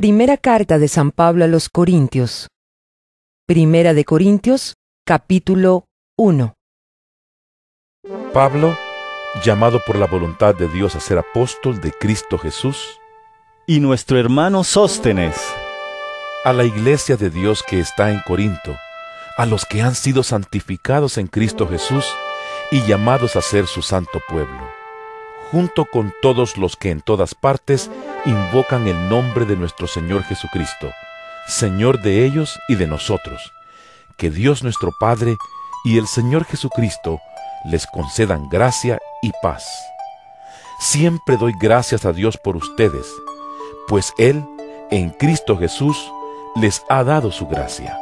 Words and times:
Primera 0.00 0.36
carta 0.36 0.78
de 0.78 0.86
San 0.86 1.10
Pablo 1.10 1.44
a 1.44 1.48
los 1.48 1.68
Corintios. 1.68 2.46
Primera 3.48 3.94
de 3.94 4.04
Corintios, 4.04 4.74
capítulo 5.04 5.86
1. 6.16 6.54
Pablo, 8.32 8.78
llamado 9.44 9.80
por 9.84 9.96
la 9.96 10.06
voluntad 10.06 10.54
de 10.54 10.68
Dios 10.68 10.94
a 10.94 11.00
ser 11.00 11.18
apóstol 11.18 11.80
de 11.80 11.90
Cristo 11.90 12.38
Jesús, 12.38 13.00
y 13.66 13.80
nuestro 13.80 14.20
hermano 14.20 14.62
Sóstenes, 14.62 15.34
a 16.44 16.52
la 16.52 16.62
iglesia 16.62 17.16
de 17.16 17.30
Dios 17.30 17.64
que 17.68 17.80
está 17.80 18.12
en 18.12 18.20
Corinto, 18.24 18.76
a 19.36 19.46
los 19.46 19.64
que 19.64 19.82
han 19.82 19.96
sido 19.96 20.22
santificados 20.22 21.18
en 21.18 21.26
Cristo 21.26 21.66
Jesús 21.66 22.06
y 22.70 22.82
llamados 22.86 23.34
a 23.34 23.42
ser 23.42 23.66
su 23.66 23.82
santo 23.82 24.20
pueblo, 24.28 24.77
junto 25.50 25.86
con 25.86 26.12
todos 26.20 26.56
los 26.56 26.76
que 26.76 26.90
en 26.90 27.00
todas 27.00 27.34
partes 27.34 27.90
invocan 28.24 28.86
el 28.86 29.08
nombre 29.08 29.44
de 29.44 29.56
nuestro 29.56 29.86
Señor 29.86 30.22
Jesucristo, 30.24 30.90
Señor 31.46 32.02
de 32.02 32.24
ellos 32.24 32.58
y 32.68 32.74
de 32.74 32.86
nosotros. 32.86 33.52
Que 34.16 34.30
Dios 34.30 34.62
nuestro 34.62 34.92
Padre 34.98 35.36
y 35.84 35.98
el 35.98 36.06
Señor 36.06 36.44
Jesucristo 36.44 37.20
les 37.64 37.86
concedan 37.86 38.48
gracia 38.48 38.98
y 39.22 39.32
paz. 39.42 39.66
Siempre 40.80 41.36
doy 41.36 41.54
gracias 41.58 42.04
a 42.04 42.12
Dios 42.12 42.36
por 42.36 42.56
ustedes, 42.56 43.06
pues 43.88 44.12
Él, 44.18 44.44
en 44.90 45.10
Cristo 45.10 45.56
Jesús, 45.56 46.12
les 46.56 46.82
ha 46.88 47.04
dado 47.04 47.32
su 47.32 47.46
gracia. 47.46 47.98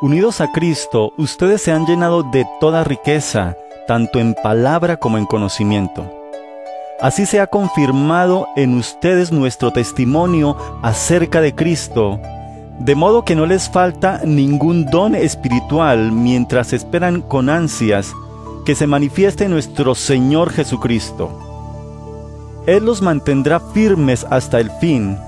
Unidos 0.00 0.40
a 0.40 0.50
Cristo, 0.52 1.12
ustedes 1.16 1.62
se 1.62 1.72
han 1.72 1.86
llenado 1.86 2.22
de 2.24 2.46
toda 2.60 2.84
riqueza, 2.84 3.56
tanto 3.86 4.18
en 4.18 4.34
palabra 4.34 4.98
como 4.98 5.18
en 5.18 5.26
conocimiento 5.26 6.23
Así 7.04 7.26
se 7.26 7.38
ha 7.38 7.48
confirmado 7.48 8.48
en 8.56 8.78
ustedes 8.78 9.30
nuestro 9.30 9.74
testimonio 9.74 10.56
acerca 10.80 11.42
de 11.42 11.54
Cristo, 11.54 12.18
de 12.78 12.94
modo 12.94 13.26
que 13.26 13.36
no 13.36 13.44
les 13.44 13.68
falta 13.68 14.22
ningún 14.24 14.86
don 14.86 15.14
espiritual 15.14 16.12
mientras 16.12 16.72
esperan 16.72 17.20
con 17.20 17.50
ansias 17.50 18.14
que 18.64 18.74
se 18.74 18.86
manifieste 18.86 19.50
nuestro 19.50 19.94
Señor 19.94 20.48
Jesucristo. 20.48 21.28
Él 22.66 22.86
los 22.86 23.02
mantendrá 23.02 23.60
firmes 23.60 24.26
hasta 24.30 24.58
el 24.58 24.70
fin, 24.70 25.18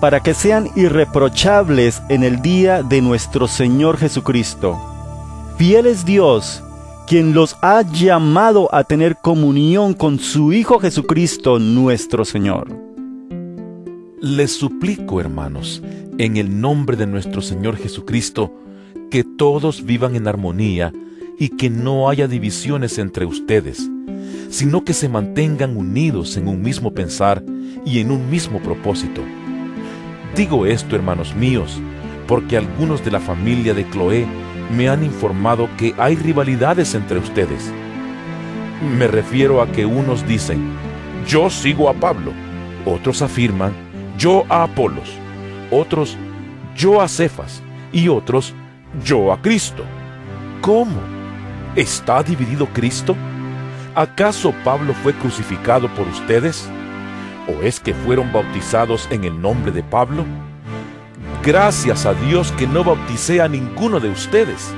para 0.00 0.20
que 0.20 0.34
sean 0.34 0.70
irreprochables 0.76 2.00
en 2.10 2.22
el 2.22 2.42
día 2.42 2.84
de 2.84 3.02
nuestro 3.02 3.48
Señor 3.48 3.98
Jesucristo. 3.98 4.78
Fiel 5.56 5.86
es 5.86 6.04
Dios, 6.04 6.62
quien 7.08 7.32
los 7.32 7.56
ha 7.62 7.80
llamado 7.90 8.68
a 8.74 8.84
tener 8.84 9.16
comunión 9.16 9.94
con 9.94 10.18
su 10.18 10.52
Hijo 10.52 10.78
Jesucristo 10.78 11.58
nuestro 11.58 12.26
Señor. 12.26 12.68
Les 14.20 14.52
suplico, 14.52 15.18
hermanos, 15.18 15.82
en 16.18 16.36
el 16.36 16.60
nombre 16.60 16.98
de 16.98 17.06
nuestro 17.06 17.40
Señor 17.40 17.78
Jesucristo, 17.78 18.52
que 19.10 19.24
todos 19.24 19.86
vivan 19.86 20.16
en 20.16 20.28
armonía 20.28 20.92
y 21.38 21.48
que 21.48 21.70
no 21.70 22.10
haya 22.10 22.28
divisiones 22.28 22.98
entre 22.98 23.24
ustedes, 23.24 23.88
sino 24.50 24.84
que 24.84 24.92
se 24.92 25.08
mantengan 25.08 25.78
unidos 25.78 26.36
en 26.36 26.46
un 26.46 26.60
mismo 26.60 26.92
pensar 26.92 27.42
y 27.86 28.00
en 28.00 28.10
un 28.10 28.28
mismo 28.28 28.58
propósito. 28.60 29.22
Digo 30.36 30.66
esto, 30.66 30.94
hermanos 30.94 31.34
míos, 31.34 31.80
porque 32.26 32.58
algunos 32.58 33.02
de 33.02 33.12
la 33.12 33.20
familia 33.20 33.72
de 33.72 33.86
Cloé 33.86 34.26
me 34.70 34.88
han 34.88 35.04
informado 35.04 35.68
que 35.76 35.94
hay 35.98 36.16
rivalidades 36.16 36.94
entre 36.94 37.18
ustedes. 37.18 37.72
Me 38.96 39.06
refiero 39.06 39.62
a 39.62 39.66
que 39.66 39.86
unos 39.86 40.26
dicen, 40.26 40.72
yo 41.26 41.50
sigo 41.50 41.88
a 41.88 41.94
Pablo, 41.94 42.32
otros 42.84 43.22
afirman, 43.22 43.72
yo 44.16 44.44
a 44.48 44.62
Apolos, 44.64 45.10
otros, 45.70 46.16
yo 46.76 47.00
a 47.00 47.08
Cefas, 47.08 47.62
y 47.92 48.08
otros, 48.08 48.54
yo 49.04 49.32
a 49.32 49.40
Cristo. 49.40 49.84
¿Cómo? 50.60 51.00
¿Está 51.74 52.22
dividido 52.22 52.66
Cristo? 52.72 53.16
¿Acaso 53.94 54.52
Pablo 54.64 54.94
fue 54.94 55.12
crucificado 55.14 55.88
por 55.94 56.06
ustedes? 56.06 56.68
¿O 57.48 57.62
es 57.62 57.80
que 57.80 57.94
fueron 57.94 58.32
bautizados 58.32 59.08
en 59.10 59.24
el 59.24 59.40
nombre 59.40 59.72
de 59.72 59.82
Pablo? 59.82 60.24
Gracias 61.44 62.04
a 62.04 62.14
Dios 62.14 62.50
que 62.52 62.66
no 62.66 62.82
bauticé 62.82 63.40
a 63.40 63.48
ninguno 63.48 64.00
de 64.00 64.10
ustedes, 64.10 64.74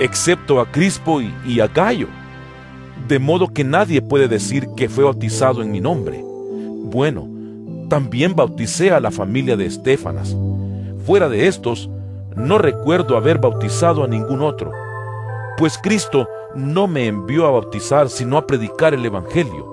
excepto 0.00 0.58
a 0.58 0.70
Crispo 0.70 1.20
y, 1.20 1.60
a 1.60 1.68
Gallo. 1.68 2.08
De 3.06 3.18
modo 3.18 3.48
que 3.48 3.62
nadie 3.62 4.00
puede 4.00 4.26
decir 4.26 4.68
que 4.74 4.88
fue 4.88 5.04
bautizado 5.04 5.62
en 5.62 5.70
mi 5.70 5.80
nombre. 5.80 6.20
Bueno, 6.24 7.28
también 7.88 8.34
bauticé 8.34 8.90
a 8.90 9.00
la 9.00 9.10
familia 9.10 9.56
de 9.56 9.66
Estefanas. 9.66 10.34
Fuera 11.04 11.28
de 11.28 11.46
estos, 11.46 11.90
no 12.36 12.56
recuerdo 12.56 13.16
haber 13.16 13.38
bautizado 13.38 14.02
a 14.02 14.08
ningún 14.08 14.40
otro, 14.40 14.72
pues 15.58 15.76
Cristo 15.76 16.26
no 16.54 16.86
me 16.86 17.06
envió 17.06 17.46
a 17.46 17.50
bautizar 17.50 18.08
sino 18.08 18.38
a 18.38 18.46
predicar 18.46 18.94
el 18.94 19.04
Evangelio, 19.04 19.71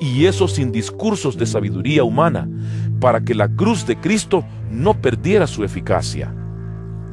y 0.00 0.26
eso 0.26 0.48
sin 0.48 0.72
discursos 0.72 1.36
de 1.36 1.46
sabiduría 1.46 2.04
humana, 2.04 2.48
para 3.00 3.20
que 3.20 3.34
la 3.34 3.48
cruz 3.48 3.86
de 3.86 3.96
Cristo 3.96 4.44
no 4.70 4.94
perdiera 4.94 5.46
su 5.46 5.64
eficacia. 5.64 6.34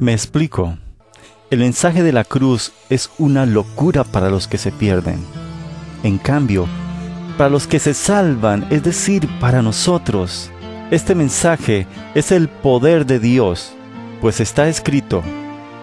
Me 0.00 0.12
explico. 0.12 0.76
El 1.50 1.60
mensaje 1.60 2.02
de 2.02 2.12
la 2.12 2.24
cruz 2.24 2.72
es 2.88 3.10
una 3.18 3.44
locura 3.44 4.04
para 4.04 4.30
los 4.30 4.48
que 4.48 4.58
se 4.58 4.72
pierden. 4.72 5.18
En 6.02 6.18
cambio, 6.18 6.66
para 7.36 7.50
los 7.50 7.66
que 7.66 7.78
se 7.78 7.94
salvan, 7.94 8.66
es 8.70 8.82
decir, 8.82 9.28
para 9.38 9.62
nosotros, 9.62 10.50
este 10.90 11.14
mensaje 11.14 11.86
es 12.14 12.32
el 12.32 12.48
poder 12.48 13.06
de 13.06 13.18
Dios, 13.18 13.74
pues 14.20 14.40
está 14.40 14.68
escrito, 14.68 15.22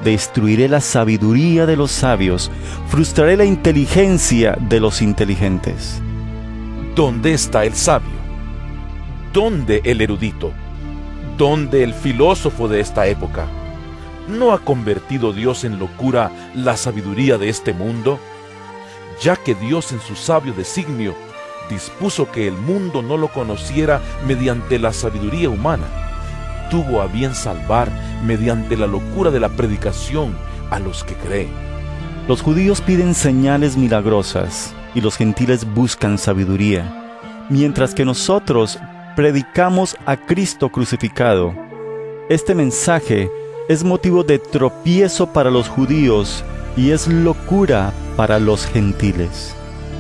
destruiré 0.04 0.68
la 0.70 0.82
sabiduría 0.82 1.66
de 1.66 1.76
los 1.76 1.92
sabios, 1.92 2.52
frustraré 2.88 3.38
la 3.38 3.46
inteligencia 3.46 4.58
de 4.70 4.80
los 4.80 5.02
inteligentes. 5.02 6.02
¿Dónde 7.00 7.32
está 7.32 7.64
el 7.64 7.76
sabio? 7.76 8.10
¿Dónde 9.32 9.80
el 9.86 10.02
erudito? 10.02 10.52
¿Dónde 11.38 11.82
el 11.82 11.94
filósofo 11.94 12.68
de 12.68 12.82
esta 12.82 13.08
época? 13.08 13.48
¿No 14.28 14.52
ha 14.52 14.60
convertido 14.60 15.32
Dios 15.32 15.64
en 15.64 15.80
locura 15.80 16.30
la 16.54 16.76
sabiduría 16.76 17.38
de 17.38 17.48
este 17.48 17.72
mundo? 17.72 18.20
Ya 19.22 19.38
que 19.38 19.56
Dios 19.56 19.94
en 19.94 20.02
su 20.02 20.18
sabio 20.18 20.52
designio 20.52 21.16
dispuso 21.70 22.30
que 22.34 22.50
el 22.50 22.58
mundo 22.58 23.02
no 23.02 23.16
lo 23.16 23.30
conociera 23.30 24.02
mediante 24.28 24.78
la 24.78 24.92
sabiduría 24.92 25.50
humana, 25.50 25.88
tuvo 26.70 27.02
a 27.02 27.08
bien 27.08 27.34
salvar 27.34 27.90
mediante 28.26 28.76
la 28.76 28.88
locura 28.88 29.32
de 29.32 29.40
la 29.40 29.48
predicación 29.48 30.36
a 30.70 30.80
los 30.80 31.06
que 31.06 31.14
creen. 31.14 31.54
Los 32.28 32.42
judíos 32.42 32.82
piden 32.82 33.16
señales 33.16 33.78
milagrosas 33.78 34.76
y 34.96 35.02
los 35.02 35.18
gentiles 35.18 35.66
buscan 35.74 36.18
sabiduría, 36.18 37.48
mientras 37.50 37.94
que 37.94 38.06
nosotros 38.06 38.80
predicamos 39.16 39.96
a 40.06 40.18
Cristo 40.18 40.70
crucificado. 40.70 41.54
Este 42.30 42.56
mensaje 42.56 43.30
es 43.68 43.84
motivo 43.84 44.24
de 44.24 44.40
tropiezo 44.40 45.34
para 45.34 45.52
los 45.52 45.68
judíos 45.68 46.44
y 46.78 46.92
es 46.92 47.08
locura 47.08 47.92
para 48.16 48.40
los 48.40 48.66
gentiles. 48.66 49.56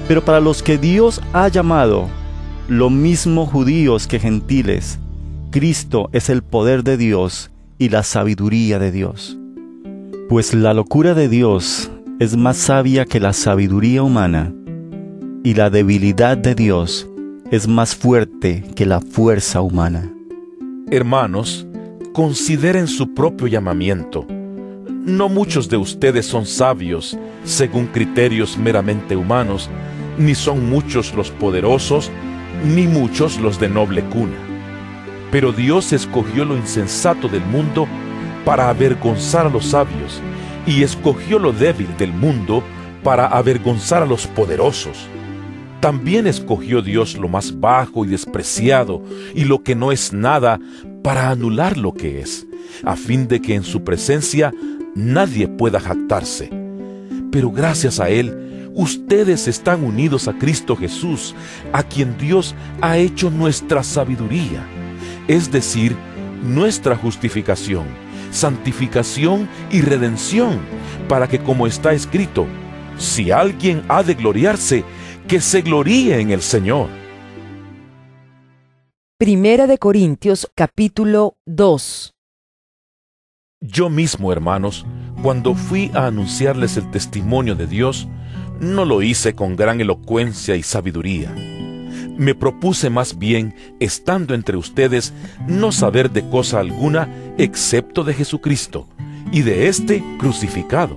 Pero 0.07 0.23
para 0.23 0.39
los 0.39 0.63
que 0.63 0.77
Dios 0.77 1.21
ha 1.33 1.47
llamado, 1.49 2.07
lo 2.67 2.89
mismo 2.89 3.45
judíos 3.45 4.07
que 4.07 4.19
gentiles, 4.19 4.99
Cristo 5.51 6.09
es 6.13 6.29
el 6.29 6.43
poder 6.43 6.83
de 6.83 6.97
Dios 6.97 7.51
y 7.77 7.89
la 7.89 8.03
sabiduría 8.03 8.79
de 8.79 8.91
Dios. 8.91 9.37
Pues 10.29 10.53
la 10.53 10.73
locura 10.73 11.13
de 11.13 11.27
Dios 11.27 11.91
es 12.19 12.37
más 12.37 12.57
sabia 12.57 13.05
que 13.05 13.19
la 13.19 13.33
sabiduría 13.33 14.03
humana, 14.03 14.53
y 15.43 15.53
la 15.53 15.69
debilidad 15.69 16.37
de 16.37 16.53
Dios 16.53 17.07
es 17.51 17.67
más 17.67 17.95
fuerte 17.95 18.63
que 18.75 18.85
la 18.85 18.99
fuerza 18.99 19.61
humana. 19.61 20.11
Hermanos, 20.91 21.65
consideren 22.13 22.87
su 22.87 23.13
propio 23.13 23.47
llamamiento. 23.47 24.25
No 24.89 25.29
muchos 25.29 25.69
de 25.69 25.77
ustedes 25.77 26.25
son 26.25 26.45
sabios 26.45 27.17
según 27.45 27.87
criterios 27.87 28.57
meramente 28.57 29.15
humanos, 29.15 29.69
ni 30.17 30.35
son 30.35 30.69
muchos 30.69 31.13
los 31.13 31.31
poderosos, 31.31 32.11
ni 32.65 32.87
muchos 32.87 33.39
los 33.39 33.59
de 33.59 33.69
noble 33.69 34.03
cuna. 34.03 34.35
Pero 35.31 35.53
Dios 35.53 35.93
escogió 35.93 36.43
lo 36.43 36.57
insensato 36.57 37.29
del 37.29 37.45
mundo 37.45 37.87
para 38.43 38.69
avergonzar 38.69 39.45
a 39.45 39.49
los 39.49 39.67
sabios, 39.67 40.21
y 40.67 40.83
escogió 40.83 41.39
lo 41.39 41.53
débil 41.53 41.87
del 41.97 42.11
mundo 42.11 42.61
para 43.03 43.27
avergonzar 43.27 44.03
a 44.03 44.05
los 44.05 44.27
poderosos. 44.27 45.07
También 45.79 46.27
escogió 46.27 46.81
Dios 46.81 47.17
lo 47.17 47.29
más 47.29 47.59
bajo 47.59 48.03
y 48.03 48.09
despreciado 48.09 49.01
y 49.33 49.45
lo 49.45 49.63
que 49.63 49.75
no 49.75 49.91
es 49.91 50.11
nada 50.11 50.59
para 51.03 51.29
anular 51.29 51.77
lo 51.77 51.93
que 51.93 52.19
es, 52.19 52.45
a 52.83 52.95
fin 52.95 53.27
de 53.27 53.41
que 53.41 53.55
en 53.55 53.63
su 53.63 53.83
presencia 53.83 54.53
nadie 54.93 55.47
pueda 55.47 55.79
jactarse. 55.79 56.49
Pero 57.31 57.51
gracias 57.51 57.99
a 58.01 58.09
Él, 58.09 58.71
ustedes 58.75 59.47
están 59.47 59.83
unidos 59.83 60.27
a 60.27 60.33
Cristo 60.33 60.75
Jesús, 60.75 61.33
a 61.71 61.83
quien 61.83 62.17
Dios 62.17 62.55
ha 62.81 62.97
hecho 62.97 63.29
nuestra 63.29 63.81
sabiduría, 63.83 64.65
es 65.27 65.49
decir, 65.49 65.95
nuestra 66.43 66.97
justificación, 66.97 67.85
santificación 68.31 69.47
y 69.71 69.81
redención, 69.81 70.59
para 71.07 71.27
que 71.27 71.39
como 71.39 71.67
está 71.67 71.93
escrito, 71.93 72.47
si 72.97 73.31
alguien 73.31 73.83
ha 73.87 74.03
de 74.03 74.15
gloriarse, 74.15 74.83
que 75.29 75.39
se 75.39 75.61
gloríe 75.61 76.19
en 76.19 76.31
el 76.31 76.41
Señor. 76.41 76.89
Primera 79.19 79.67
de 79.67 79.77
Corintios 79.77 80.49
capítulo 80.55 81.37
2 81.45 82.15
Yo 83.61 83.91
mismo, 83.91 84.31
hermanos, 84.31 84.87
cuando 85.21 85.53
fui 85.53 85.91
a 85.93 86.07
anunciarles 86.07 86.77
el 86.77 86.89
testimonio 86.89 87.53
de 87.53 87.67
Dios, 87.67 88.07
no 88.59 88.85
lo 88.85 89.03
hice 89.03 89.35
con 89.35 89.55
gran 89.55 89.79
elocuencia 89.79 90.55
y 90.55 90.63
sabiduría. 90.63 91.29
Me 92.17 92.33
propuse 92.33 92.89
más 92.89 93.19
bien, 93.19 93.53
estando 93.79 94.33
entre 94.33 94.57
ustedes, 94.57 95.13
no 95.47 95.71
saber 95.71 96.09
de 96.09 96.27
cosa 96.27 96.59
alguna 96.59 97.07
excepto 97.37 98.03
de 98.03 98.15
Jesucristo 98.15 98.87
y 99.31 99.43
de 99.43 99.67
éste 99.67 100.03
crucificado. 100.17 100.95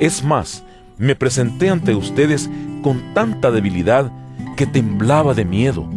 Es 0.00 0.24
más, 0.24 0.64
me 0.98 1.14
presenté 1.14 1.70
ante 1.70 1.94
ustedes 1.94 2.50
con 2.82 3.14
tanta 3.14 3.50
debilidad 3.50 4.12
que 4.56 4.66
temblaba 4.66 5.34
de 5.34 5.44
miedo. 5.44 5.88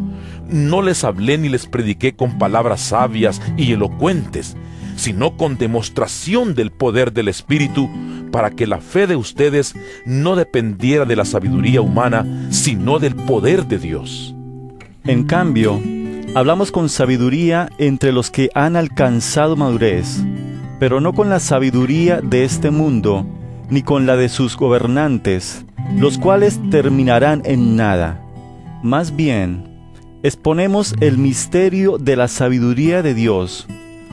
No 0.47 0.81
les 0.81 1.03
hablé 1.03 1.37
ni 1.37 1.49
les 1.49 1.65
prediqué 1.65 2.15
con 2.15 2.37
palabras 2.37 2.81
sabias 2.81 3.41
y 3.57 3.73
elocuentes, 3.73 4.55
sino 4.95 5.35
con 5.37 5.57
demostración 5.57 6.55
del 6.55 6.71
poder 6.71 7.11
del 7.11 7.27
Espíritu, 7.27 7.89
para 8.31 8.51
que 8.51 8.67
la 8.67 8.79
fe 8.79 9.07
de 9.07 9.15
ustedes 9.15 9.75
no 10.05 10.35
dependiera 10.35 11.05
de 11.05 11.15
la 11.15 11.25
sabiduría 11.25 11.81
humana, 11.81 12.47
sino 12.49 12.99
del 12.99 13.15
poder 13.15 13.65
de 13.65 13.79
Dios. 13.79 14.35
En 15.05 15.23
cambio, 15.23 15.81
hablamos 16.35 16.71
con 16.71 16.89
sabiduría 16.89 17.69
entre 17.77 18.11
los 18.11 18.31
que 18.31 18.49
han 18.53 18.75
alcanzado 18.75 19.55
madurez, 19.55 20.23
pero 20.79 20.99
no 20.99 21.13
con 21.13 21.29
la 21.29 21.39
sabiduría 21.39 22.21
de 22.21 22.43
este 22.43 22.71
mundo, 22.71 23.25
ni 23.69 23.81
con 23.81 24.05
la 24.05 24.15
de 24.15 24.29
sus 24.29 24.57
gobernantes, 24.57 25.65
los 25.97 26.17
cuales 26.17 26.59
terminarán 26.69 27.41
en 27.45 27.75
nada. 27.75 28.21
Más 28.83 29.15
bien, 29.15 29.63
exponemos 30.23 30.93
el 30.99 31.17
misterio 31.17 31.97
de 31.97 32.15
la 32.15 32.27
sabiduría 32.27 33.01
de 33.01 33.13
Dios, 33.13 33.67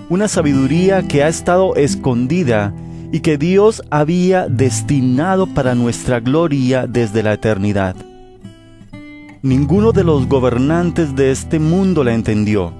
una 0.08 0.28
sabiduría 0.28 1.02
que 1.08 1.22
ha 1.22 1.28
estado 1.28 1.74
escondida 1.76 2.74
y 3.12 3.20
que 3.20 3.36
Dios 3.36 3.82
había 3.90 4.48
destinado 4.48 5.46
para 5.46 5.74
nuestra 5.74 6.20
gloria 6.20 6.86
desde 6.86 7.22
la 7.22 7.34
eternidad. 7.34 7.94
Ninguno 9.42 9.92
de 9.92 10.04
los 10.04 10.28
gobernantes 10.28 11.14
de 11.16 11.30
este 11.30 11.58
mundo 11.58 12.04
la 12.04 12.14
entendió, 12.14 12.72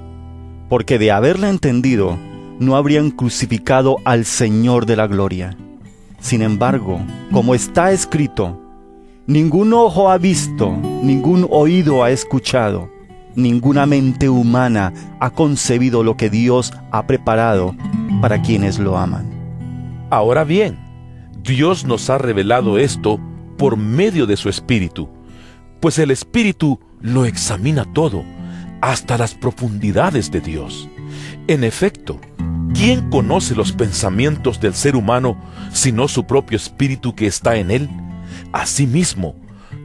porque 0.69 0.99
de 0.99 1.11
haberla 1.11 1.51
entendido, 1.51 2.17
no 2.61 2.77
habrían 2.77 3.11
crucificado 3.11 3.97
al 4.05 4.25
Señor 4.25 4.87
de 4.87 4.97
la 4.97 5.07
gloria. 5.07 5.57
Sin 6.23 6.41
embargo, 6.41 7.01
como 7.33 7.53
está 7.53 7.91
escrito, 7.91 8.59
ningún 9.27 9.75
ojo 9.75 10.09
ha 10.09 10.19
visto, 10.19 10.71
ningún 11.03 11.49
oído 11.51 12.05
ha 12.05 12.11
escuchado, 12.11 12.89
ninguna 13.35 13.87
mente 13.87 14.29
humana 14.29 14.93
ha 15.19 15.31
concebido 15.31 16.05
lo 16.05 16.17
que 16.17 16.31
Dios 16.31 16.73
ha 16.93 17.09
preparado 17.09 17.75
para 18.21 18.41
quienes 18.41 18.79
lo 18.79 18.97
aman. 18.97 19.29
Ahora 20.11 20.45
bien, 20.45 20.79
Dios 21.43 21.85
nos 21.85 22.09
ha 22.09 22.19
revelado 22.19 22.79
esto 22.79 23.19
por 23.59 23.77
medio 23.77 24.25
de 24.25 24.37
su 24.37 24.49
Espíritu, 24.49 25.09
pues 25.81 25.99
el 25.99 26.13
Espíritu 26.13 26.79
lo 27.01 27.25
examina 27.25 27.85
todo, 27.85 28.23
hasta 28.81 29.19
las 29.19 29.35
profundidades 29.35 30.31
de 30.31 30.41
Dios. 30.41 30.89
En 31.49 31.65
efecto, 31.65 32.21
¿quién 32.75 33.11
conoce 33.11 33.55
los 33.55 33.73
pensamientos 33.73 34.61
del 34.61 34.75
ser 34.75 34.97
humano 34.97 35.37
sino 35.73 36.09
su 36.09 36.25
propio 36.25 36.57
espíritu 36.57 37.15
que 37.15 37.27
está 37.27 37.57
en 37.57 37.71
él? 37.71 37.89
Asimismo, 38.53 39.35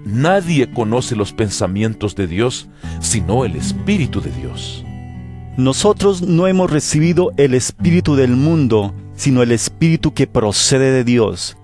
nadie 0.06 0.72
conoce 0.72 1.16
los 1.16 1.34
pensamientos 1.34 2.16
de 2.16 2.28
Dios 2.28 2.69
sino 3.00 3.45
el 3.45 3.56
Espíritu 3.56 4.22
de 4.22 4.31
Dios. 4.31 4.84
Nosotros 5.57 6.22
no 6.22 6.48
hemos 6.48 6.69
recibido 6.69 7.31
el 7.38 7.54
Espíritu 7.54 8.16
del 8.16 8.36
mundo, 8.36 8.94
sino 9.16 9.42
el 9.42 9.51
Espíritu 9.51 10.13
que 10.13 10.28
procede 10.28 10.92
de 10.92 11.04
Dios, 11.04 11.57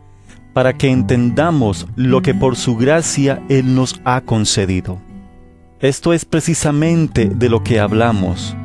para 0.53 0.73
que 0.73 0.89
entendamos 0.89 1.87
lo 1.95 2.21
que 2.21 2.33
por 2.33 2.55
su 2.55 2.75
gracia 2.75 3.43
Él 3.49 3.75
nos 3.75 4.01
ha 4.03 4.21
concedido. 4.21 4.99
Esto 5.79 6.13
es 6.13 6.25
precisamente 6.25 7.25
de 7.25 7.49
lo 7.49 7.63
que 7.63 7.79
hablamos 7.79 8.55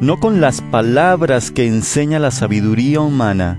no 0.00 0.20
con 0.20 0.40
las 0.40 0.60
palabras 0.60 1.50
que 1.50 1.66
enseña 1.66 2.18
la 2.18 2.30
sabiduría 2.30 3.00
humana, 3.00 3.58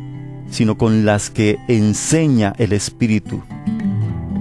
sino 0.49 0.77
con 0.77 1.05
las 1.05 1.29
que 1.29 1.57
enseña 1.67 2.53
el 2.57 2.73
Espíritu. 2.73 3.41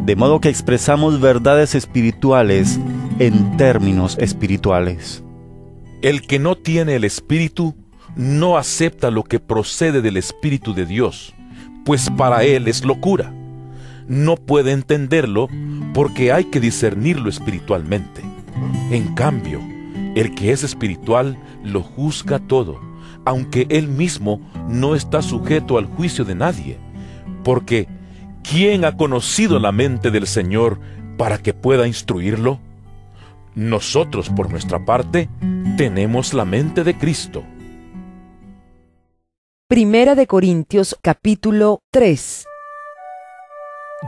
De 0.05 0.15
modo 0.15 0.41
que 0.41 0.49
expresamos 0.49 1.21
verdades 1.21 1.75
espirituales 1.75 2.79
en 3.19 3.57
términos 3.57 4.17
espirituales. 4.21 5.25
El 6.03 6.23
que 6.23 6.39
no 6.39 6.57
tiene 6.57 6.97
el 6.97 7.05
Espíritu 7.05 7.75
no 8.15 8.57
acepta 8.57 9.11
lo 9.11 9.25
que 9.25 9.41
procede 9.41 10.03
del 10.03 10.17
Espíritu 10.17 10.75
de 10.75 10.87
Dios, 10.87 11.35
pues 11.85 12.11
para 12.11 12.45
él 12.45 12.69
es 12.69 12.85
locura. 12.85 13.33
No 14.07 14.37
puede 14.37 14.73
entenderlo 14.73 15.49
porque 15.95 16.31
hay 16.31 16.45
que 16.45 16.61
discernirlo 16.61 17.29
espiritualmente. 17.29 18.23
En 18.91 19.15
cambio, 19.15 19.61
el 20.17 20.35
que 20.35 20.51
es 20.51 20.65
espiritual 20.65 21.39
lo 21.63 21.83
juzga 21.83 22.41
todo, 22.41 22.81
aunque 23.25 23.67
él 23.69 23.87
mismo 23.87 24.41
no 24.67 24.97
está 24.97 25.21
sujeto 25.21 25.77
al 25.79 25.85
juicio 25.85 26.25
de 26.25 26.35
nadie. 26.35 26.79
Porque, 27.45 27.87
¿quién 28.43 28.85
ha 28.87 28.97
conocido 28.97 29.61
la 29.61 29.73
mente 29.73 30.11
del 30.11 30.27
Señor 30.27 30.81
para 31.19 31.39
que 31.39 31.53
pueda 31.53 31.87
instruirlo? 31.87 32.59
Nosotros, 33.55 34.31
por 34.31 34.51
nuestra 34.51 34.85
parte, 34.85 35.29
tenemos 35.77 36.33
la 36.33 36.47
mente 36.47 36.83
de 36.83 36.97
Cristo. 36.97 37.45
Primera 39.69 40.15
de 40.15 40.27
Corintios 40.27 40.97
capítulo 41.03 41.81
3 41.91 42.47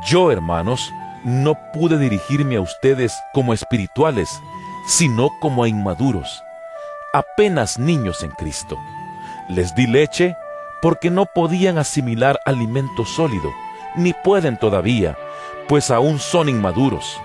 Yo, 0.09 0.33
hermanos, 0.33 0.91
no 1.25 1.59
pude 1.75 1.99
dirigirme 1.99 2.57
a 2.57 2.61
ustedes 2.61 3.13
como 3.35 3.53
espirituales, 3.53 4.41
sino 4.89 5.39
como 5.39 5.65
a 5.65 5.69
inmaduros, 5.69 6.43
apenas 7.13 7.79
niños 7.79 8.23
en 8.23 8.31
Cristo. 8.31 8.79
Les 9.47 9.75
di 9.75 9.87
leche 9.87 10.35
porque 10.81 11.11
no 11.11 11.27
podían 11.27 11.77
asimilar 11.77 12.41
alimento 12.47 13.05
sólido, 13.05 13.53
ni 13.97 14.15
pueden 14.15 14.57
todavía, 14.57 15.19
pues 15.69 15.91
aún 15.91 16.19
son 16.19 16.49
inmaduros. 16.49 17.21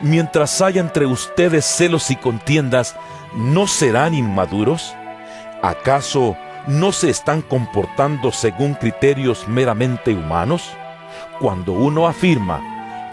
Mientras 0.00 0.62
haya 0.62 0.80
entre 0.80 1.04
ustedes 1.04 1.66
celos 1.66 2.10
y 2.10 2.16
contiendas, 2.16 2.96
¿no 3.34 3.66
serán 3.66 4.14
inmaduros? 4.14 4.94
¿Acaso 5.62 6.34
no 6.66 6.92
se 6.92 7.10
están 7.10 7.42
comportando 7.42 8.32
según 8.32 8.72
criterios 8.72 9.46
meramente 9.48 10.14
humanos? 10.14 10.70
Cuando 11.40 11.72
uno 11.72 12.06
afirma, 12.06 12.62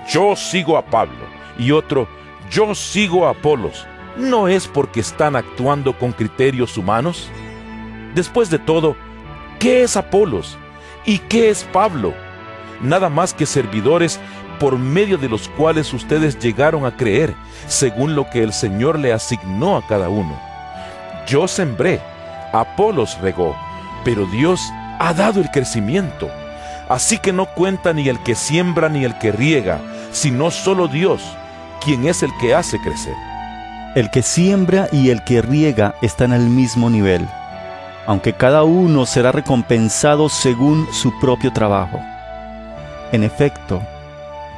yo 0.07 0.37
sigo 0.37 0.77
a 0.77 0.83
Pablo, 0.83 1.25
y 1.57 1.71
otro, 1.71 2.07
yo 2.53 2.75
sigo 2.75 3.25
a 3.25 3.31
Apolos, 3.31 3.87
¿no 4.15 4.47
es 4.47 4.67
porque 4.67 4.99
están 4.99 5.35
actuando 5.35 5.97
con 5.97 6.11
criterios 6.11 6.77
humanos? 6.77 7.31
Después 8.13 8.51
de 8.51 8.59
todo, 8.59 8.95
¿qué 9.59 9.81
es 9.81 9.97
Apolos? 9.97 10.55
¿Y 11.03 11.17
qué 11.17 11.49
es 11.49 11.63
Pablo? 11.63 12.13
Nada 12.79 13.09
más 13.09 13.33
que 13.33 13.47
servidores 13.47 14.19
por 14.59 14.77
medio 14.77 15.17
de 15.17 15.29
los 15.29 15.49
cuales 15.49 15.91
ustedes 15.93 16.37
llegaron 16.37 16.85
a 16.85 16.95
creer, 16.95 17.33
según 17.67 18.15
lo 18.15 18.29
que 18.29 18.43
el 18.43 18.53
Señor 18.53 18.99
le 18.99 19.13
asignó 19.13 19.75
a 19.75 19.87
cada 19.87 20.09
uno. 20.09 20.39
Yo 21.25 21.47
sembré, 21.47 22.01
Apolos 22.53 23.17
regó, 23.19 23.57
pero 24.05 24.27
Dios 24.27 24.61
ha 24.99 25.11
dado 25.15 25.41
el 25.41 25.49
crecimiento. 25.49 26.29
Así 26.87 27.17
que 27.17 27.33
no 27.33 27.47
cuenta 27.47 27.93
ni 27.93 28.09
el 28.09 28.19
que 28.19 28.35
siembra 28.35 28.89
ni 28.89 29.05
el 29.05 29.17
que 29.17 29.31
riega, 29.31 29.79
sino 30.11 30.51
solo 30.51 30.87
Dios 30.87 31.23
quien 31.83 32.07
es 32.07 32.23
el 32.23 32.35
que 32.37 32.55
hace 32.55 32.79
crecer. 32.79 33.15
El 33.95 34.09
que 34.09 34.21
siembra 34.21 34.87
y 34.91 35.09
el 35.09 35.23
que 35.23 35.41
riega 35.41 35.95
están 36.01 36.33
al 36.33 36.47
mismo 36.47 36.89
nivel, 36.89 37.27
aunque 38.07 38.33
cada 38.33 38.63
uno 38.63 39.05
será 39.05 39.31
recompensado 39.31 40.29
según 40.29 40.87
su 40.91 41.17
propio 41.19 41.51
trabajo. 41.53 41.99
En 43.11 43.23
efecto, 43.23 43.81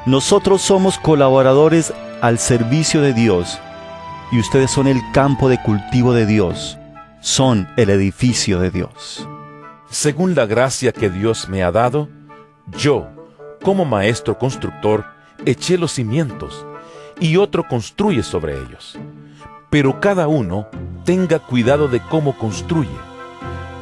nosotros 0.05 0.62
somos 0.62 0.98
colaboradores 0.98 1.94
al 2.22 2.39
servicio 2.39 3.01
de 3.01 3.13
Dios, 3.13 3.60
y 4.32 4.39
ustedes 4.39 4.72
son 4.72 4.88
el 4.88 5.01
campo 5.12 5.50
de 5.50 5.62
cultivo 5.62 6.13
de 6.13 6.25
Dios, 6.25 6.77
son 7.20 7.67
el 7.75 7.89
edificio 7.89 8.60
de 8.60 8.72
Dios. 8.72 9.27
Según 9.89 10.36
la 10.36 10.46
gracia 10.46 10.91
que 10.91 11.10
Dios 11.10 11.50
me 11.50 11.63
ha 11.63 11.72
dado, 11.72 12.10
yo, 12.77 13.08
como 13.63 13.86
maestro 13.86 14.38
constructor, 14.38 15.05
eché 15.46 15.77
los 15.77 15.91
cimientos, 15.91 16.65
y 17.19 17.38
otro 17.38 17.67
construye 17.67 18.24
sobre 18.24 18.60
ellos. 18.60 18.98
Pero 19.69 20.00
cada 20.00 20.27
uno 20.27 20.67
tenga 21.03 21.39
cuidado 21.39 21.88
de 21.88 22.00
cómo 22.00 22.38
construye, 22.38 22.98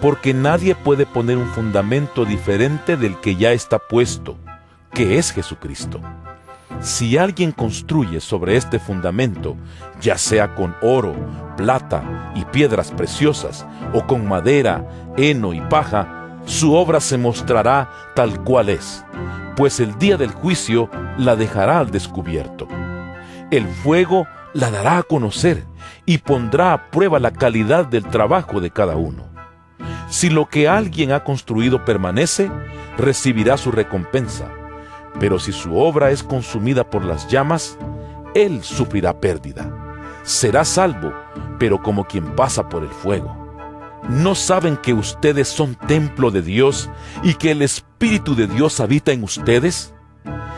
porque 0.02 0.34
nadie 0.34 0.76
puede 0.76 1.06
poner 1.06 1.38
un 1.38 1.48
fundamento 1.48 2.26
diferente 2.26 2.98
del 2.98 3.20
que 3.20 3.36
ya 3.36 3.52
está 3.52 3.80
puesto, 3.80 4.38
que 4.92 5.18
es 5.18 5.32
Jesucristo. 5.32 6.00
Si 6.82 7.18
alguien 7.18 7.52
construye 7.52 8.20
sobre 8.20 8.58
este 8.58 8.80
fundamento, 8.80 9.56
ya 10.02 10.18
sea 10.18 10.56
con 10.56 10.76
oro, 10.82 11.16
plata 11.56 12.32
y 12.36 12.44
piedras 12.46 12.92
preciosas, 12.92 13.66
o 13.94 14.06
con 14.06 14.28
madera, 14.28 14.86
heno 15.16 15.54
y 15.54 15.62
paja, 15.62 16.40
su 16.46 16.74
obra 16.74 17.00
se 17.00 17.18
mostrará 17.18 17.90
tal 18.16 18.44
cual 18.44 18.70
es, 18.70 19.06
pues 19.56 19.80
el 19.80 19.98
día 19.98 20.18
del 20.18 20.32
juicio 20.32 20.90
la 21.18 21.36
dejará 21.36 21.80
al 21.80 21.92
descubierto. 21.92 22.68
El 23.58 23.68
fuego 23.68 24.28
la 24.54 24.72
dará 24.72 24.98
a 24.98 25.04
conocer 25.04 25.66
y 26.06 26.20
pondrá 26.20 26.74
a 26.74 26.90
prueba 26.92 27.20
la 27.20 27.32
calidad 27.32 27.86
del 27.86 28.04
trabajo 28.04 28.62
de 28.62 28.72
cada 28.72 28.96
uno. 28.96 29.24
Si 30.10 30.30
lo 30.30 30.48
que 30.48 30.68
alguien 30.68 31.12
ha 31.12 31.24
construido 31.24 31.86
permanece, 31.86 32.52
recibirá 32.98 33.58
su 33.58 33.72
recompensa 33.72 34.50
pero 35.20 35.40
si 35.40 35.52
su 35.52 35.78
obra 35.78 36.12
es 36.12 36.24
consumida 36.24 36.90
por 36.90 37.04
las 37.04 37.28
llamas, 37.28 37.78
él 38.34 38.64
sufrirá 38.64 39.20
pérdida. 39.20 39.72
Será 40.24 40.66
salvo, 40.66 41.14
pero 41.60 41.82
como 41.82 42.06
quien 42.06 42.36
pasa 42.36 42.68
por 42.70 42.84
el 42.84 42.90
fuego. 42.90 43.40
¿No 44.10 44.36
saben 44.36 44.76
que 44.78 44.94
ustedes 44.94 45.48
son 45.48 45.76
templo 45.76 46.30
de 46.32 46.42
Dios 46.42 46.90
y 47.24 47.36
que 47.36 47.52
el 47.52 47.62
Espíritu 47.62 48.36
de 48.36 48.48
Dios 48.48 48.80
habita 48.80 49.12
en 49.12 49.24
ustedes? 49.24 49.94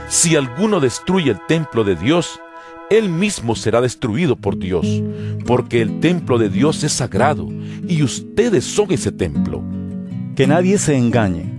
Si 0.07 0.35
alguno 0.35 0.79
destruye 0.79 1.31
el 1.31 1.45
templo 1.45 1.83
de 1.83 1.95
Dios, 1.95 2.39
él 2.89 3.09
mismo 3.09 3.55
será 3.55 3.81
destruido 3.81 4.35
por 4.35 4.57
Dios, 4.57 4.85
porque 5.45 5.81
el 5.81 5.99
templo 5.99 6.37
de 6.37 6.49
Dios 6.49 6.83
es 6.83 6.93
sagrado 6.93 7.47
y 7.87 8.03
ustedes 8.03 8.63
son 8.63 8.91
ese 8.91 9.11
templo. 9.11 9.63
Que 10.35 10.47
nadie 10.47 10.77
se 10.77 10.97
engañe. 10.97 11.51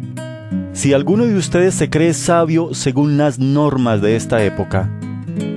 Si 0.73 0.93
alguno 0.93 1.25
de 1.25 1.35
ustedes 1.35 1.75
se 1.75 1.89
cree 1.89 2.13
sabio 2.13 2.75
según 2.75 3.17
las 3.17 3.39
normas 3.39 4.03
de 4.03 4.17
esta 4.17 4.45
época, 4.45 4.91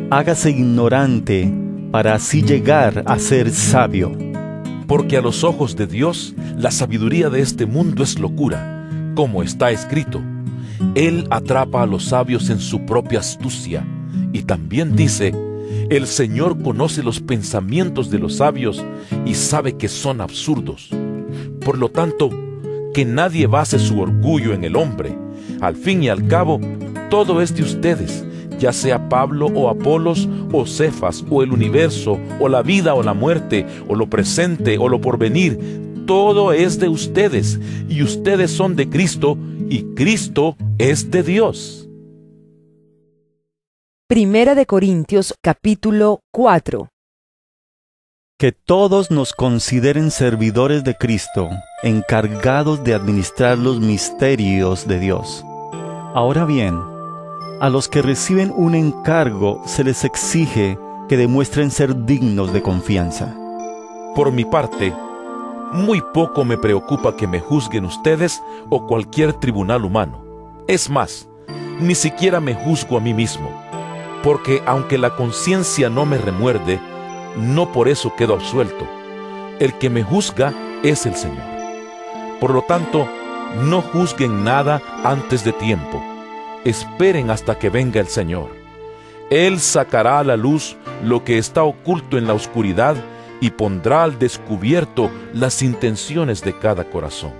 hágase 0.09 0.51
ignorante 0.51 1.53
para 1.91 2.15
así 2.15 2.41
llegar 2.41 3.03
a 3.05 3.19
ser 3.19 3.51
sabio. 3.51 4.11
Porque 4.87 5.17
a 5.17 5.21
los 5.21 5.43
ojos 5.43 5.75
de 5.75 5.85
Dios 5.85 6.33
la 6.57 6.71
sabiduría 6.71 7.29
de 7.29 7.41
este 7.41 7.65
mundo 7.65 8.03
es 8.03 8.17
locura, 8.17 8.89
como 9.15 9.43
está 9.43 9.69
escrito. 9.69 10.21
Él 10.95 11.27
atrapa 11.29 11.83
a 11.83 11.85
los 11.85 12.05
sabios 12.05 12.49
en 12.49 12.59
su 12.59 12.85
propia 12.85 13.19
astucia. 13.19 13.85
Y 14.31 14.43
también 14.43 14.95
dice, 14.95 15.33
el 15.89 16.05
Señor 16.05 16.61
conoce 16.61 17.01
los 17.01 17.19
pensamientos 17.19 18.11
de 18.11 18.19
los 18.19 18.35
sabios 18.35 18.83
y 19.25 19.33
sabe 19.33 19.75
que 19.75 19.87
son 19.87 20.21
absurdos. 20.21 20.89
Por 21.65 21.77
lo 21.77 21.89
tanto, 21.89 22.29
que 22.93 23.05
nadie 23.05 23.47
base 23.47 23.79
su 23.79 23.99
orgullo 23.99 24.53
en 24.53 24.63
el 24.63 24.75
hombre. 24.75 25.17
Al 25.61 25.75
fin 25.75 26.03
y 26.03 26.09
al 26.09 26.27
cabo, 26.27 26.59
todo 27.09 27.41
es 27.41 27.55
de 27.55 27.63
ustedes, 27.63 28.23
ya 28.59 28.71
sea 28.71 29.09
Pablo 29.09 29.47
o 29.47 29.69
Apolos 29.69 30.29
o 30.51 30.65
Cefas 30.65 31.25
o 31.29 31.41
el 31.41 31.51
universo 31.51 32.19
o 32.39 32.49
la 32.49 32.61
vida 32.61 32.93
o 32.93 33.01
la 33.01 33.13
muerte 33.13 33.65
o 33.87 33.95
lo 33.95 34.09
presente 34.09 34.77
o 34.77 34.89
lo 34.89 35.01
porvenir, 35.01 35.59
todo 36.05 36.53
es 36.53 36.79
de 36.79 36.89
ustedes 36.89 37.59
y 37.87 38.03
ustedes 38.03 38.51
son 38.51 38.75
de 38.75 38.89
Cristo 38.89 39.37
y 39.69 39.83
Cristo 39.95 40.55
es 40.77 41.11
de 41.11 41.23
Dios. 41.23 41.78
Primera 44.11 44.55
de 44.55 44.65
Corintios 44.65 45.35
capítulo 45.39 46.21
4 46.31 46.89
que 48.39 48.51
todos 48.51 49.11
nos 49.11 49.33
consideren 49.33 50.09
servidores 50.09 50.83
de 50.83 50.95
Cristo, 50.95 51.47
encargados 51.83 52.83
de 52.83 52.95
administrar 52.95 53.59
los 53.59 53.79
misterios 53.79 54.87
de 54.87 54.99
Dios. 54.99 55.45
Ahora 56.15 56.45
bien, 56.45 56.75
a 57.61 57.69
los 57.69 57.87
que 57.87 58.01
reciben 58.01 58.51
un 58.55 58.73
encargo 58.73 59.61
se 59.67 59.83
les 59.83 60.03
exige 60.03 60.79
que 61.07 61.15
demuestren 61.15 61.69
ser 61.69 62.05
dignos 62.07 62.51
de 62.51 62.63
confianza. 62.63 63.35
Por 64.15 64.31
mi 64.31 64.43
parte, 64.43 64.91
muy 65.71 66.01
poco 66.15 66.45
me 66.45 66.57
preocupa 66.57 67.15
que 67.15 67.27
me 67.27 67.41
juzguen 67.41 67.85
ustedes 67.85 68.41
o 68.71 68.87
cualquier 68.87 69.33
tribunal 69.33 69.85
humano. 69.85 70.25
Es 70.67 70.89
más, 70.89 71.29
ni 71.79 71.93
siquiera 71.93 72.39
me 72.39 72.55
juzgo 72.55 72.97
a 72.97 73.01
mí 73.01 73.13
mismo, 73.13 73.68
porque 74.23 74.61
aunque 74.65 74.97
la 74.97 75.15
conciencia 75.15 75.89
no 75.89 76.05
me 76.05 76.17
remuerde, 76.17 76.79
no 77.37 77.71
por 77.71 77.87
eso 77.87 78.13
quedo 78.15 78.33
absuelto. 78.33 78.87
El 79.59 79.77
que 79.77 79.89
me 79.89 80.03
juzga 80.03 80.53
es 80.83 81.05
el 81.05 81.15
Señor. 81.15 81.43
Por 82.39 82.51
lo 82.51 82.61
tanto, 82.61 83.07
no 83.63 83.81
juzguen 83.81 84.43
nada 84.43 84.81
antes 85.03 85.43
de 85.43 85.53
tiempo. 85.53 86.01
Esperen 86.63 87.29
hasta 87.29 87.57
que 87.57 87.69
venga 87.69 87.99
el 87.99 88.07
Señor. 88.07 88.49
Él 89.29 89.59
sacará 89.59 90.19
a 90.19 90.23
la 90.23 90.37
luz 90.37 90.75
lo 91.03 91.23
que 91.23 91.37
está 91.37 91.63
oculto 91.63 92.17
en 92.17 92.27
la 92.27 92.33
oscuridad 92.33 92.95
y 93.41 93.51
pondrá 93.51 94.03
al 94.03 94.19
descubierto 94.19 95.09
las 95.33 95.61
intenciones 95.61 96.41
de 96.41 96.57
cada 96.57 96.85
corazón. 96.85 97.31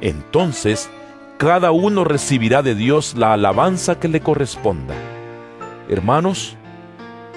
Entonces, 0.00 0.90
cada 1.38 1.70
uno 1.70 2.04
recibirá 2.04 2.62
de 2.62 2.74
Dios 2.74 3.14
la 3.16 3.32
alabanza 3.32 3.98
que 3.98 4.08
le 4.08 4.20
corresponda. 4.20 4.94
Hermanos, 5.88 6.56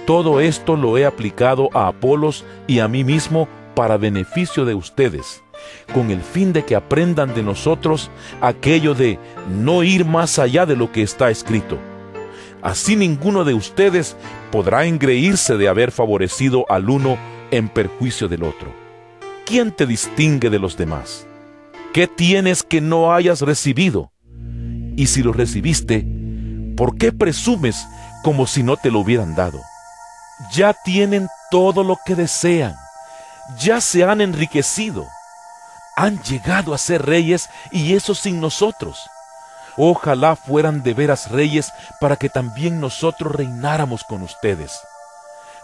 todo 0.05 0.39
esto 0.39 0.75
lo 0.75 0.97
he 0.97 1.05
aplicado 1.05 1.69
a 1.73 1.87
Apolos 1.87 2.45
y 2.67 2.79
a 2.79 2.87
mí 2.87 3.03
mismo 3.03 3.47
para 3.75 3.97
beneficio 3.97 4.65
de 4.65 4.73
ustedes, 4.73 5.43
con 5.93 6.11
el 6.11 6.21
fin 6.21 6.53
de 6.53 6.63
que 6.63 6.75
aprendan 6.75 7.33
de 7.33 7.43
nosotros 7.43 8.09
aquello 8.41 8.93
de 8.93 9.19
no 9.49 9.83
ir 9.83 10.05
más 10.05 10.39
allá 10.39 10.65
de 10.65 10.75
lo 10.75 10.91
que 10.91 11.01
está 11.01 11.29
escrito. 11.29 11.77
Así 12.61 12.95
ninguno 12.95 13.43
de 13.43 13.53
ustedes 13.53 14.15
podrá 14.51 14.85
engreírse 14.85 15.57
de 15.57 15.67
haber 15.67 15.91
favorecido 15.91 16.65
al 16.69 16.89
uno 16.89 17.17
en 17.51 17.69
perjuicio 17.69 18.27
del 18.27 18.43
otro. 18.43 18.73
¿Quién 19.45 19.71
te 19.71 19.85
distingue 19.85 20.49
de 20.49 20.57
los 20.57 20.75
demás? 20.75 21.27
¿Qué 21.93 22.07
tienes 22.07 22.63
que 22.63 22.81
no 22.81 23.13
hayas 23.13 23.41
recibido? 23.41 24.11
Y 24.95 25.07
si 25.07 25.21
lo 25.21 25.33
recibiste, 25.33 26.07
¿por 26.75 26.97
qué 26.97 27.11
presumes 27.11 27.85
como 28.25 28.47
si 28.47 28.63
no 28.63 28.75
te 28.75 28.89
lo 28.89 28.99
hubieran 29.01 29.35
dado? 29.35 29.61
ya 30.51 30.73
tienen 30.73 31.29
todo 31.49 31.83
lo 31.83 31.97
que 32.05 32.15
desean, 32.15 32.75
ya 33.57 33.79
se 33.79 34.03
han 34.03 34.21
enriquecido, 34.21 35.07
han 35.95 36.21
llegado 36.23 36.73
a 36.73 36.77
ser 36.77 37.05
reyes 37.05 37.49
y 37.71 37.95
eso 37.95 38.15
sin 38.15 38.41
nosotros. 38.41 39.09
Ojalá 39.77 40.35
fueran 40.35 40.83
de 40.83 40.93
veras 40.93 41.31
reyes 41.31 41.71
para 41.99 42.15
que 42.15 42.29
también 42.29 42.79
nosotros 42.79 43.33
reináramos 43.33 44.03
con 44.03 44.21
ustedes. 44.21 44.79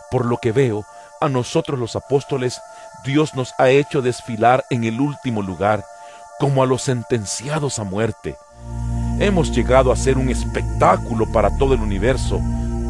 Por 0.10 0.26
lo 0.26 0.38
que 0.38 0.52
veo, 0.52 0.86
a 1.22 1.30
nosotros 1.30 1.80
los 1.80 1.96
apóstoles, 1.96 2.62
Dios 3.04 3.36
nos 3.36 3.54
ha 3.58 3.70
hecho 3.70 4.02
desfilar 4.02 4.66
en 4.70 4.84
el 4.84 5.00
último 5.00 5.42
lugar, 5.42 5.86
como 6.40 6.64
a 6.64 6.66
los 6.66 6.84
sentenciados 6.84 7.80
a 7.80 7.84
muerte. 7.84 8.38
Hemos 9.22 9.52
llegado 9.52 9.92
a 9.92 9.96
ser 9.96 10.18
un 10.18 10.30
espectáculo 10.30 11.28
para 11.28 11.56
todo 11.56 11.76
el 11.76 11.82
universo, 11.82 12.42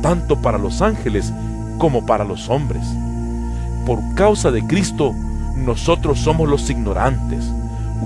tanto 0.01 0.41
para 0.41 0.57
los 0.57 0.81
ángeles 0.81 1.33
como 1.77 2.05
para 2.05 2.23
los 2.23 2.47
hombres. 2.47 2.87
Por 3.85 3.99
causa 4.15 4.49
de 4.49 4.65
Cristo, 4.65 5.13
nosotros 5.57 6.19
somos 6.19 6.47
los 6.47 6.69
ignorantes. 6.69 7.43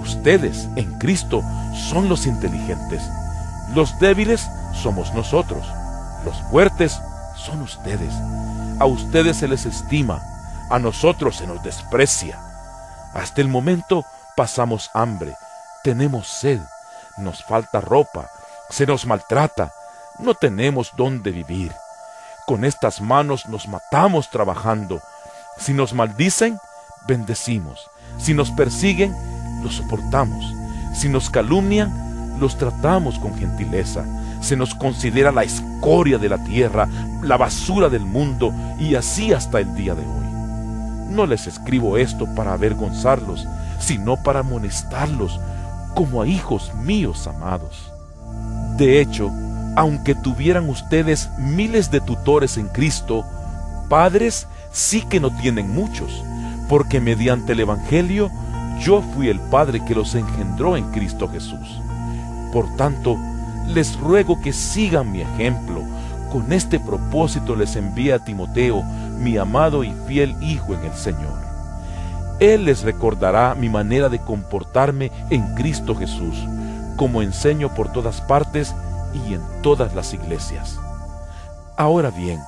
Ustedes 0.02 0.68
en 0.76 0.98
Cristo 0.98 1.44
son 1.88 2.10
los 2.10 2.26
inteligentes. 2.26 3.04
Los 3.76 4.00
débiles 4.00 4.50
somos 4.74 5.14
nosotros. 5.14 5.64
Los 6.26 6.36
fuertes 6.50 7.00
son 7.36 7.62
ustedes. 7.62 8.12
A 8.80 8.88
ustedes 8.88 9.38
se 9.38 9.48
les 9.48 9.68
estima, 9.68 10.20
a 10.72 10.80
nosotros 10.80 11.36
se 11.36 11.46
nos 11.46 11.62
desprecia. 11.62 12.40
Hasta 13.14 13.42
el 13.42 13.50
momento 13.50 14.04
pasamos 14.36 14.90
hambre, 14.96 15.36
tenemos 15.84 16.28
sed, 16.28 16.60
nos 17.18 17.44
falta 17.44 17.82
ropa, 17.82 18.30
se 18.70 18.86
nos 18.86 19.06
maltrata, 19.06 19.74
no 20.20 20.34
tenemos 20.34 20.92
dónde 20.96 21.32
vivir. 21.32 21.72
Con 22.46 22.64
estas 22.64 23.02
manos 23.02 23.48
nos 23.48 23.68
matamos 23.68 24.30
trabajando. 24.30 25.02
Si 25.58 25.74
nos 25.74 25.94
maldicen, 25.94 26.60
bendecimos. 27.08 27.90
Si 28.18 28.34
nos 28.34 28.52
persiguen, 28.52 29.16
los 29.64 29.76
soportamos. 29.76 30.46
Si 30.94 31.10
nos 31.10 31.30
calumnian, 31.30 32.38
los 32.40 32.58
tratamos 32.58 33.18
con 33.20 33.36
gentileza. 33.36 34.06
Se 34.42 34.56
nos 34.56 34.76
considera 34.76 35.32
la 35.32 35.44
escoria 35.44 36.18
de 36.18 36.30
la 36.30 36.38
tierra, 36.44 36.88
la 37.22 37.38
basura 37.38 37.90
del 37.90 38.06
mundo, 38.06 38.54
y 38.78 38.96
así 38.96 39.34
hasta 39.34 39.60
el 39.60 39.74
día 39.76 39.96
de 39.96 40.06
hoy. 40.06 40.26
No 41.10 41.26
les 41.26 41.48
escribo 41.48 41.98
esto 41.98 42.28
para 42.36 42.54
avergonzarlos, 42.54 43.48
sino 43.80 44.18
para 44.18 44.42
amonestarlos 44.42 45.40
como 45.96 46.22
a 46.22 46.28
hijos 46.28 46.72
míos 46.76 47.26
amados. 47.26 47.92
De 48.78 49.02
hecho, 49.02 49.32
aunque 49.76 50.14
tuvieran 50.14 50.70
ustedes 50.70 51.30
miles 51.40 51.90
de 51.90 52.02
tutores 52.02 52.58
en 52.58 52.68
Cristo, 52.68 53.26
padres 53.90 54.48
sí 54.72 55.02
que 55.02 55.20
no 55.20 55.32
tienen 55.32 55.74
muchos, 55.74 56.24
porque 56.70 57.00
mediante 57.00 57.54
el 57.54 57.62
Evangelio 57.62 58.30
yo 58.80 59.02
fui 59.02 59.30
el 59.30 59.40
Padre 59.40 59.84
que 59.86 59.96
los 59.96 60.16
engendró 60.16 60.76
en 60.76 60.92
Cristo 60.92 61.30
Jesús. 61.30 61.82
Por 62.52 62.76
tanto, 62.76 63.18
les 63.68 63.98
ruego 64.00 64.42
que 64.42 64.54
sigan 64.54 65.12
mi 65.12 65.22
ejemplo. 65.22 65.82
Con 66.32 66.52
este 66.52 66.80
propósito 66.80 67.56
les 67.56 67.76
envié 67.76 68.14
a 68.14 68.20
Timoteo, 68.20 68.84
mi 69.20 69.38
amado 69.38 69.84
y 69.84 69.94
fiel 70.08 70.36
Hijo 70.42 70.74
en 70.74 70.84
el 70.84 70.94
Señor. 70.94 71.45
Él 72.40 72.66
les 72.66 72.84
recordará 72.84 73.56
mi 73.56 73.70
manera 73.70 74.10
de 74.10 74.20
comportarme 74.20 75.12
en 75.30 75.56
Cristo 75.56 75.96
Jesús, 75.96 76.36
como 76.98 77.22
enseño 77.22 77.74
por 77.74 77.92
todas 77.92 78.22
partes 78.22 78.76
y 79.14 79.34
en 79.34 79.42
todas 79.62 79.96
las 79.96 80.14
iglesias. 80.14 80.78
Ahora 81.78 82.12
bien, 82.12 82.40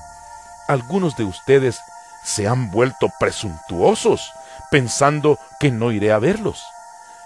algunos 0.68 1.16
de 1.16 1.24
ustedes 1.24 1.80
se 2.24 2.48
han 2.48 2.72
vuelto 2.72 3.08
presuntuosos, 3.20 4.34
pensando 4.70 5.38
que 5.60 5.72
no 5.72 5.92
iré 5.92 6.12
a 6.12 6.20
verlos. 6.20 6.62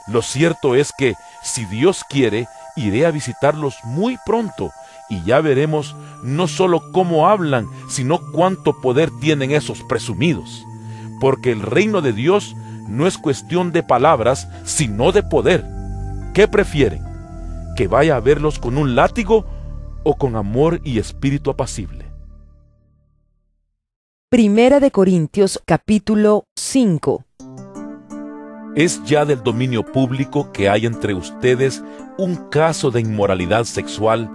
Lo 0.07 0.21
cierto 0.21 0.75
es 0.75 0.91
que, 0.95 1.15
si 1.41 1.65
Dios 1.65 2.03
quiere, 2.07 2.47
iré 2.75 3.05
a 3.05 3.11
visitarlos 3.11 3.77
muy 3.83 4.17
pronto 4.25 4.71
y 5.09 5.23
ya 5.23 5.41
veremos 5.41 5.95
no 6.23 6.47
solo 6.47 6.91
cómo 6.91 7.27
hablan, 7.27 7.67
sino 7.89 8.19
cuánto 8.31 8.79
poder 8.79 9.09
tienen 9.19 9.51
esos 9.51 9.81
presumidos. 9.83 10.65
Porque 11.21 11.53
el 11.53 11.61
reino 11.61 12.01
de 12.01 12.11
Dios 12.11 12.53
no 12.89 13.07
es 13.07 13.17
cuestión 13.17 13.71
de 13.71 13.83
palabras, 13.83 14.49
sino 14.65 15.13
de 15.13 15.23
poder. 15.23 15.65
¿Qué 16.33 16.49
prefieren? 16.49 17.01
¿Que 17.77 17.87
vaya 17.87 18.17
a 18.17 18.19
verlos 18.19 18.59
con 18.59 18.77
un 18.77 18.95
látigo 18.95 19.45
o 20.03 20.17
con 20.17 20.35
amor 20.35 20.81
y 20.83 20.99
espíritu 20.99 21.49
apacible? 21.49 22.05
Primera 24.29 24.81
de 24.81 24.91
Corintios 24.91 25.61
capítulo 25.65 26.45
5 26.57 27.25
es 28.75 29.03
ya 29.03 29.25
del 29.25 29.43
dominio 29.43 29.85
público 29.85 30.51
que 30.53 30.69
hay 30.69 30.85
entre 30.85 31.13
ustedes 31.13 31.83
un 32.17 32.37
caso 32.49 32.89
de 32.89 33.01
inmoralidad 33.01 33.65
sexual 33.65 34.29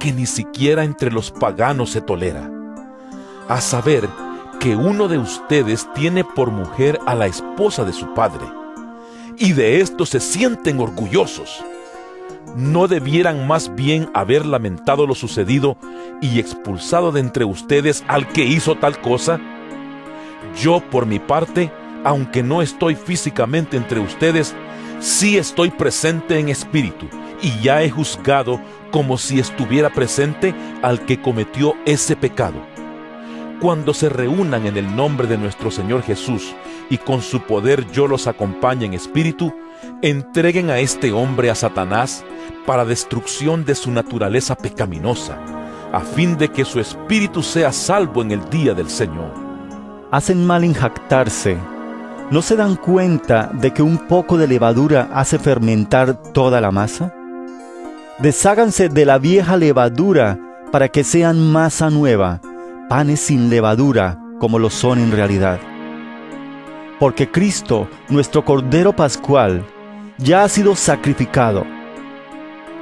que 0.00 0.12
ni 0.12 0.24
siquiera 0.24 0.84
entre 0.84 1.12
los 1.12 1.30
paganos 1.30 1.90
se 1.90 2.00
tolera. 2.00 2.50
A 3.46 3.60
saber, 3.60 4.08
que 4.64 4.76
uno 4.76 5.08
de 5.08 5.18
ustedes 5.18 5.86
tiene 5.92 6.24
por 6.24 6.50
mujer 6.50 6.98
a 7.04 7.14
la 7.14 7.26
esposa 7.26 7.84
de 7.84 7.92
su 7.92 8.14
padre, 8.14 8.46
y 9.36 9.52
de 9.52 9.82
esto 9.82 10.06
se 10.06 10.20
sienten 10.20 10.80
orgullosos. 10.80 11.62
¿No 12.56 12.88
debieran 12.88 13.46
más 13.46 13.74
bien 13.74 14.08
haber 14.14 14.46
lamentado 14.46 15.06
lo 15.06 15.14
sucedido 15.14 15.76
y 16.22 16.40
expulsado 16.40 17.12
de 17.12 17.20
entre 17.20 17.44
ustedes 17.44 18.04
al 18.08 18.26
que 18.28 18.46
hizo 18.46 18.74
tal 18.76 18.98
cosa? 19.02 19.38
Yo, 20.58 20.80
por 20.80 21.04
mi 21.04 21.18
parte, 21.18 21.70
aunque 22.02 22.42
no 22.42 22.62
estoy 22.62 22.94
físicamente 22.94 23.76
entre 23.76 24.00
ustedes, 24.00 24.54
sí 24.98 25.36
estoy 25.36 25.72
presente 25.72 26.38
en 26.38 26.48
espíritu 26.48 27.06
y 27.42 27.50
ya 27.60 27.82
he 27.82 27.90
juzgado 27.90 28.58
como 28.90 29.18
si 29.18 29.38
estuviera 29.38 29.90
presente 29.90 30.54
al 30.80 31.04
que 31.04 31.20
cometió 31.20 31.74
ese 31.84 32.16
pecado. 32.16 32.73
Cuando 33.64 33.94
se 33.94 34.10
reúnan 34.10 34.66
en 34.66 34.76
el 34.76 34.94
nombre 34.94 35.26
de 35.26 35.38
nuestro 35.38 35.70
Señor 35.70 36.02
Jesús 36.02 36.54
y 36.90 36.98
con 36.98 37.22
su 37.22 37.40
poder 37.40 37.90
yo 37.92 38.06
los 38.06 38.26
acompañe 38.26 38.84
en 38.84 38.92
espíritu, 38.92 39.54
entreguen 40.02 40.68
a 40.68 40.80
este 40.80 41.12
hombre 41.12 41.48
a 41.48 41.54
Satanás 41.54 42.26
para 42.66 42.84
destrucción 42.84 43.64
de 43.64 43.74
su 43.74 43.90
naturaleza 43.90 44.54
pecaminosa, 44.54 45.38
a 45.94 46.00
fin 46.00 46.36
de 46.36 46.50
que 46.50 46.66
su 46.66 46.78
espíritu 46.78 47.42
sea 47.42 47.72
salvo 47.72 48.20
en 48.20 48.32
el 48.32 48.50
día 48.50 48.74
del 48.74 48.90
Señor. 48.90 49.32
Hacen 50.10 50.46
mal 50.46 50.62
en 50.62 50.74
jactarse 50.74 51.56
¿No 52.30 52.42
se 52.42 52.56
dan 52.56 52.76
cuenta 52.76 53.48
de 53.54 53.72
que 53.72 53.80
un 53.80 53.96
poco 53.96 54.36
de 54.36 54.46
levadura 54.46 55.08
hace 55.14 55.38
fermentar 55.38 56.14
toda 56.34 56.60
la 56.60 56.70
masa? 56.70 57.14
Desháganse 58.18 58.90
de 58.90 59.06
la 59.06 59.16
vieja 59.16 59.56
levadura 59.56 60.38
para 60.70 60.90
que 60.90 61.02
sean 61.02 61.50
masa 61.50 61.88
nueva, 61.88 62.42
panes 62.88 63.20
sin 63.20 63.50
levadura 63.50 64.18
como 64.40 64.58
lo 64.58 64.70
son 64.70 64.98
en 64.98 65.12
realidad. 65.12 65.60
Porque 66.98 67.30
Cristo, 67.30 67.88
nuestro 68.08 68.44
Cordero 68.44 68.94
Pascual, 68.94 69.64
ya 70.18 70.44
ha 70.44 70.48
sido 70.48 70.76
sacrificado. 70.76 71.64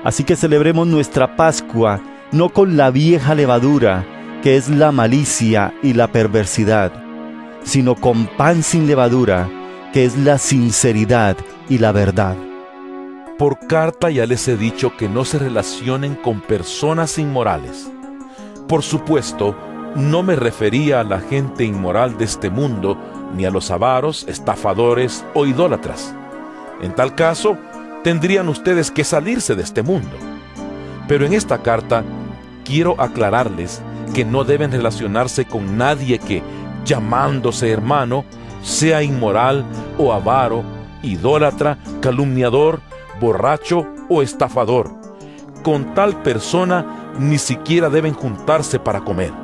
Así 0.05 0.25
que 0.25 0.37
celebremos 0.37 0.87
nuestra 0.87 1.37
Pascua 1.37 2.01
no 2.33 2.49
con 2.49 2.77
la 2.77 2.91
vieja 2.91 3.35
levadura, 3.35 4.05
que 4.43 4.57
es 4.57 4.69
la 4.69 4.91
malicia 4.93 5.75
y 5.83 5.93
la 5.93 6.09
perversidad 6.09 7.03
sino 7.65 7.95
con 7.95 8.27
pan 8.27 8.63
sin 8.63 8.87
levadura, 8.87 9.49
que 9.93 10.05
es 10.05 10.17
la 10.17 10.39
sinceridad 10.39 11.37
y 11.69 11.79
la 11.79 11.93
verdad. 11.93 12.37
Por 13.39 13.67
carta 13.67 14.11
ya 14.11 14.27
les 14.27 14.47
he 14.49 14.57
dicho 14.57 14.97
que 14.97 15.09
no 15.09 15.25
se 15.25 15.39
relacionen 15.39 16.15
con 16.15 16.41
personas 16.41 17.19
inmorales. 17.19 17.91
Por 18.69 18.83
supuesto, 18.83 19.57
no 19.95 20.23
me 20.23 20.37
refería 20.37 21.01
a 21.01 21.05
la 21.05 21.21
gente 21.21 21.65
inmoral 21.65 22.17
de 22.19 22.25
este 22.25 22.51
mundo, 22.51 22.97
ni 23.35 23.45
a 23.45 23.51
los 23.51 23.71
avaros, 23.71 24.25
estafadores 24.29 25.25
o 25.35 25.47
idólatras. 25.47 26.15
En 26.81 26.95
tal 26.95 27.15
caso, 27.15 27.57
tendrían 28.03 28.49
ustedes 28.49 28.91
que 28.91 29.05
salirse 29.05 29.55
de 29.55 29.63
este 29.63 29.83
mundo. 29.83 30.17
Pero 31.09 31.27
en 31.27 31.33
esta 31.33 31.59
carta 31.59 32.05
quiero 32.65 33.01
aclararles 33.01 33.83
que 34.15 34.25
no 34.25 34.45
deben 34.45 34.73
relacionarse 34.73 35.45
con 35.45 35.77
nadie 35.77 36.19
que, 36.19 36.43
llamándose 36.85 37.71
hermano, 37.71 38.25
sea 38.63 39.03
inmoral 39.03 39.65
o 39.99 40.13
avaro, 40.13 40.63
idólatra, 41.03 41.79
calumniador, 42.01 42.81
borracho 43.21 43.87
o 44.09 44.23
estafador. 44.23 44.91
Con 45.63 45.95
tal 45.95 46.23
persona 46.23 47.13
ni 47.19 47.39
siquiera 47.39 47.89
deben 47.89 48.15
juntarse 48.15 48.79
para 48.79 49.01
comer. 49.01 49.42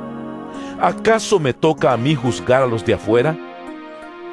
¿Acaso 0.81 1.41
me 1.41 1.53
toca 1.53 1.91
a 1.91 1.97
mí 1.97 2.15
juzgar 2.15 2.63
a 2.63 2.65
los 2.65 2.85
de 2.85 2.93
afuera? 2.93 3.37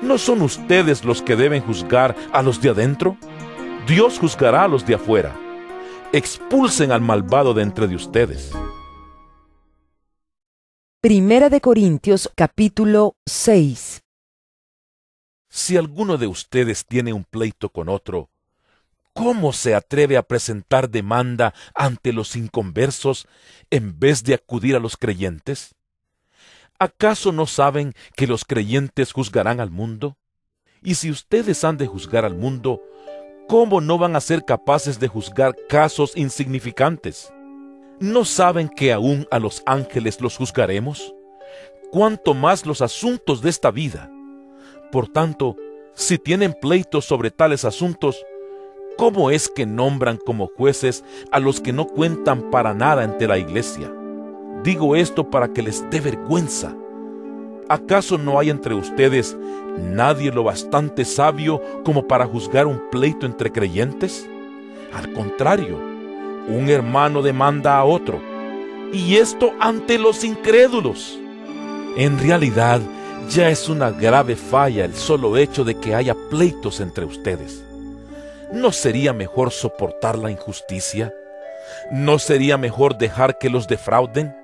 ¿No 0.01 0.17
son 0.17 0.43
ustedes 0.43 1.05
los 1.05 1.21
que 1.21 1.35
deben 1.35 1.61
juzgar 1.61 2.15
a 2.33 2.41
los 2.41 2.63
de 2.63 2.69
adentro? 2.69 3.17
Dios 3.89 4.21
juzgará 4.21 4.63
a 4.63 4.69
los 4.69 4.87
de 4.87 4.95
afuera. 4.95 5.35
Expulsen 6.13 6.93
al 6.93 7.01
malvado 7.01 7.53
de 7.53 7.65
entre 7.65 7.89
de 7.89 7.97
ustedes. 7.97 8.53
Primera 11.01 11.51
de 11.51 11.61
Corintios 11.61 12.31
capítulo 12.37 13.17
6 13.27 14.03
Si 15.49 15.77
alguno 15.77 16.17
de 16.17 16.29
ustedes 16.29 16.87
tiene 16.87 17.13
un 17.13 17.25
pleito 17.25 17.71
con 17.71 17.89
otro, 17.89 18.31
¿cómo 19.15 19.53
se 19.53 19.75
atreve 19.75 20.17
a 20.17 20.23
presentar 20.23 20.91
demanda 20.91 21.55
ante 21.75 22.13
los 22.13 22.37
inconversos 22.37 23.27
en 23.71 23.99
vez 23.99 24.23
de 24.23 24.35
acudir 24.35 24.77
a 24.77 24.79
los 24.79 24.97
creyentes? 24.97 25.76
¿Acaso 26.79 27.33
no 27.33 27.47
saben 27.47 27.95
que 28.17 28.27
los 28.27 28.45
creyentes 28.45 29.13
juzgarán 29.13 29.61
al 29.61 29.71
mundo? 29.71 30.19
Y 30.83 30.97
si 30.97 31.11
ustedes 31.11 31.65
han 31.65 31.79
de 31.79 31.87
juzgar 31.87 32.25
al 32.27 32.35
mundo, 32.35 32.83
¿cómo 33.49 33.81
no 33.81 33.97
van 33.97 34.15
a 34.15 34.21
ser 34.21 34.45
capaces 34.45 35.01
de 35.01 35.09
juzgar 35.09 35.55
casos 35.69 36.15
insignificantes? 36.17 37.33
¿No 37.99 38.27
saben 38.27 38.69
que 38.69 38.93
aún 38.93 39.27
a 39.31 39.39
los 39.39 39.63
ángeles 39.65 40.21
los 40.21 40.37
juzgaremos? 40.37 41.15
¿Cuánto 41.91 42.35
más 42.35 42.67
los 42.67 42.83
asuntos 42.83 43.41
de 43.41 43.49
esta 43.49 43.71
vida? 43.71 44.11
Por 44.93 45.09
tanto, 45.09 45.57
si 45.95 46.19
tienen 46.19 46.53
pleitos 46.53 47.07
sobre 47.07 47.31
tales 47.31 47.65
asuntos, 47.65 48.23
¿cómo 48.99 49.31
es 49.31 49.49
que 49.49 49.65
nombran 49.65 50.19
como 50.19 50.49
jueces 50.49 51.05
a 51.33 51.41
los 51.41 51.63
que 51.63 51.73
no 51.73 51.87
cuentan 51.87 52.51
para 52.51 52.75
nada 52.75 53.03
ante 53.03 53.27
la 53.27 53.39
iglesia? 53.39 53.91
Digo 54.67 54.97
esto 54.97 55.31
para 55.31 55.53
que 55.53 55.63
les 55.63 55.89
dé 55.91 56.01
vergüenza. 56.01 56.75
¿Acaso 57.69 58.19
no 58.19 58.41
hay 58.41 58.51
entre 58.51 58.75
ustedes 58.75 59.37
nadie 59.79 60.33
lo 60.33 60.43
bastante 60.43 61.05
sabio 61.05 61.63
como 61.85 62.09
para 62.09 62.27
juzgar 62.27 62.67
un 62.67 62.83
pleito 62.91 63.27
entre 63.27 63.53
creyentes? 63.53 64.29
Al 64.93 65.13
contrario, 65.13 65.79
un 66.49 66.69
hermano 66.69 67.23
demanda 67.23 67.79
a 67.79 67.85
otro, 67.85 68.21
y 68.93 69.15
esto 69.15 69.53
ante 69.61 70.01
los 70.01 70.25
incrédulos. 70.25 71.17
En 71.97 72.19
realidad, 72.19 72.81
ya 73.31 73.51
es 73.51 73.69
una 73.69 73.93
grave 73.93 74.35
falla 74.35 74.85
el 74.85 74.95
solo 74.95 75.37
hecho 75.37 75.63
de 75.63 75.77
que 75.77 75.95
haya 75.95 76.17
pleitos 76.29 76.81
entre 76.81 77.05
ustedes. 77.05 77.63
¿No 78.53 78.73
sería 78.73 79.13
mejor 79.13 79.53
soportar 79.53 80.19
la 80.19 80.33
injusticia? 80.33 81.15
¿No 81.93 82.19
sería 82.19 82.59
mejor 82.59 82.99
dejar 82.99 83.39
que 83.39 83.49
los 83.49 83.69
defrauden? 83.69 84.35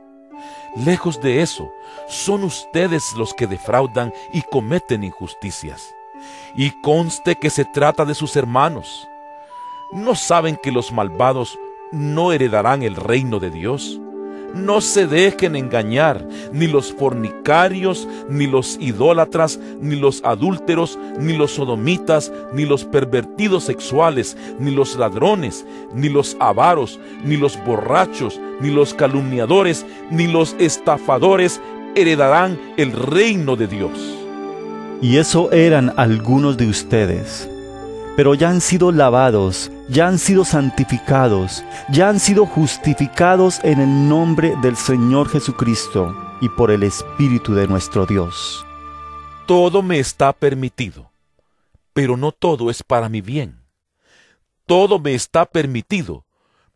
Lejos 0.74 1.20
de 1.20 1.42
eso, 1.42 1.72
son 2.08 2.44
ustedes 2.44 3.12
los 3.14 3.34
que 3.34 3.46
defraudan 3.46 4.12
y 4.32 4.42
cometen 4.42 5.04
injusticias. 5.04 5.94
Y 6.54 6.70
conste 6.82 7.36
que 7.36 7.50
se 7.50 7.64
trata 7.64 8.04
de 8.04 8.14
sus 8.14 8.36
hermanos. 8.36 9.08
¿No 9.92 10.14
saben 10.14 10.56
que 10.56 10.72
los 10.72 10.92
malvados 10.92 11.58
no 11.90 12.32
heredarán 12.32 12.82
el 12.82 12.96
reino 12.96 13.38
de 13.38 13.50
Dios? 13.50 14.00
No 14.54 14.80
se 14.80 15.06
dejen 15.06 15.56
engañar, 15.56 16.26
ni 16.52 16.66
los 16.66 16.92
fornicarios, 16.92 18.08
ni 18.28 18.46
los 18.46 18.76
idólatras, 18.80 19.58
ni 19.80 19.96
los 19.96 20.22
adúlteros, 20.24 20.98
ni 21.18 21.36
los 21.36 21.52
sodomitas, 21.52 22.32
ni 22.52 22.66
los 22.66 22.84
pervertidos 22.84 23.64
sexuales, 23.64 24.36
ni 24.58 24.70
los 24.70 24.96
ladrones, 24.96 25.64
ni 25.94 26.08
los 26.08 26.36
avaros, 26.40 27.00
ni 27.24 27.36
los 27.36 27.58
borrachos, 27.64 28.40
ni 28.60 28.70
los 28.70 28.94
calumniadores, 28.94 29.86
ni 30.10 30.26
los 30.26 30.54
estafadores 30.58 31.60
heredarán 31.94 32.58
el 32.76 32.92
reino 32.92 33.56
de 33.56 33.66
Dios. 33.66 33.90
Y 35.00 35.16
eso 35.16 35.50
eran 35.50 35.92
algunos 35.96 36.56
de 36.56 36.68
ustedes 36.68 37.48
pero 38.16 38.34
ya 38.34 38.50
han 38.50 38.60
sido 38.60 38.92
lavados, 38.92 39.70
ya 39.92 40.08
han 40.08 40.18
sido 40.18 40.46
santificados, 40.46 41.62
ya 41.90 42.08
han 42.08 42.18
sido 42.18 42.46
justificados 42.46 43.60
en 43.62 43.78
el 43.78 44.08
nombre 44.08 44.54
del 44.62 44.74
Señor 44.74 45.28
Jesucristo 45.28 46.16
y 46.40 46.48
por 46.48 46.70
el 46.70 46.82
Espíritu 46.82 47.52
de 47.52 47.68
nuestro 47.68 48.06
Dios. 48.06 48.64
Todo 49.46 49.82
me 49.82 49.98
está 49.98 50.32
permitido, 50.32 51.12
pero 51.92 52.16
no 52.16 52.32
todo 52.32 52.70
es 52.70 52.82
para 52.82 53.10
mi 53.10 53.20
bien. 53.20 53.60
Todo 54.64 54.98
me 54.98 55.12
está 55.12 55.44
permitido, 55.44 56.24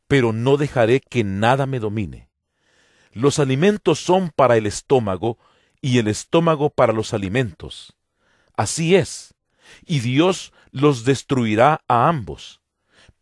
pero 0.09 0.35
no 0.35 0.59
dejaré 0.59 1.00
que 1.00 1.24
nada 1.24 1.64
me 1.64 1.79
domine. 1.79 2.29
Los 3.12 3.38
alimentos 3.38 3.98
son 3.98 4.31
para 4.37 4.59
el 4.59 4.66
estómago 4.66 5.38
y 5.81 5.96
el 5.98 6.09
estómago 6.09 6.68
para 6.68 6.92
los 6.92 7.14
alimentos. 7.14 7.96
Así 8.59 8.94
es, 8.94 9.35
y 9.87 10.00
Dios 10.00 10.52
los 10.70 11.07
destruirá 11.07 11.81
a 11.88 12.09
ambos. 12.09 12.61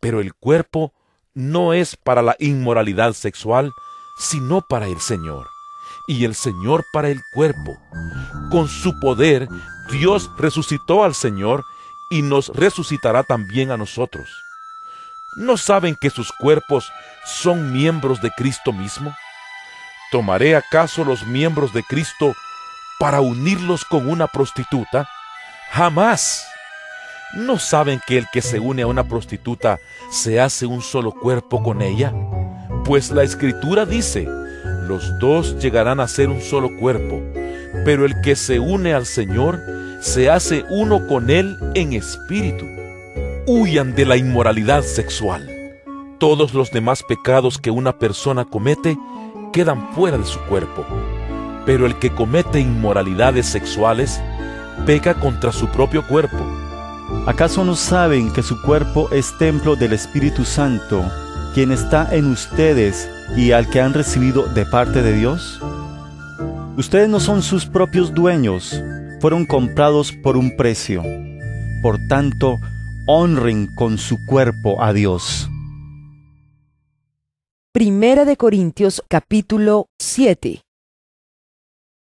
Pero 0.04 0.20
el 0.20 0.34
cuerpo 0.34 0.92
no 1.32 1.72
es 1.72 1.96
para 1.96 2.20
la 2.20 2.36
inmoralidad 2.38 3.14
sexual, 3.14 3.72
sino 4.18 4.60
para 4.60 4.86
el 4.86 5.00
Señor, 5.00 5.48
y 6.06 6.26
el 6.26 6.34
Señor 6.34 6.84
para 6.92 7.08
el 7.08 7.22
cuerpo. 7.32 7.78
Con 8.50 8.68
su 8.68 9.00
poder, 9.00 9.48
Dios 9.90 10.30
resucitó 10.36 11.04
al 11.04 11.14
Señor 11.14 11.64
y 12.10 12.20
nos 12.20 12.48
resucitará 12.48 13.22
también 13.22 13.70
a 13.70 13.78
nosotros. 13.78 14.28
¿No 15.38 15.56
saben 15.56 15.96
que 15.98 16.10
sus 16.10 16.32
cuerpos 16.32 16.92
son 17.24 17.72
miembros 17.72 18.20
de 18.20 18.30
Cristo 18.32 18.74
mismo? 18.74 19.16
¿Tomaré 20.12 20.54
acaso 20.54 21.06
los 21.06 21.24
miembros 21.24 21.72
de 21.72 21.82
Cristo 21.82 22.34
para 23.00 23.22
unirlos 23.22 23.86
con 23.86 24.06
una 24.06 24.26
prostituta? 24.26 25.08
Jamás. 25.70 26.44
¿No 27.36 27.58
saben 27.58 28.00
que 28.06 28.16
el 28.16 28.26
que 28.32 28.40
se 28.40 28.60
une 28.60 28.82
a 28.82 28.86
una 28.86 29.08
prostituta 29.08 29.80
se 30.08 30.40
hace 30.40 30.66
un 30.66 30.80
solo 30.82 31.10
cuerpo 31.10 31.64
con 31.64 31.82
ella? 31.82 32.12
Pues 32.84 33.10
la 33.10 33.24
escritura 33.24 33.84
dice, 33.84 34.28
los 34.86 35.18
dos 35.18 35.58
llegarán 35.58 35.98
a 35.98 36.06
ser 36.06 36.28
un 36.28 36.40
solo 36.40 36.76
cuerpo, 36.78 37.20
pero 37.84 38.04
el 38.04 38.20
que 38.20 38.36
se 38.36 38.60
une 38.60 38.94
al 38.94 39.04
Señor 39.04 39.60
se 40.00 40.30
hace 40.30 40.64
uno 40.70 41.08
con 41.08 41.28
Él 41.28 41.58
en 41.74 41.94
espíritu. 41.94 42.66
Huyan 43.46 43.96
de 43.96 44.06
la 44.06 44.16
inmoralidad 44.16 44.82
sexual. 44.82 45.50
Todos 46.18 46.54
los 46.54 46.70
demás 46.70 47.02
pecados 47.02 47.58
que 47.58 47.72
una 47.72 47.98
persona 47.98 48.44
comete 48.44 48.96
quedan 49.52 49.92
fuera 49.92 50.18
de 50.18 50.24
su 50.24 50.38
cuerpo, 50.42 50.86
pero 51.66 51.84
el 51.84 51.98
que 51.98 52.10
comete 52.10 52.60
inmoralidades 52.60 53.46
sexuales 53.46 54.20
peca 54.86 55.14
contra 55.14 55.50
su 55.50 55.66
propio 55.68 56.06
cuerpo 56.06 56.63
¿Acaso 57.26 57.64
no 57.64 57.74
saben 57.74 58.30
que 58.30 58.42
su 58.42 58.60
cuerpo 58.60 59.08
es 59.10 59.38
templo 59.38 59.76
del 59.76 59.94
Espíritu 59.94 60.44
Santo, 60.44 61.10
quien 61.54 61.72
está 61.72 62.14
en 62.14 62.26
ustedes 62.26 63.10
y 63.34 63.52
al 63.52 63.70
que 63.70 63.80
han 63.80 63.94
recibido 63.94 64.42
de 64.52 64.66
parte 64.66 65.00
de 65.00 65.14
Dios? 65.16 65.58
Ustedes 66.76 67.08
no 67.08 67.20
son 67.20 67.42
sus 67.42 67.64
propios 67.64 68.12
dueños, 68.12 68.78
fueron 69.22 69.46
comprados 69.46 70.12
por 70.12 70.36
un 70.36 70.54
precio. 70.54 71.02
Por 71.80 71.96
tanto, 72.08 72.58
honren 73.06 73.74
con 73.74 73.96
su 73.96 74.18
cuerpo 74.26 74.82
a 74.82 74.92
Dios. 74.92 75.48
Primera 77.72 78.26
de 78.26 78.36
Corintios 78.36 79.02
capítulo 79.08 79.88
7 79.98 80.60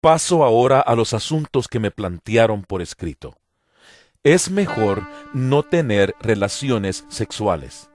Paso 0.02 0.44
ahora 0.44 0.82
a 0.82 0.94
los 0.94 1.14
asuntos 1.14 1.70
que 1.70 1.80
me 1.80 1.90
plantearon 1.90 2.64
por 2.64 2.82
escrito 2.82 3.38
es 4.26 4.50
mejor 4.50 5.08
no 5.34 5.62
tener 5.62 6.16
relaciones 6.20 7.06
sexuales. 7.10 7.92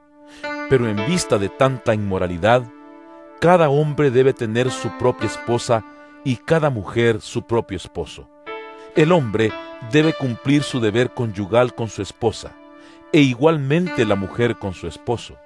Pero 0.70 0.88
en 0.88 1.04
vista 1.06 1.38
de 1.38 1.48
tanta 1.48 1.92
inmoralidad, 1.92 2.62
cada 3.40 3.68
hombre 3.68 4.12
debe 4.12 4.32
tener 4.32 4.70
su 4.70 4.96
propia 4.96 5.26
esposa 5.26 5.84
y 6.24 6.36
cada 6.36 6.70
mujer 6.70 7.20
su 7.20 7.42
propio 7.42 7.76
esposo. 7.76 8.30
El 8.94 9.10
hombre 9.10 9.52
debe 9.90 10.12
cumplir 10.12 10.62
su 10.62 10.78
deber 10.78 11.10
conyugal 11.14 11.74
con 11.74 11.88
su 11.88 12.00
esposa, 12.00 12.52
e 13.12 13.20
igualmente 13.20 14.04
la 14.04 14.14
mujer 14.14 14.56
con 14.56 14.72
su 14.72 14.86
esposo. 14.86 15.36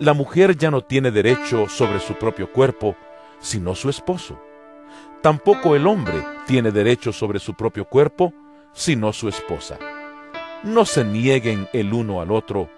La 0.00 0.14
mujer 0.14 0.56
ya 0.56 0.72
no 0.72 0.80
tiene 0.80 1.12
derecho 1.12 1.68
sobre 1.68 2.00
su 2.00 2.14
propio 2.14 2.50
cuerpo, 2.50 2.96
sino 3.38 3.76
su 3.76 3.88
esposo. 3.88 4.36
Tampoco 5.22 5.76
el 5.76 5.86
hombre 5.86 6.24
tiene 6.48 6.72
derecho 6.72 7.12
sobre 7.12 7.38
su 7.38 7.54
propio 7.54 7.84
cuerpo, 7.84 8.32
sino 8.72 9.12
su 9.12 9.28
esposa. 9.28 9.78
No 10.64 10.84
se 10.84 11.04
nieguen 11.04 11.68
el 11.72 11.92
uno 11.92 12.20
al 12.20 12.30
otro, 12.30 12.68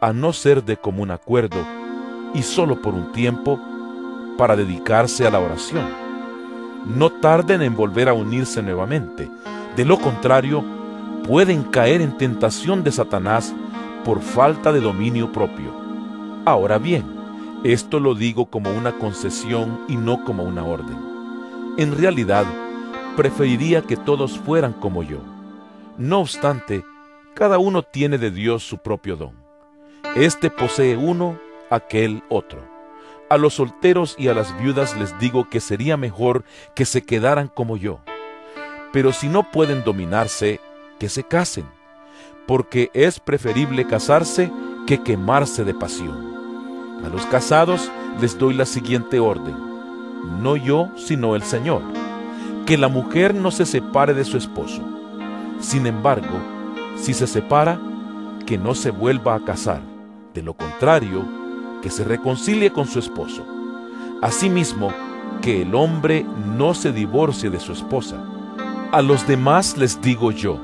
a 0.00 0.12
no 0.12 0.32
ser 0.32 0.64
de 0.64 0.76
común 0.76 1.10
acuerdo, 1.10 1.58
y 2.34 2.42
solo 2.42 2.80
por 2.80 2.94
un 2.94 3.12
tiempo, 3.12 3.60
para 4.38 4.56
dedicarse 4.56 5.26
a 5.26 5.30
la 5.30 5.40
oración. 5.40 5.86
No 6.86 7.10
tarden 7.10 7.62
en 7.62 7.76
volver 7.76 8.08
a 8.08 8.12
unirse 8.12 8.62
nuevamente, 8.62 9.28
de 9.76 9.84
lo 9.84 9.98
contrario, 9.98 10.64
pueden 11.26 11.62
caer 11.62 12.00
en 12.00 12.16
tentación 12.16 12.82
de 12.82 12.92
Satanás 12.92 13.54
por 14.04 14.20
falta 14.20 14.72
de 14.72 14.80
dominio 14.80 15.32
propio. 15.32 15.72
Ahora 16.44 16.78
bien, 16.78 17.04
esto 17.64 18.00
lo 18.00 18.14
digo 18.14 18.46
como 18.46 18.70
una 18.72 18.92
concesión 18.92 19.82
y 19.88 19.96
no 19.96 20.24
como 20.24 20.42
una 20.42 20.64
orden. 20.64 20.98
En 21.78 21.96
realidad, 21.96 22.44
preferiría 23.16 23.82
que 23.82 23.96
todos 23.96 24.38
fueran 24.38 24.72
como 24.72 25.02
yo. 25.02 25.31
No 25.98 26.20
obstante, 26.20 26.82
cada 27.34 27.58
uno 27.58 27.82
tiene 27.82 28.16
de 28.16 28.30
Dios 28.30 28.62
su 28.62 28.78
propio 28.78 29.16
don. 29.16 29.36
Este 30.16 30.48
posee 30.48 30.96
uno, 30.96 31.38
aquel 31.70 32.22
otro. 32.30 32.66
A 33.28 33.36
los 33.36 33.54
solteros 33.54 34.14
y 34.18 34.28
a 34.28 34.34
las 34.34 34.58
viudas 34.58 34.96
les 34.96 35.18
digo 35.18 35.50
que 35.50 35.60
sería 35.60 35.98
mejor 35.98 36.44
que 36.74 36.86
se 36.86 37.02
quedaran 37.02 37.48
como 37.48 37.76
yo. 37.76 38.00
Pero 38.92 39.12
si 39.12 39.28
no 39.28 39.50
pueden 39.50 39.84
dominarse, 39.84 40.60
que 40.98 41.10
se 41.10 41.24
casen, 41.24 41.66
porque 42.46 42.90
es 42.94 43.20
preferible 43.20 43.86
casarse 43.86 44.50
que 44.86 45.02
quemarse 45.02 45.62
de 45.64 45.74
pasión. 45.74 47.02
A 47.04 47.08
los 47.08 47.26
casados 47.26 47.90
les 48.18 48.38
doy 48.38 48.54
la 48.54 48.66
siguiente 48.66 49.20
orden, 49.20 49.56
no 50.42 50.56
yo, 50.56 50.90
sino 50.96 51.36
el 51.36 51.42
Señor, 51.42 51.82
que 52.66 52.78
la 52.78 52.88
mujer 52.88 53.34
no 53.34 53.50
se 53.50 53.66
separe 53.66 54.14
de 54.14 54.24
su 54.24 54.38
esposo. 54.38 54.91
Sin 55.62 55.86
embargo, 55.86 56.40
si 56.96 57.14
se 57.14 57.26
separa, 57.26 57.80
que 58.46 58.58
no 58.58 58.74
se 58.74 58.90
vuelva 58.90 59.36
a 59.36 59.44
casar. 59.44 59.80
De 60.34 60.42
lo 60.42 60.54
contrario, 60.54 61.24
que 61.80 61.88
se 61.88 62.04
reconcilie 62.04 62.72
con 62.72 62.88
su 62.88 62.98
esposo. 62.98 63.46
Asimismo, 64.20 64.92
que 65.40 65.62
el 65.62 65.74
hombre 65.74 66.26
no 66.56 66.74
se 66.74 66.92
divorcie 66.92 67.48
de 67.48 67.60
su 67.60 67.72
esposa. 67.72 68.22
A 68.90 69.02
los 69.02 69.26
demás 69.26 69.78
les 69.78 70.02
digo 70.02 70.32
yo, 70.32 70.58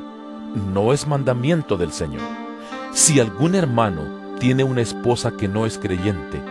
no 0.75 0.93
es 0.93 1.07
mandamiento 1.07 1.77
del 1.77 1.93
Señor. 1.93 2.23
Si 2.93 3.21
algún 3.21 3.55
hermano 3.55 4.03
tiene 4.41 4.65
una 4.65 4.83
esposa 4.83 5.31
que 5.31 5.47
no 5.47 5.65
es 5.65 5.79
creyente 5.79 6.43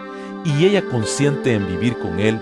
y 0.45 0.65
ella 0.65 0.83
consiente 0.89 1.53
en 1.53 1.67
vivir 1.67 1.97
con 1.97 2.19
él, 2.19 2.39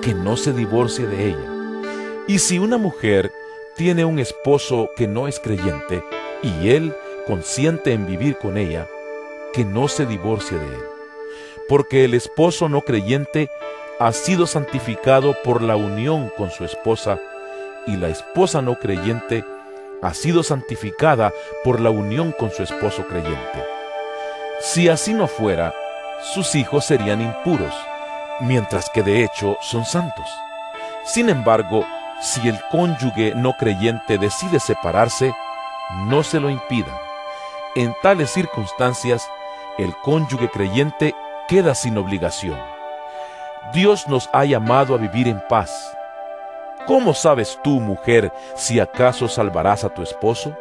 que 0.00 0.14
no 0.14 0.36
se 0.36 0.52
divorcie 0.52 1.06
de 1.06 1.28
ella. 1.28 1.82
Y 2.26 2.38
si 2.38 2.58
una 2.58 2.78
mujer 2.78 3.30
tiene 3.76 4.04
un 4.04 4.18
esposo 4.18 4.90
que 4.96 5.08
no 5.08 5.26
es 5.26 5.40
creyente 5.40 6.02
y 6.42 6.70
él 6.70 6.94
consiente 7.26 7.92
en 7.92 8.06
vivir 8.06 8.36
con 8.38 8.56
ella, 8.56 8.86
que 9.52 9.64
no 9.64 9.88
se 9.88 10.06
divorcie 10.06 10.58
de 10.58 10.66
él. 10.66 10.82
Porque 11.68 12.04
el 12.04 12.14
esposo 12.14 12.68
no 12.68 12.82
creyente 12.82 13.50
ha 13.98 14.12
sido 14.12 14.46
santificado 14.46 15.36
por 15.42 15.62
la 15.62 15.76
unión 15.76 16.30
con 16.36 16.50
su 16.50 16.64
esposa, 16.64 17.18
y 17.86 17.96
la 17.96 18.08
esposa 18.08 18.62
no 18.62 18.78
creyente 18.78 19.44
ha 20.02 20.14
sido 20.14 20.42
santificada 20.42 21.32
por 21.62 21.80
la 21.80 21.90
unión 21.90 22.32
con 22.32 22.50
su 22.50 22.62
esposo 22.62 23.06
creyente. 23.06 23.64
Si 24.60 24.88
así 24.88 25.14
no 25.14 25.26
fuera, 25.26 25.74
sus 26.34 26.54
hijos 26.54 26.84
serían 26.84 27.20
impuros, 27.20 27.74
mientras 28.40 28.90
que 28.90 29.02
de 29.02 29.24
hecho 29.24 29.56
son 29.62 29.84
santos. 29.84 30.26
Sin 31.04 31.28
embargo, 31.28 31.86
si 32.20 32.48
el 32.48 32.58
cónyuge 32.70 33.34
no 33.34 33.54
creyente 33.54 34.18
decide 34.18 34.60
separarse, 34.60 35.34
no 36.06 36.22
se 36.22 36.40
lo 36.40 36.50
impidan. 36.50 36.96
En 37.74 37.94
tales 38.02 38.30
circunstancias, 38.30 39.28
el 39.78 39.94
cónyuge 39.96 40.48
creyente 40.48 41.14
queda 41.48 41.74
sin 41.74 41.98
obligación. 41.98 42.58
Dios 43.72 44.06
nos 44.08 44.28
ha 44.32 44.44
llamado 44.44 44.94
a 44.94 44.98
vivir 44.98 45.26
en 45.28 45.40
paz. 45.48 45.96
¿Cómo 46.86 47.14
sabes 47.14 47.58
tú, 47.64 47.80
mujer, 47.80 48.32
si 48.54 48.78
acaso 48.78 49.26
salvarás 49.26 49.84
a 49.84 49.88
tu 49.88 50.02
esposo? 50.02 50.56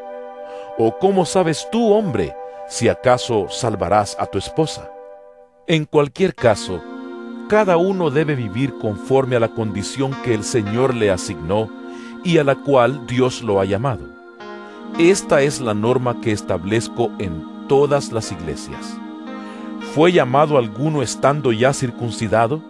¿O 0.78 0.98
cómo 0.98 1.26
sabes 1.26 1.68
tú, 1.72 1.94
hombre, 1.94 2.36
si 2.68 2.90
acaso 2.90 3.48
salvarás 3.50 4.16
a 4.20 4.26
tu 4.26 4.38
esposa? 4.38 4.90
En 5.68 5.86
cualquier 5.86 6.34
caso, 6.34 6.82
cada 7.48 7.78
uno 7.78 8.10
debe 8.10 8.36
vivir 8.36 8.74
conforme 8.80 9.36
a 9.36 9.40
la 9.40 9.50
condición 9.50 10.12
que 10.24 10.34
el 10.34 10.44
Señor 10.44 10.94
le 10.94 11.12
asignó 11.12 11.70
y 12.24 12.38
a 12.38 12.44
la 12.44 12.56
cual 12.56 13.06
Dios 13.06 13.42
lo 13.42 13.60
ha 13.60 13.66
llamado. 13.66 14.06
Esta 14.98 15.42
es 15.42 15.60
la 15.60 15.74
norma 15.74 16.22
que 16.22 16.32
establezco 16.32 17.12
en 17.20 17.68
todas 17.68 18.12
las 18.12 18.32
iglesias. 18.32 18.98
¿Fue 19.94 20.12
llamado 20.12 20.58
alguno 20.58 21.02
estando 21.02 21.52
ya 21.52 21.74
circuncidado? 21.74 22.62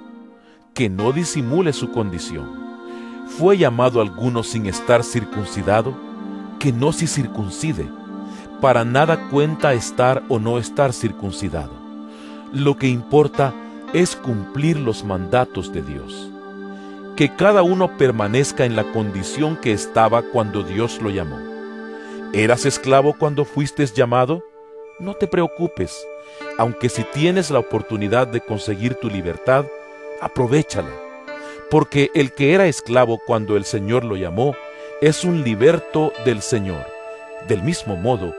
Que 0.74 0.90
no 0.90 1.12
disimule 1.12 1.72
su 1.72 1.92
condición. 1.92 2.64
¿Fue 3.28 3.58
llamado 3.58 4.02
alguno 4.02 4.44
sin 4.44 4.66
estar 4.66 5.04
circuncidado? 5.04 5.96
Que 6.60 6.72
no 6.74 6.92
se 6.92 7.08
circuncide. 7.08 7.88
Para 8.60 8.84
nada 8.86 9.30
cuenta 9.30 9.74
estar 9.74 10.24
o 10.30 10.40
no 10.40 10.58
estar 10.58 10.94
circuncidado. 10.94 11.72
Lo 12.52 12.78
que 12.78 12.88
importa 12.88 13.54
es 13.94 14.16
cumplir 14.16 14.80
los 14.80 15.04
mandatos 15.04 15.72
de 15.72 15.84
Dios. 15.84 16.32
Que 17.16 17.36
cada 17.36 17.62
uno 17.62 17.96
permanezca 17.96 18.66
en 18.66 18.76
la 18.76 18.92
condición 18.92 19.56
que 19.56 19.72
estaba 19.72 20.24
cuando 20.24 20.64
Dios 20.64 21.00
lo 21.00 21.12
llamó. 21.12 21.38
¿Eras 22.34 22.66
esclavo 22.66 23.14
cuando 23.14 23.46
fuiste 23.46 23.86
llamado? 23.86 24.44
No 25.00 25.14
te 25.14 25.28
preocupes, 25.28 25.96
aunque 26.58 26.90
si 26.90 27.04
tienes 27.04 27.52
la 27.52 27.60
oportunidad 27.60 28.28
de 28.28 28.42
conseguir 28.42 28.96
tu 28.96 29.10
libertad, 29.10 29.66
aprovechala. 30.22 30.90
Porque 31.70 32.10
el 32.16 32.34
que 32.34 32.54
era 32.54 32.66
esclavo 32.66 33.20
cuando 33.28 33.58
el 33.58 33.66
Señor 33.66 34.04
lo 34.04 34.16
llamó, 34.16 34.56
es 35.02 35.24
un 35.24 35.44
liberto 35.44 36.12
del 36.26 36.42
Señor. 36.42 36.86
Del 37.48 37.62
mismo 37.62 37.96
modo, 37.96 38.34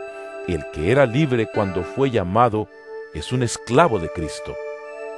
el 0.49 0.65
que 0.73 0.91
era 0.91 1.07
libre 1.07 1.47
cuando 1.55 1.85
fue 1.85 2.11
llamado, 2.11 2.69
es 3.13 3.31
un 3.31 3.45
esclavo 3.45 4.01
de 4.01 4.09
Cristo. 4.09 4.57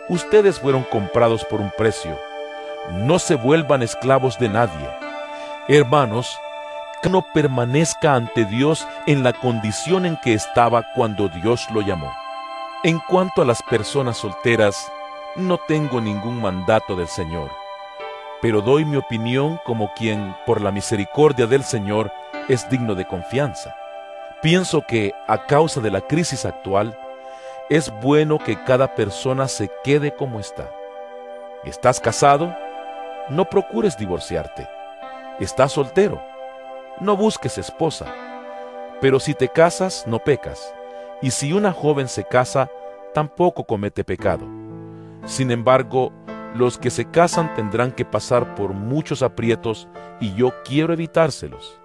Ustedes 0.09 0.61
fueron 0.61 0.85
comprados 0.85 1.45
por 1.45 1.61
un 1.61 1.73
precio. 1.77 2.17
No 2.93 3.19
se 3.19 3.35
vuelvan 3.35 3.83
esclavos 3.83 4.39
de 4.39 4.49
nadie. 4.49 4.89
Hermanos, 5.67 6.39
que 7.03 7.11
no 7.11 7.27
permanezca 7.35 8.15
ante 8.15 8.45
Dios 8.45 8.87
en 9.07 9.25
la 9.25 9.33
condición 9.33 10.07
en 10.07 10.17
que 10.17 10.33
estaba 10.33 10.87
cuando 10.95 11.29
Dios 11.29 11.67
lo 11.73 11.81
llamó. 11.81 12.13
En 12.85 13.01
cuanto 13.01 13.43
a 13.43 13.45
las 13.45 13.63
personas 13.65 14.19
solteras, 14.19 14.77
no 15.35 15.59
tengo 15.59 16.01
ningún 16.01 16.41
mandato 16.41 16.95
del 16.95 17.09
Señor, 17.09 17.51
pero 18.41 18.61
doy 18.63 18.85
mi 18.85 18.97
opinión 18.97 19.61
como 19.65 19.93
quien, 19.95 20.37
por 20.47 20.61
la 20.61 20.71
misericordia 20.71 21.47
del 21.49 21.65
Señor, 21.65 22.13
es 22.49 22.71
digno 22.71 22.95
de 22.95 23.07
confianza. 23.07 23.75
Pienso 24.41 24.83
que, 24.87 25.13
a 25.27 25.47
causa 25.47 25.81
de 25.81 25.91
la 25.91 26.01
crisis 26.01 26.45
actual, 26.45 26.97
es 27.69 27.93
bueno 28.01 28.39
que 28.39 28.63
cada 28.63 28.95
persona 28.95 29.49
se 29.49 29.69
quede 29.83 30.15
como 30.15 30.39
está. 30.39 30.71
¿Estás 31.65 31.99
casado? 31.99 32.55
No 33.29 33.45
procures 33.47 33.97
divorciarte. 33.97 34.69
¿Estás 35.41 35.73
soltero? 35.73 36.23
No 37.01 37.17
busques 37.17 37.59
esposa. 37.59 38.07
Pero 39.01 39.19
si 39.19 39.35
te 39.35 39.49
casas, 39.49 40.05
no 40.07 40.21
pecas. 40.21 40.73
Y 41.21 41.33
si 41.33 41.53
una 41.53 41.73
joven 41.73 42.07
se 42.09 42.23
casa, 42.23 42.71
tampoco 43.13 43.65
comete 43.65 44.05
pecado. 44.05 44.47
Sin 45.25 45.51
embargo, 45.51 46.13
los 46.55 46.79
que 46.79 46.91
se 46.91 47.11
casan 47.11 47.53
tendrán 47.57 47.91
que 47.91 48.05
pasar 48.05 48.55
por 48.55 48.75
muchos 48.75 49.23
aprietos 49.23 49.89
y 50.21 50.35
yo 50.35 50.53
quiero 50.65 50.93
evitárselos. 50.93 51.81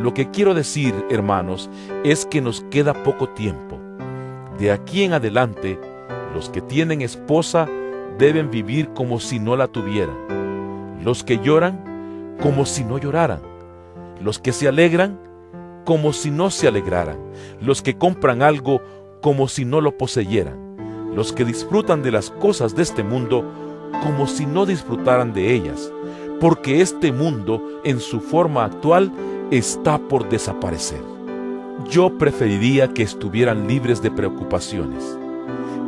Lo 0.00 0.14
que 0.14 0.30
quiero 0.30 0.54
decir, 0.54 0.94
hermanos, 1.10 1.68
es 2.04 2.24
que 2.24 2.40
nos 2.40 2.62
queda 2.70 2.94
poco 3.02 3.28
tiempo 3.28 3.78
de 4.58 4.72
aquí 4.72 5.04
en 5.04 5.12
adelante, 5.12 5.78
los 6.34 6.50
que 6.50 6.60
tienen 6.60 7.00
esposa 7.00 7.68
deben 8.18 8.50
vivir 8.50 8.88
como 8.88 9.20
si 9.20 9.38
no 9.38 9.56
la 9.56 9.68
tuvieran. 9.68 10.98
Los 11.04 11.22
que 11.22 11.38
lloran, 11.38 12.36
como 12.42 12.66
si 12.66 12.82
no 12.84 12.98
lloraran. 12.98 13.40
Los 14.20 14.40
que 14.40 14.52
se 14.52 14.66
alegran, 14.66 15.20
como 15.84 16.12
si 16.12 16.32
no 16.32 16.50
se 16.50 16.66
alegraran. 16.66 17.18
Los 17.60 17.82
que 17.82 17.96
compran 17.96 18.42
algo, 18.42 18.82
como 19.22 19.46
si 19.46 19.64
no 19.64 19.80
lo 19.80 19.96
poseyeran. 19.96 20.76
Los 21.14 21.32
que 21.32 21.44
disfrutan 21.44 22.02
de 22.02 22.10
las 22.10 22.30
cosas 22.30 22.74
de 22.74 22.82
este 22.82 23.04
mundo, 23.04 23.44
como 24.02 24.26
si 24.26 24.44
no 24.44 24.66
disfrutaran 24.66 25.32
de 25.32 25.54
ellas. 25.54 25.92
Porque 26.40 26.80
este 26.80 27.12
mundo, 27.12 27.80
en 27.84 28.00
su 28.00 28.20
forma 28.20 28.64
actual, 28.64 29.12
está 29.52 29.98
por 29.98 30.28
desaparecer 30.28 31.17
yo 31.86 32.18
preferiría 32.18 32.92
que 32.92 33.02
estuvieran 33.02 33.68
libres 33.68 34.02
de 34.02 34.10
preocupaciones. 34.10 35.04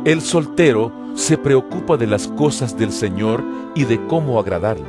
El 0.05 0.21
soltero 0.21 0.91
se 1.15 1.37
preocupa 1.37 1.97
de 1.97 2.07
las 2.07 2.27
cosas 2.27 2.77
del 2.77 2.91
Señor 2.91 3.43
y 3.75 3.85
de 3.85 4.05
cómo 4.07 4.39
agradarlo, 4.39 4.87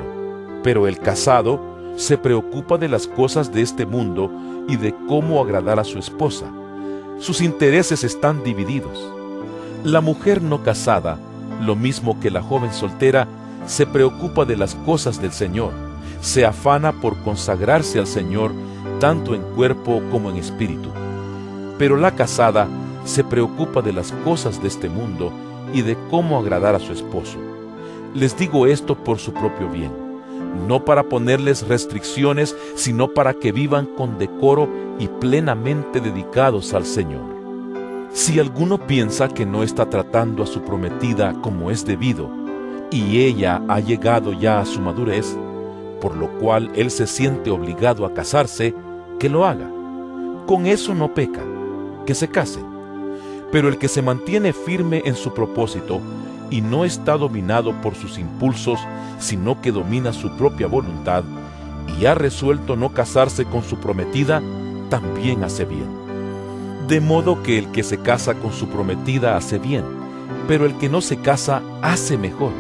pero 0.63 0.87
el 0.87 0.99
casado 0.99 1.61
se 1.97 2.17
preocupa 2.17 2.79
de 2.79 2.89
las 2.89 3.07
cosas 3.07 3.53
de 3.53 3.63
este 3.63 3.85
mundo 3.85 4.31
y 4.69 4.77
de 4.77 4.95
cómo 5.09 5.43
agradar 5.43 5.79
a 5.79 5.85
su 5.85 5.99
esposa. 5.99 6.47
Sus 7.19 7.41
intereses 7.41 8.05
están 8.05 8.43
divididos. 8.43 9.13
La 9.85 10.01
mujer 10.01 10.43
no 10.43 10.63
casada, 10.63 11.19
lo 11.61 11.77
mismo 11.77 12.19
que 12.21 12.31
la 12.31 12.43
joven 12.43 12.73
soltera, 12.73 13.29
se 13.67 13.87
preocupa 13.87 14.45
de 14.45 14.57
las 14.57 14.75
cosas 14.75 15.21
del 15.21 15.33
Señor, 15.33 15.73
se 16.21 16.47
afana 16.47 16.93
por 16.93 17.19
consagrarse 17.23 17.99
al 17.99 18.07
Señor 18.07 18.53
tanto 19.03 19.35
en 19.35 19.43
cuerpo 19.57 20.01
como 20.13 20.31
en 20.31 20.37
espíritu. 20.37 20.89
Pero 21.77 21.97
la 21.97 22.15
casada 22.15 22.69
se 23.05 23.25
preocupa 23.25 23.83
de 23.83 23.93
las 23.93 24.13
cosas 24.25 24.63
de 24.63 24.69
este 24.69 24.89
mundo 24.89 25.33
y 25.75 25.83
de 25.83 25.97
cómo 26.09 26.39
agradar 26.39 26.77
a 26.77 26.79
su 26.79 26.93
esposo. 26.93 27.37
Les 28.15 28.39
digo 28.39 28.65
esto 28.65 28.95
por 28.95 29.19
su 29.19 29.33
propio 29.33 29.69
bien, 29.69 29.91
no 30.69 30.85
para 30.85 31.03
ponerles 31.03 31.67
restricciones, 31.67 32.55
sino 32.77 33.09
para 33.09 33.35
que 33.35 33.51
vivan 33.51 33.87
con 33.87 34.19
decoro 34.19 34.69
y 35.01 35.09
plenamente 35.09 36.01
dedicados 36.01 36.73
al 36.73 36.87
Señor. 36.87 37.25
Si 38.13 38.39
alguno 38.39 38.87
piensa 38.87 39.27
que 39.27 39.45
no 39.45 39.65
está 39.65 39.91
tratando 39.91 40.45
a 40.45 40.47
su 40.47 40.63
prometida 40.63 41.35
como 41.43 41.73
es 41.73 41.85
debido, 41.85 42.31
y 42.93 43.19
ella 43.23 43.63
ha 43.67 43.81
llegado 43.81 44.33
ya 44.33 44.61
a 44.61 44.65
su 44.65 44.81
madurez, 44.81 45.37
por 46.01 46.17
lo 46.17 46.29
cual 46.39 46.71
él 46.77 46.89
se 46.93 47.09
siente 47.09 47.51
obligado 47.51 48.07
a 48.07 48.15
casarse, 48.15 48.77
que 49.23 49.29
lo 49.29 49.47
haga. 49.47 49.71
Con 50.49 50.67
eso 50.67 50.97
no 50.97 51.15
peca, 51.15 51.43
que 52.05 52.13
se 52.13 52.27
case. 52.27 52.59
Pero 53.53 53.69
el 53.69 53.79
que 53.79 53.87
se 53.87 54.03
mantiene 54.03 54.53
firme 54.53 55.01
en 55.05 55.15
su 55.15 55.33
propósito 55.33 56.01
y 56.51 56.61
no 56.61 56.85
está 56.85 57.17
dominado 57.17 57.73
por 57.83 57.95
sus 57.95 58.19
impulsos, 58.19 58.81
sino 59.21 59.61
que 59.61 59.71
domina 59.71 60.13
su 60.13 60.37
propia 60.37 60.67
voluntad, 60.67 61.23
y 62.01 62.07
ha 62.07 62.15
resuelto 62.15 62.75
no 62.75 62.93
casarse 62.93 63.45
con 63.45 63.63
su 63.63 63.77
prometida, 63.77 64.43
también 64.91 65.45
hace 65.45 65.67
bien. 65.67 65.87
De 66.89 67.01
modo 67.01 67.45
que 67.45 67.59
el 67.59 67.71
que 67.71 67.85
se 67.85 67.99
casa 67.99 68.35
con 68.35 68.53
su 68.53 68.67
prometida 68.71 69.37
hace 69.37 69.61
bien, 69.61 69.85
pero 70.49 70.67
el 70.67 70.77
que 70.79 70.89
no 70.89 71.01
se 71.01 71.19
casa 71.19 71.63
hace 71.81 72.19
mejor. 72.19 72.51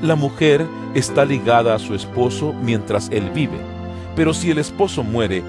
La 0.00 0.14
mujer 0.14 0.64
está 0.94 1.24
ligada 1.24 1.74
a 1.74 1.80
su 1.80 1.96
esposo 1.96 2.52
mientras 2.62 3.08
él 3.10 3.30
vive, 3.34 3.58
pero 4.14 4.32
si 4.32 4.52
el 4.52 4.58
esposo 4.58 5.02
muere, 5.02 5.42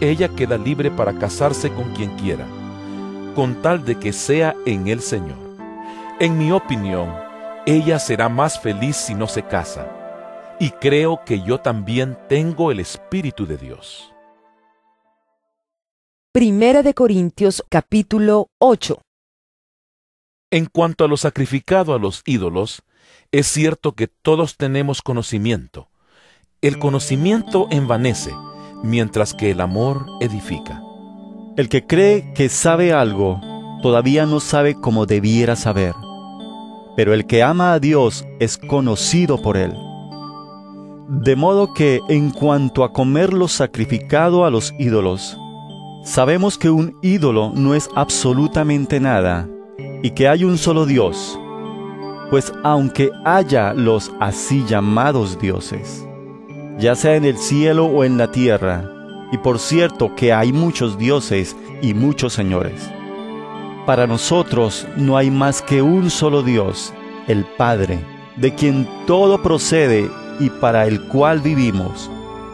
ella 0.00 0.28
queda 0.28 0.58
libre 0.58 0.90
para 0.90 1.18
casarse 1.18 1.72
con 1.72 1.94
quien 1.94 2.10
quiera, 2.16 2.46
con 3.34 3.62
tal 3.62 3.84
de 3.84 3.98
que 3.98 4.12
sea 4.12 4.54
en 4.66 4.88
el 4.88 5.00
Señor. 5.00 5.38
En 6.20 6.38
mi 6.38 6.52
opinión, 6.52 7.12
ella 7.66 7.98
será 7.98 8.28
más 8.28 8.60
feliz 8.60 8.96
si 8.96 9.14
no 9.14 9.26
se 9.26 9.42
casa, 9.42 9.88
y 10.60 10.70
creo 10.70 11.24
que 11.24 11.40
yo 11.42 11.58
también 11.58 12.16
tengo 12.28 12.70
el 12.70 12.80
Espíritu 12.80 13.46
de 13.46 13.56
Dios. 13.56 14.12
Primera 16.32 16.82
de 16.82 16.94
Corintios 16.94 17.62
capítulo 17.68 18.48
8 18.58 19.00
En 20.50 20.66
cuanto 20.66 21.04
a 21.04 21.08
lo 21.08 21.16
sacrificado 21.16 21.94
a 21.94 21.98
los 21.98 22.22
ídolos, 22.26 22.82
es 23.32 23.46
cierto 23.46 23.92
que 23.92 24.08
todos 24.08 24.56
tenemos 24.56 25.00
conocimiento. 25.00 25.88
El 26.60 26.78
conocimiento 26.78 27.68
envanece, 27.70 28.32
mientras 28.84 29.34
que 29.34 29.50
el 29.50 29.60
amor 29.60 30.06
edifica. 30.20 30.82
El 31.56 31.68
que 31.68 31.86
cree 31.86 32.32
que 32.34 32.48
sabe 32.48 32.92
algo, 32.92 33.40
todavía 33.82 34.26
no 34.26 34.40
sabe 34.40 34.74
como 34.74 35.06
debiera 35.06 35.56
saber, 35.56 35.94
pero 36.96 37.14
el 37.14 37.26
que 37.26 37.42
ama 37.42 37.72
a 37.72 37.80
Dios 37.80 38.26
es 38.40 38.58
conocido 38.58 39.40
por 39.40 39.56
él. 39.56 39.72
De 41.08 41.34
modo 41.34 41.72
que 41.72 42.00
en 42.08 42.30
cuanto 42.30 42.84
a 42.84 42.92
comer 42.92 43.32
lo 43.32 43.48
sacrificado 43.48 44.44
a 44.44 44.50
los 44.50 44.74
ídolos, 44.78 45.38
sabemos 46.04 46.58
que 46.58 46.70
un 46.70 46.96
ídolo 47.02 47.52
no 47.54 47.74
es 47.74 47.88
absolutamente 47.94 49.00
nada 49.00 49.48
y 50.02 50.10
que 50.10 50.28
hay 50.28 50.44
un 50.44 50.58
solo 50.58 50.86
Dios. 50.86 51.38
Pues 52.30 52.52
aunque 52.62 53.10
haya 53.24 53.74
los 53.74 54.12
así 54.18 54.64
llamados 54.66 55.38
dioses, 55.38 56.06
ya 56.78 56.94
sea 56.94 57.16
en 57.16 57.24
el 57.24 57.38
cielo 57.38 57.86
o 57.86 58.04
en 58.04 58.18
la 58.18 58.30
tierra, 58.30 58.90
y 59.32 59.38
por 59.38 59.58
cierto 59.58 60.14
que 60.14 60.32
hay 60.32 60.52
muchos 60.52 60.98
dioses 60.98 61.56
y 61.82 61.94
muchos 61.94 62.32
señores, 62.32 62.90
para 63.86 64.06
nosotros 64.06 64.86
no 64.96 65.16
hay 65.16 65.30
más 65.30 65.60
que 65.60 65.82
un 65.82 66.10
solo 66.10 66.42
Dios, 66.42 66.94
el 67.28 67.44
Padre, 67.44 67.98
de 68.36 68.54
quien 68.54 68.88
todo 69.06 69.42
procede 69.42 70.10
y 70.40 70.48
para 70.48 70.86
el 70.86 71.02
cual 71.08 71.40
vivimos, 71.40 72.10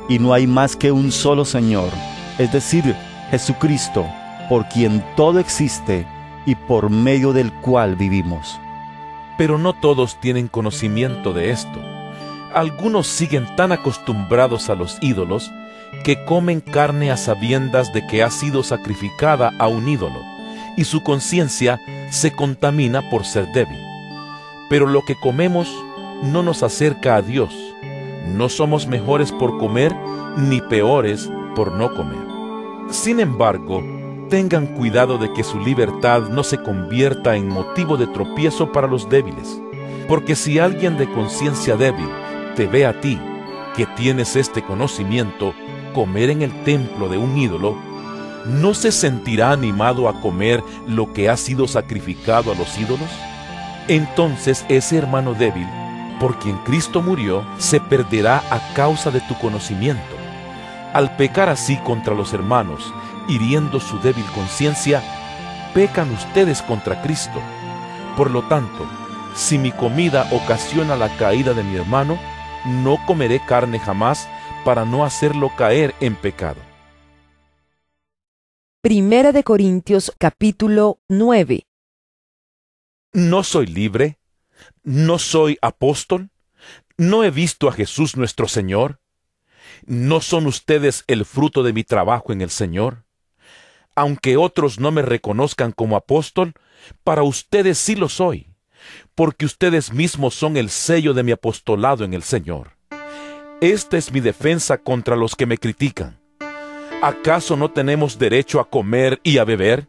y 0.09 0.19
no 0.19 0.35
hay 0.35 0.47
más 0.47 0.75
que 0.75 0.91
un 0.91 1.13
solo 1.13 1.45
Señor, 1.45 1.91
es 2.39 2.53
decir, 2.53 2.97
Jesucristo, 3.31 4.07
por 4.49 4.67
quien 4.69 5.05
todo 5.17 5.39
existe 5.39 6.05
y 6.47 6.57
por 6.57 6.91
medio 6.91 7.33
del 7.33 7.53
cual 7.53 7.95
vivimos. 7.95 8.59
Pero 9.39 9.57
no 9.57 9.73
todos 9.73 10.21
tienen 10.21 10.49
conocimiento 10.49 11.33
de 11.33 11.51
esto. 11.51 12.00
Algunos 12.53 13.07
siguen 13.07 13.47
tan 13.57 13.71
acostumbrados 13.71 14.71
a 14.71 14.75
los 14.75 14.99
ídolos 15.01 15.53
que 16.05 16.25
comen 16.25 16.61
carne 16.61 17.13
a 17.13 17.17
sabiendas 17.17 17.93
de 17.93 18.07
que 18.07 18.23
ha 18.23 18.31
sido 18.31 18.63
sacrificada 18.63 19.53
a 19.59 19.69
un 19.69 19.89
ídolo, 19.89 20.21
y 20.77 20.85
su 20.85 21.03
conciencia 21.03 21.81
se 22.11 22.33
contamina 22.33 23.09
por 23.11 23.25
ser 23.25 23.47
débil. 23.53 23.79
Pero 24.69 24.87
lo 24.87 25.05
que 25.05 25.15
comemos 25.15 25.69
no 26.23 26.43
nos 26.43 26.63
acerca 26.63 27.17
a 27.17 27.23
Dios. 27.23 27.55
No 28.27 28.49
somos 28.49 28.87
mejores 28.87 29.33
por 29.33 29.59
comer 29.59 29.95
ni 30.37 30.61
peores 30.61 31.31
por 31.55 31.73
no 31.73 31.95
comer. 31.95 32.25
Sin 32.91 33.21
embargo, 33.21 33.83
tengan 34.29 34.67
cuidado 34.67 35.19
de 35.19 35.33
que 35.33 35.45
su 35.45 35.59
libertad 35.61 36.23
no 36.31 36.43
se 36.45 36.59
convierta 36.59 37.37
en 37.37 37.49
motivo 37.49 37.97
de 37.97 38.07
tropiezo 38.07 38.73
para 38.73 38.87
los 38.87 39.09
débiles, 39.09 39.61
porque 40.09 40.37
si 40.37 40.59
alguien 40.59 40.97
de 40.99 41.11
conciencia 41.13 41.77
débil 41.77 42.09
te 42.55 42.67
ve 42.67 42.87
a 42.87 43.01
ti, 43.01 43.19
que 43.77 43.87
tienes 43.87 44.37
este 44.37 44.63
conocimiento, 44.63 45.55
comer 45.95 46.31
en 46.31 46.43
el 46.43 46.65
templo 46.65 47.09
de 47.09 47.19
un 47.19 47.37
ídolo, 47.37 47.77
¿no 48.47 48.75
se 48.75 48.93
sentirá 48.93 49.53
animado 49.53 50.09
a 50.09 50.21
comer 50.21 50.63
lo 50.87 51.13
que 51.13 51.29
ha 51.29 51.37
sido 51.37 51.69
sacrificado 51.69 52.53
a 52.53 52.55
los 52.55 52.79
ídolos? 52.79 53.09
Entonces 53.89 54.65
ese 54.69 54.99
hermano 54.99 55.35
débil, 55.35 55.67
por 56.19 56.39
quien 56.39 56.57
Cristo 56.59 57.03
murió, 57.03 57.45
se 57.59 57.81
perderá 57.81 58.43
a 58.51 58.75
causa 58.75 59.11
de 59.11 59.21
tu 59.23 59.35
conocimiento. 59.39 60.03
Al 60.93 61.17
pecar 61.17 61.49
así 61.49 61.77
contra 61.79 62.15
los 62.15 62.33
hermanos, 62.33 62.93
hiriendo 63.29 63.81
su 63.81 63.99
débil 64.01 64.25
conciencia, 64.35 65.03
pecan 65.73 66.11
ustedes 66.13 66.63
contra 66.63 67.01
Cristo. 67.03 67.41
Por 68.17 68.31
lo 68.31 68.43
tanto, 68.43 68.87
si 69.35 69.57
mi 69.57 69.71
comida 69.71 70.27
ocasiona 70.33 70.97
la 70.97 71.09
caída 71.17 71.55
de 71.55 71.63
mi 71.63 71.77
hermano, 71.77 72.19
no 72.65 72.99
comeré 73.07 73.41
carne 73.47 73.79
jamás 73.79 74.29
para 74.65 74.85
no 74.85 75.05
hacerlo 75.05 75.51
caer 75.57 75.95
en 76.01 76.17
pecado. 76.17 76.61
Primera 78.83 79.33
de 79.33 79.45
Corintios 79.45 80.13
capítulo 80.19 81.01
9 81.09 81.67
¿No 83.13 83.43
soy 83.43 83.67
libre? 83.67 84.19
¿No 84.83 85.19
soy 85.19 85.59
apóstol? 85.61 86.31
¿No 86.97 87.25
he 87.25 87.31
visto 87.31 87.69
a 87.69 87.73
Jesús 87.73 88.17
nuestro 88.17 88.49
Señor? 88.49 89.01
¿No 89.85 90.21
son 90.21 90.47
ustedes 90.47 91.05
el 91.07 91.25
fruto 91.25 91.63
de 91.63 91.73
mi 91.73 91.85
trabajo 91.85 92.33
en 92.33 92.41
el 92.41 92.51
Señor? 92.51 93.05
aunque 93.95 94.37
otros 94.37 94.81
no 94.81 94.91
me 94.91 95.03
reconozcan 95.03 95.73
como 95.73 95.97
apóstol, 95.97 96.55
para 97.05 97.23
ustedes 97.23 97.79
sí 97.79 97.97
lo 97.97 98.09
soy, 98.09 98.50
porque 99.15 99.45
ustedes 99.45 99.93
mismos 99.93 100.35
son 100.35 100.57
el 100.57 100.71
sello 100.71 101.15
de 101.15 101.23
mi 101.23 101.33
apostolado 101.33 102.05
en 102.05 102.15
el 102.15 102.23
Señor. 102.23 102.77
Esta 103.61 103.99
es 103.99 104.13
mi 104.13 104.21
defensa 104.21 104.79
contra 104.79 105.17
los 105.17 105.37
que 105.37 105.47
me 105.47 105.59
critican. 105.59 106.19
¿Acaso 107.03 107.57
no 107.57 107.71
tenemos 107.71 108.19
derecho 108.19 108.61
a 108.61 108.69
comer 108.69 109.21
y 109.23 109.39
a 109.39 109.45
beber? 109.45 109.89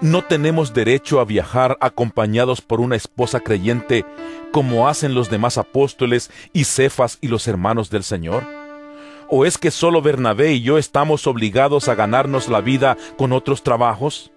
¿No 0.00 0.24
tenemos 0.24 0.72
derecho 0.72 1.20
a 1.20 1.26
viajar 1.26 1.76
acompañados 1.80 2.62
por 2.62 2.80
una 2.80 2.96
esposa 2.96 3.40
creyente 3.40 4.06
como 4.50 4.88
hacen 4.88 5.14
los 5.14 5.28
demás 5.28 5.58
apóstoles 5.58 6.30
y 6.54 6.64
Cefas 6.64 7.18
y 7.20 7.28
los 7.28 7.46
hermanos 7.48 7.90
del 7.90 8.02
Señor? 8.02 8.44
¿O 9.28 9.44
es 9.44 9.58
que 9.58 9.70
solo 9.70 10.00
Bernabé 10.00 10.54
y 10.54 10.62
yo 10.62 10.78
estamos 10.78 11.26
obligados 11.26 11.88
a 11.88 11.94
ganarnos 11.94 12.48
la 12.48 12.60
vida 12.60 12.96
con 13.18 13.32
otros 13.32 13.62
trabajos? 13.62 14.32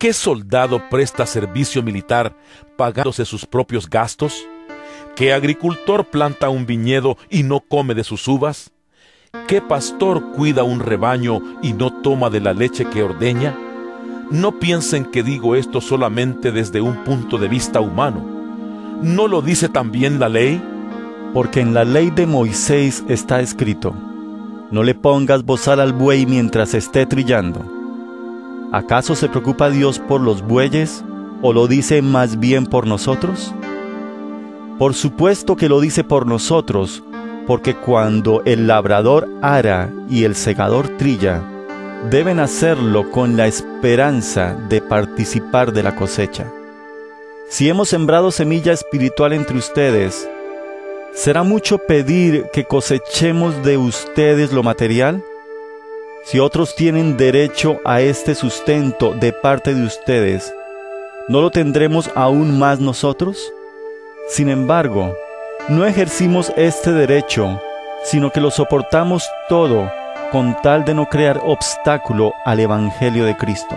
¿Qué 0.00 0.14
soldado 0.14 0.88
presta 0.88 1.26
servicio 1.26 1.82
militar 1.82 2.34
pagándose 2.78 3.26
sus 3.26 3.44
propios 3.44 3.86
gastos? 3.86 4.48
¿Qué 5.14 5.34
agricultor 5.34 6.06
planta 6.06 6.48
un 6.48 6.64
viñedo 6.64 7.18
y 7.28 7.42
no 7.42 7.60
come 7.60 7.94
de 7.94 8.02
sus 8.02 8.26
uvas? 8.26 8.72
¿Qué 9.46 9.60
pastor 9.60 10.32
cuida 10.32 10.62
un 10.62 10.80
rebaño 10.80 11.42
y 11.62 11.74
no 11.74 12.00
toma 12.00 12.30
de 12.30 12.40
la 12.40 12.54
leche 12.54 12.86
que 12.86 13.02
ordeña? 13.02 13.54
No 14.30 14.58
piensen 14.58 15.04
que 15.04 15.22
digo 15.22 15.54
esto 15.54 15.82
solamente 15.82 16.50
desde 16.50 16.80
un 16.80 17.04
punto 17.04 17.36
de 17.36 17.48
vista 17.48 17.82
humano. 17.82 18.24
¿No 19.02 19.28
lo 19.28 19.42
dice 19.42 19.68
también 19.68 20.18
la 20.18 20.30
ley? 20.30 20.62
Porque 21.34 21.60
en 21.60 21.74
la 21.74 21.84
ley 21.84 22.08
de 22.08 22.24
Moisés 22.24 23.04
está 23.06 23.42
escrito, 23.42 23.94
no 24.70 24.82
le 24.82 24.94
pongas 24.94 25.44
bozal 25.44 25.78
al 25.78 25.92
buey 25.92 26.24
mientras 26.24 26.72
esté 26.72 27.04
trillando. 27.04 27.79
¿Acaso 28.72 29.14
se 29.14 29.28
preocupa 29.28 29.70
Dios 29.70 29.98
por 29.98 30.20
los 30.20 30.42
bueyes 30.42 31.04
o 31.42 31.52
lo 31.52 31.66
dice 31.66 32.02
más 32.02 32.38
bien 32.38 32.66
por 32.66 32.86
nosotros? 32.86 33.54
Por 34.78 34.94
supuesto 34.94 35.56
que 35.56 35.68
lo 35.68 35.80
dice 35.80 36.04
por 36.04 36.26
nosotros, 36.26 37.02
porque 37.46 37.74
cuando 37.74 38.42
el 38.44 38.66
labrador 38.66 39.28
ara 39.42 39.92
y 40.08 40.24
el 40.24 40.34
segador 40.34 40.88
trilla, 40.96 41.42
deben 42.10 42.40
hacerlo 42.40 43.10
con 43.10 43.36
la 43.36 43.46
esperanza 43.46 44.56
de 44.68 44.80
participar 44.80 45.72
de 45.72 45.82
la 45.82 45.96
cosecha. 45.96 46.46
Si 47.48 47.68
hemos 47.68 47.88
sembrado 47.88 48.30
semilla 48.30 48.72
espiritual 48.72 49.32
entre 49.32 49.58
ustedes, 49.58 50.28
¿Será 51.12 51.42
mucho 51.42 51.78
pedir 51.78 52.46
que 52.52 52.64
cosechemos 52.64 53.64
de 53.64 53.76
ustedes 53.76 54.52
lo 54.52 54.62
material? 54.62 55.24
Si 56.24 56.38
otros 56.38 56.74
tienen 56.74 57.16
derecho 57.16 57.80
a 57.84 58.00
este 58.00 58.34
sustento 58.34 59.12
de 59.14 59.32
parte 59.32 59.74
de 59.74 59.84
ustedes, 59.84 60.54
¿no 61.28 61.40
lo 61.40 61.50
tendremos 61.50 62.10
aún 62.14 62.58
más 62.58 62.80
nosotros? 62.80 63.52
Sin 64.28 64.48
embargo, 64.48 65.14
no 65.68 65.86
ejercimos 65.86 66.52
este 66.56 66.92
derecho, 66.92 67.60
sino 68.04 68.30
que 68.30 68.40
lo 68.40 68.50
soportamos 68.50 69.28
todo 69.48 69.90
con 70.30 70.56
tal 70.62 70.84
de 70.84 70.94
no 70.94 71.08
crear 71.08 71.40
obstáculo 71.44 72.32
al 72.44 72.60
Evangelio 72.60 73.24
de 73.24 73.36
Cristo. 73.36 73.76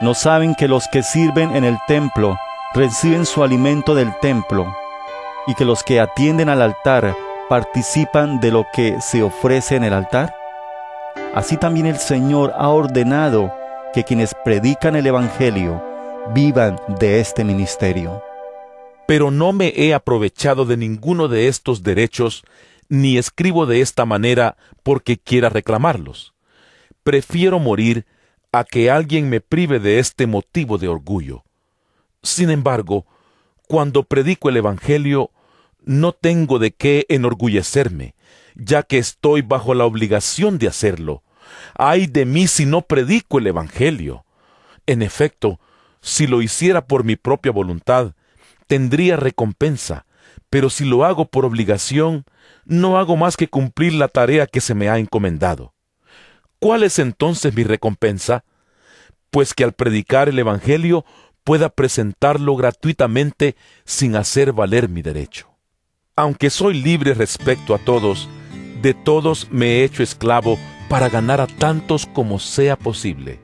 ¿No 0.00 0.14
saben 0.14 0.54
que 0.54 0.68
los 0.68 0.86
que 0.88 1.02
sirven 1.02 1.56
en 1.56 1.64
el 1.64 1.76
templo 1.86 2.36
reciben 2.74 3.24
su 3.24 3.42
alimento 3.42 3.94
del 3.94 4.12
templo? 4.20 4.66
y 5.48 5.54
que 5.54 5.64
los 5.64 5.82
que 5.82 5.98
atienden 5.98 6.50
al 6.50 6.60
altar 6.60 7.16
participan 7.48 8.38
de 8.38 8.52
lo 8.52 8.66
que 8.70 9.00
se 9.00 9.22
ofrece 9.22 9.76
en 9.76 9.84
el 9.84 9.94
altar? 9.94 10.37
Así 11.34 11.56
también 11.56 11.86
el 11.86 11.98
Señor 11.98 12.52
ha 12.56 12.68
ordenado 12.68 13.54
que 13.92 14.04
quienes 14.04 14.34
predican 14.44 14.96
el 14.96 15.06
Evangelio 15.06 15.82
vivan 16.34 16.78
de 16.98 17.20
este 17.20 17.44
ministerio. 17.44 18.22
Pero 19.06 19.30
no 19.30 19.52
me 19.52 19.72
he 19.76 19.94
aprovechado 19.94 20.64
de 20.64 20.76
ninguno 20.76 21.28
de 21.28 21.48
estos 21.48 21.82
derechos, 21.82 22.44
ni 22.88 23.18
escribo 23.18 23.66
de 23.66 23.80
esta 23.80 24.04
manera 24.04 24.56
porque 24.82 25.18
quiera 25.18 25.48
reclamarlos. 25.48 26.34
Prefiero 27.02 27.58
morir 27.58 28.06
a 28.52 28.64
que 28.64 28.90
alguien 28.90 29.28
me 29.28 29.40
prive 29.40 29.78
de 29.78 29.98
este 29.98 30.26
motivo 30.26 30.78
de 30.78 30.88
orgullo. 30.88 31.44
Sin 32.22 32.50
embargo, 32.50 33.06
cuando 33.68 34.02
predico 34.02 34.48
el 34.48 34.56
Evangelio, 34.56 35.30
no 35.84 36.12
tengo 36.12 36.58
de 36.58 36.72
qué 36.72 37.06
enorgullecerme, 37.08 38.14
ya 38.58 38.82
que 38.82 38.98
estoy 38.98 39.40
bajo 39.40 39.72
la 39.72 39.86
obligación 39.86 40.58
de 40.58 40.68
hacerlo. 40.68 41.22
Ay 41.74 42.06
de 42.06 42.26
mí 42.26 42.46
si 42.46 42.66
no 42.66 42.82
predico 42.82 43.38
el 43.38 43.46
Evangelio. 43.46 44.26
En 44.86 45.00
efecto, 45.00 45.60
si 46.02 46.26
lo 46.26 46.42
hiciera 46.42 46.86
por 46.86 47.04
mi 47.04 47.16
propia 47.16 47.52
voluntad, 47.52 48.12
tendría 48.66 49.16
recompensa, 49.16 50.04
pero 50.50 50.68
si 50.70 50.84
lo 50.84 51.04
hago 51.04 51.26
por 51.26 51.44
obligación, 51.44 52.24
no 52.64 52.98
hago 52.98 53.16
más 53.16 53.36
que 53.36 53.48
cumplir 53.48 53.94
la 53.94 54.08
tarea 54.08 54.46
que 54.46 54.60
se 54.60 54.74
me 54.74 54.88
ha 54.88 54.98
encomendado. 54.98 55.72
¿Cuál 56.58 56.82
es 56.82 56.98
entonces 56.98 57.54
mi 57.54 57.64
recompensa? 57.64 58.44
Pues 59.30 59.54
que 59.54 59.64
al 59.64 59.72
predicar 59.72 60.28
el 60.28 60.38
Evangelio 60.38 61.04
pueda 61.44 61.68
presentarlo 61.68 62.56
gratuitamente 62.56 63.56
sin 63.84 64.16
hacer 64.16 64.52
valer 64.52 64.88
mi 64.88 65.02
derecho. 65.02 65.48
Aunque 66.16 66.50
soy 66.50 66.74
libre 66.82 67.14
respecto 67.14 67.74
a 67.74 67.78
todos, 67.78 68.28
de 68.82 68.94
todos 68.94 69.48
me 69.50 69.66
he 69.66 69.84
hecho 69.84 70.02
esclavo 70.02 70.58
para 70.88 71.08
ganar 71.08 71.40
a 71.40 71.46
tantos 71.46 72.06
como 72.06 72.38
sea 72.38 72.76
posible. 72.76 73.40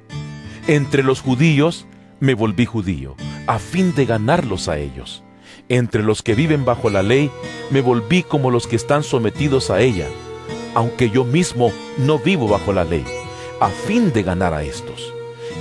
Entre 0.66 1.02
los 1.02 1.20
judíos 1.20 1.86
me 2.20 2.34
volví 2.34 2.64
judío, 2.64 3.16
a 3.46 3.58
fin 3.58 3.94
de 3.94 4.06
ganarlos 4.06 4.68
a 4.68 4.78
ellos. 4.78 5.22
Entre 5.68 6.02
los 6.02 6.22
que 6.22 6.34
viven 6.34 6.64
bajo 6.64 6.90
la 6.90 7.02
ley, 7.02 7.30
me 7.70 7.80
volví 7.80 8.22
como 8.22 8.50
los 8.50 8.66
que 8.66 8.76
están 8.76 9.02
sometidos 9.02 9.70
a 9.70 9.80
ella, 9.80 10.06
aunque 10.74 11.10
yo 11.10 11.24
mismo 11.24 11.72
no 11.98 12.18
vivo 12.18 12.48
bajo 12.48 12.72
la 12.72 12.84
ley, 12.84 13.04
a 13.60 13.68
fin 13.68 14.12
de 14.12 14.22
ganar 14.22 14.54
a 14.54 14.62
estos. 14.62 15.12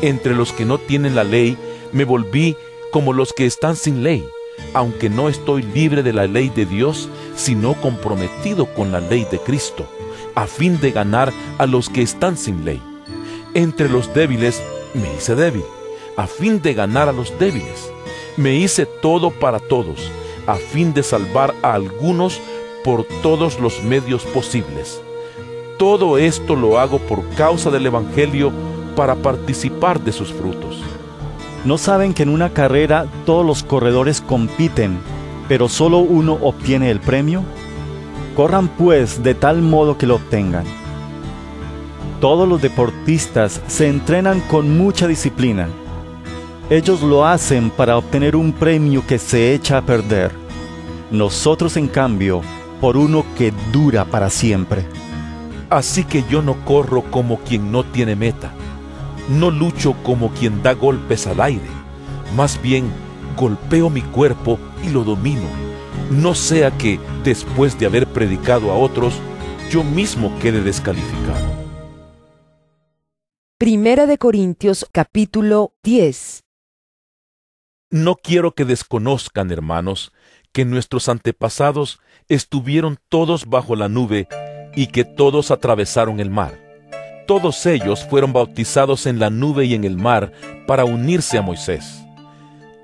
Entre 0.01 0.35
los 0.35 0.51
que 0.51 0.65
no 0.65 0.77
tienen 0.77 1.15
la 1.15 1.23
ley, 1.23 1.57
me 1.91 2.05
volví 2.05 2.55
como 2.91 3.13
los 3.13 3.33
que 3.33 3.45
están 3.45 3.75
sin 3.75 4.03
ley, 4.03 4.25
aunque 4.73 5.09
no 5.09 5.29
estoy 5.29 5.61
libre 5.61 6.03
de 6.03 6.13
la 6.13 6.27
ley 6.27 6.49
de 6.49 6.65
Dios, 6.65 7.09
sino 7.35 7.73
comprometido 7.75 8.65
con 8.73 8.91
la 8.91 8.99
ley 8.99 9.27
de 9.29 9.39
Cristo, 9.39 9.87
a 10.35 10.47
fin 10.47 10.79
de 10.79 10.91
ganar 10.91 11.31
a 11.57 11.65
los 11.65 11.89
que 11.89 12.01
están 12.01 12.37
sin 12.37 12.65
ley. 12.65 12.81
Entre 13.53 13.87
los 13.89 14.13
débiles 14.13 14.61
me 14.93 15.13
hice 15.13 15.35
débil, 15.35 15.63
a 16.17 16.27
fin 16.27 16.61
de 16.61 16.73
ganar 16.73 17.09
a 17.09 17.13
los 17.13 17.37
débiles. 17.39 17.91
Me 18.35 18.55
hice 18.55 18.85
todo 18.85 19.29
para 19.29 19.59
todos, 19.59 20.09
a 20.47 20.55
fin 20.55 20.93
de 20.93 21.03
salvar 21.03 21.53
a 21.61 21.73
algunos 21.73 22.39
por 22.83 23.05
todos 23.21 23.59
los 23.59 23.83
medios 23.83 24.23
posibles. 24.23 25.01
Todo 25.77 26.17
esto 26.17 26.55
lo 26.55 26.79
hago 26.79 26.99
por 26.99 27.27
causa 27.35 27.69
del 27.69 27.85
Evangelio 27.85 28.51
para 28.95 29.15
participar 29.15 29.99
de 29.99 30.11
sus 30.11 30.33
frutos. 30.33 30.81
¿No 31.65 31.77
saben 31.77 32.13
que 32.13 32.23
en 32.23 32.29
una 32.29 32.49
carrera 32.49 33.05
todos 33.25 33.45
los 33.45 33.63
corredores 33.63 34.19
compiten, 34.19 34.97
pero 35.47 35.69
solo 35.69 35.99
uno 35.99 36.37
obtiene 36.41 36.91
el 36.91 36.99
premio? 36.99 37.43
Corran 38.35 38.67
pues 38.67 39.23
de 39.23 39.33
tal 39.33 39.61
modo 39.61 39.97
que 39.97 40.05
lo 40.05 40.15
obtengan. 40.15 40.65
Todos 42.19 42.49
los 42.49 42.61
deportistas 42.61 43.61
se 43.67 43.87
entrenan 43.87 44.41
con 44.41 44.77
mucha 44.77 45.07
disciplina. 45.07 45.69
Ellos 46.69 47.01
lo 47.01 47.25
hacen 47.25 47.69
para 47.69 47.97
obtener 47.97 48.35
un 48.35 48.51
premio 48.51 49.05
que 49.05 49.17
se 49.17 49.53
echa 49.53 49.77
a 49.77 49.81
perder. 49.81 50.31
Nosotros, 51.11 51.77
en 51.77 51.87
cambio, 51.87 52.41
por 52.81 52.97
uno 52.97 53.23
que 53.37 53.53
dura 53.71 54.03
para 54.03 54.29
siempre. 54.29 54.85
Así 55.69 56.03
que 56.03 56.23
yo 56.29 56.41
no 56.41 56.55
corro 56.65 57.03
como 57.03 57.39
quien 57.39 57.71
no 57.71 57.83
tiene 57.83 58.15
meta. 58.15 58.53
No 59.29 59.51
lucho 59.51 59.95
como 60.03 60.33
quien 60.33 60.61
da 60.63 60.73
golpes 60.73 61.27
al 61.27 61.39
aire. 61.41 61.69
Más 62.35 62.61
bien, 62.61 62.91
golpeo 63.37 63.89
mi 63.89 64.01
cuerpo 64.01 64.59
y 64.83 64.89
lo 64.89 65.03
domino. 65.03 65.47
No 66.11 66.35
sea 66.35 66.71
que, 66.77 66.99
después 67.23 67.79
de 67.79 67.85
haber 67.85 68.07
predicado 68.07 68.71
a 68.71 68.75
otros, 68.75 69.13
yo 69.69 69.83
mismo 69.83 70.37
quede 70.39 70.61
descalificado. 70.61 71.53
Primera 73.57 74.07
de 74.07 74.17
Corintios 74.17 74.85
capítulo 74.91 75.73
10 75.83 76.43
No 77.91 78.15
quiero 78.15 78.53
que 78.53 78.65
desconozcan, 78.65 79.51
hermanos, 79.51 80.11
que 80.51 80.65
nuestros 80.65 81.07
antepasados 81.07 81.99
estuvieron 82.27 82.99
todos 83.09 83.45
bajo 83.45 83.75
la 83.75 83.87
nube 83.87 84.27
y 84.75 84.87
que 84.87 85.05
todos 85.05 85.49
atravesaron 85.49 86.19
el 86.19 86.29
mar. 86.29 86.62
Todos 87.25 87.65
ellos 87.65 88.05
fueron 88.09 88.33
bautizados 88.33 89.05
en 89.05 89.19
la 89.19 89.29
nube 89.29 89.65
y 89.65 89.75
en 89.75 89.85
el 89.85 89.97
mar 89.97 90.31
para 90.67 90.83
unirse 90.83 91.37
a 91.37 91.41
Moisés. 91.41 92.03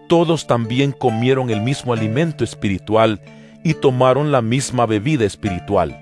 Todos 0.07 0.47
también 0.47 0.91
comieron 0.91 1.49
el 1.49 1.61
mismo 1.61 1.93
alimento 1.93 2.43
espiritual 2.43 3.21
y 3.63 3.73
tomaron 3.73 4.31
la 4.31 4.41
misma 4.41 4.85
bebida 4.85 5.25
espiritual, 5.25 5.99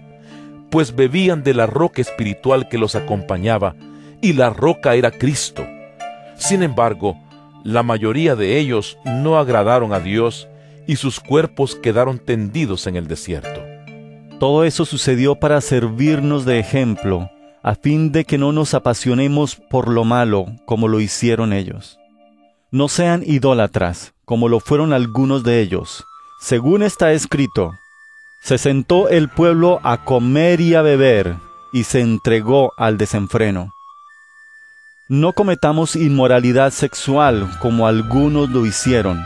pues 0.69 0.95
bebían 0.95 1.43
de 1.43 1.53
la 1.53 1.65
roca 1.65 2.01
espiritual 2.01 2.69
que 2.69 2.77
los 2.77 2.95
acompañaba, 2.95 3.75
y 4.21 4.33
la 4.33 4.49
roca 4.49 4.95
era 4.95 5.11
Cristo. 5.11 5.65
Sin 6.35 6.63
embargo, 6.63 7.17
la 7.63 7.83
mayoría 7.83 8.35
de 8.35 8.57
ellos 8.59 8.97
no 9.03 9.37
agradaron 9.37 9.93
a 9.93 9.99
Dios 9.99 10.47
y 10.85 10.95
sus 10.95 11.19
cuerpos 11.19 11.75
quedaron 11.75 12.19
tendidos 12.19 12.87
en 12.87 12.95
el 12.95 13.07
desierto. 13.07 13.61
Todo 14.39 14.63
eso 14.63 14.85
sucedió 14.85 15.35
para 15.35 15.59
servirnos 15.61 16.45
de 16.45 16.59
ejemplo, 16.59 17.29
a 17.63 17.75
fin 17.75 18.11
de 18.11 18.25
que 18.25 18.37
no 18.37 18.51
nos 18.51 18.73
apasionemos 18.73 19.55
por 19.55 19.87
lo 19.87 20.03
malo 20.03 20.45
como 20.65 20.87
lo 20.87 20.99
hicieron 20.99 21.53
ellos. 21.53 21.99
No 22.71 22.87
sean 22.87 23.23
idólatras, 23.25 24.13
como 24.25 24.49
lo 24.49 24.59
fueron 24.59 24.93
algunos 24.93 25.43
de 25.43 25.61
ellos. 25.61 26.03
Según 26.39 26.83
está 26.83 27.13
escrito, 27.13 27.73
se 28.41 28.57
sentó 28.57 29.09
el 29.09 29.29
pueblo 29.29 29.79
a 29.83 30.03
comer 30.03 30.61
y 30.61 30.75
a 30.75 30.81
beber, 30.81 31.35
y 31.73 31.83
se 31.83 32.01
entregó 32.01 32.73
al 32.77 32.97
desenfreno. 32.97 33.73
No 35.09 35.33
cometamos 35.33 35.95
inmoralidad 35.95 36.71
sexual 36.71 37.49
como 37.61 37.87
algunos 37.87 38.49
lo 38.49 38.65
hicieron, 38.65 39.23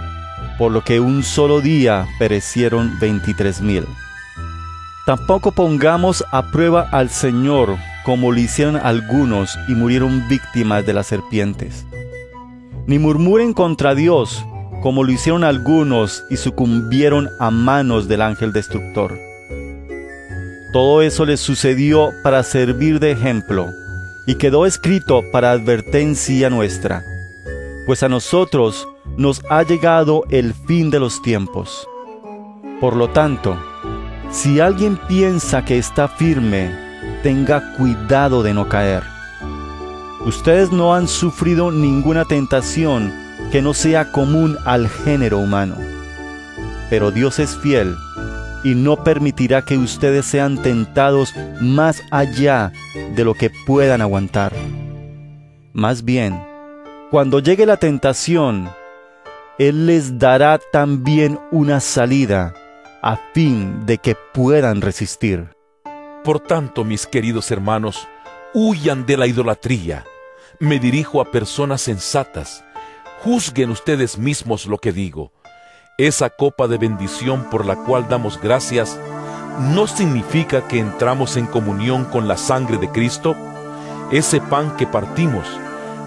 por 0.58 0.72
lo 0.72 0.84
que 0.84 1.00
un 1.00 1.24
solo 1.24 1.62
día 1.62 2.08
perecieron 2.20 3.00
veintitrés 3.00 3.62
mil. 3.62 3.86
Tampoco 5.06 5.52
pongamos 5.52 6.24
a 6.32 6.52
prueba 6.52 6.88
al 6.92 7.10
Señor 7.10 7.78
como 8.04 8.32
lo 8.32 8.40
hicieron 8.40 8.76
algunos 8.78 9.58
y 9.68 9.74
murieron 9.74 10.28
víctimas 10.28 10.86
de 10.86 10.94
las 10.94 11.08
serpientes. 11.08 11.86
Ni 12.88 13.00
murmuren 13.00 13.54
contra 13.54 13.96
Dios 13.96 14.44
como 14.82 15.04
lo 15.04 15.12
hicieron 15.12 15.44
algunos 15.44 16.26
y 16.30 16.38
sucumbieron 16.38 17.30
a 17.40 17.52
manos 17.52 18.08
del 18.08 18.22
ángel 18.22 18.52
destructor. 18.52 19.18
Todo 20.74 21.02
eso 21.02 21.26
les 21.26 21.40
sucedió 21.40 22.12
para 22.24 22.44
servir 22.44 23.00
de 23.00 23.12
ejemplo 23.12 23.68
y 24.26 24.36
quedó 24.36 24.66
escrito 24.66 25.24
para 25.32 25.52
advertencia 25.52 26.50
nuestra, 26.50 27.04
pues 27.86 28.04
a 28.04 28.10
nosotros 28.10 28.88
nos 29.18 29.42
ha 29.50 29.64
llegado 29.64 30.24
el 30.30 30.54
fin 30.54 30.90
de 30.90 31.00
los 31.00 31.22
tiempos. 31.22 31.88
Por 32.80 32.96
lo 32.96 33.10
tanto, 33.10 33.58
si 34.32 34.60
alguien 34.60 34.98
piensa 35.08 35.66
que 35.66 35.78
está 35.78 36.08
firme, 36.08 36.91
tenga 37.24 37.74
cuidado 37.78 38.44
de 38.44 38.54
no 38.54 38.68
caer. 38.68 39.04
Ustedes 40.26 40.72
no 40.72 40.94
han 40.94 41.08
sufrido 41.08 41.72
ninguna 41.72 42.26
tentación 42.26 43.12
que 43.52 43.62
no 43.62 43.74
sea 43.74 44.12
común 44.12 44.58
al 44.66 44.88
género 44.88 45.40
humano. 45.40 45.76
Pero 46.90 47.12
Dios 47.12 47.40
es 47.40 47.58
fiel 47.58 47.96
y 48.64 48.76
no 48.76 49.04
permitirá 49.04 49.64
que 49.64 49.78
ustedes 49.78 50.26
sean 50.26 50.62
tentados 50.62 51.34
más 51.60 52.02
allá 52.12 52.72
de 53.16 53.24
lo 53.24 53.34
que 53.34 53.52
puedan 53.66 54.02
aguantar. 54.02 54.54
Más 55.74 56.04
bien, 56.04 56.40
cuando 57.10 57.40
llegue 57.40 57.66
la 57.66 57.78
tentación, 57.78 58.70
Él 59.58 59.88
les 59.88 60.20
dará 60.20 60.60
también 60.72 61.40
una 61.52 61.80
salida 61.80 62.54
a 63.02 63.18
fin 63.34 63.86
de 63.86 63.98
que 63.98 64.16
puedan 64.34 64.82
resistir. 64.82 65.50
Por 66.24 66.40
tanto, 66.40 66.84
mis 66.84 67.08
queridos 67.08 67.50
hermanos, 67.50 68.08
huyan 68.54 69.08
de 69.08 69.18
la 69.18 69.26
idolatría. 69.26 70.06
Me 70.60 70.78
dirijo 70.78 71.20
a 71.20 71.32
personas 71.32 71.82
sensatas. 71.82 72.64
Juzguen 73.24 73.72
ustedes 73.72 74.20
mismos 74.20 74.68
lo 74.68 74.78
que 74.78 74.92
digo. 74.92 75.32
Esa 75.98 76.30
copa 76.30 76.68
de 76.68 76.78
bendición 76.78 77.50
por 77.50 77.66
la 77.66 77.76
cual 77.76 78.08
damos 78.08 78.40
gracias 78.40 79.00
no 79.74 79.88
significa 79.88 80.68
que 80.68 80.78
entramos 80.78 81.38
en 81.38 81.48
comunión 81.48 82.06
con 82.06 82.28
la 82.28 82.38
sangre 82.38 82.78
de 82.78 82.90
Cristo. 82.90 83.36
Ese 84.12 84.42
pan 84.42 84.78
que 84.78 84.86
partimos 84.86 85.48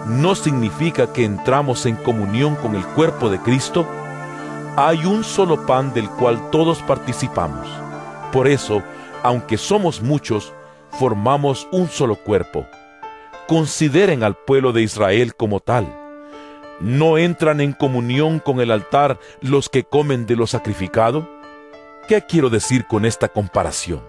no 0.07 0.37
significa 0.37 1.12
que 1.12 1.25
entramos 1.25 1.87
en 1.87 1.97
comunión 1.97 2.55
con 2.55 2.77
el 2.77 2.87
cuerpo 2.87 3.31
de 3.31 3.41
Cristo. 3.41 3.85
Hay 4.77 5.07
un 5.07 5.25
solo 5.25 5.67
pan 5.67 5.93
del 5.93 6.09
cual 6.09 6.51
todos 6.53 6.81
participamos. 6.83 7.67
Por 8.33 8.47
eso, 8.47 8.83
aunque 9.25 9.57
somos 9.57 10.03
muchos, 10.03 10.53
formamos 10.91 11.66
un 11.72 11.89
solo 11.89 12.14
cuerpo. 12.14 12.66
Consideren 13.49 14.22
al 14.22 14.37
pueblo 14.37 14.72
de 14.72 14.83
Israel 14.83 15.35
como 15.35 15.61
tal. 15.61 15.93
¿No 16.79 17.16
entran 17.16 17.62
en 17.62 17.72
comunión 17.72 18.39
con 18.39 18.61
el 18.61 18.70
altar 18.70 19.18
los 19.41 19.70
que 19.70 19.83
comen 19.83 20.27
de 20.27 20.37
lo 20.37 20.47
sacrificado? 20.47 21.27
¿Qué 22.07 22.22
quiero 22.27 22.51
decir 22.51 22.87
con 22.87 23.07
esta 23.07 23.29
comparación? 23.29 24.03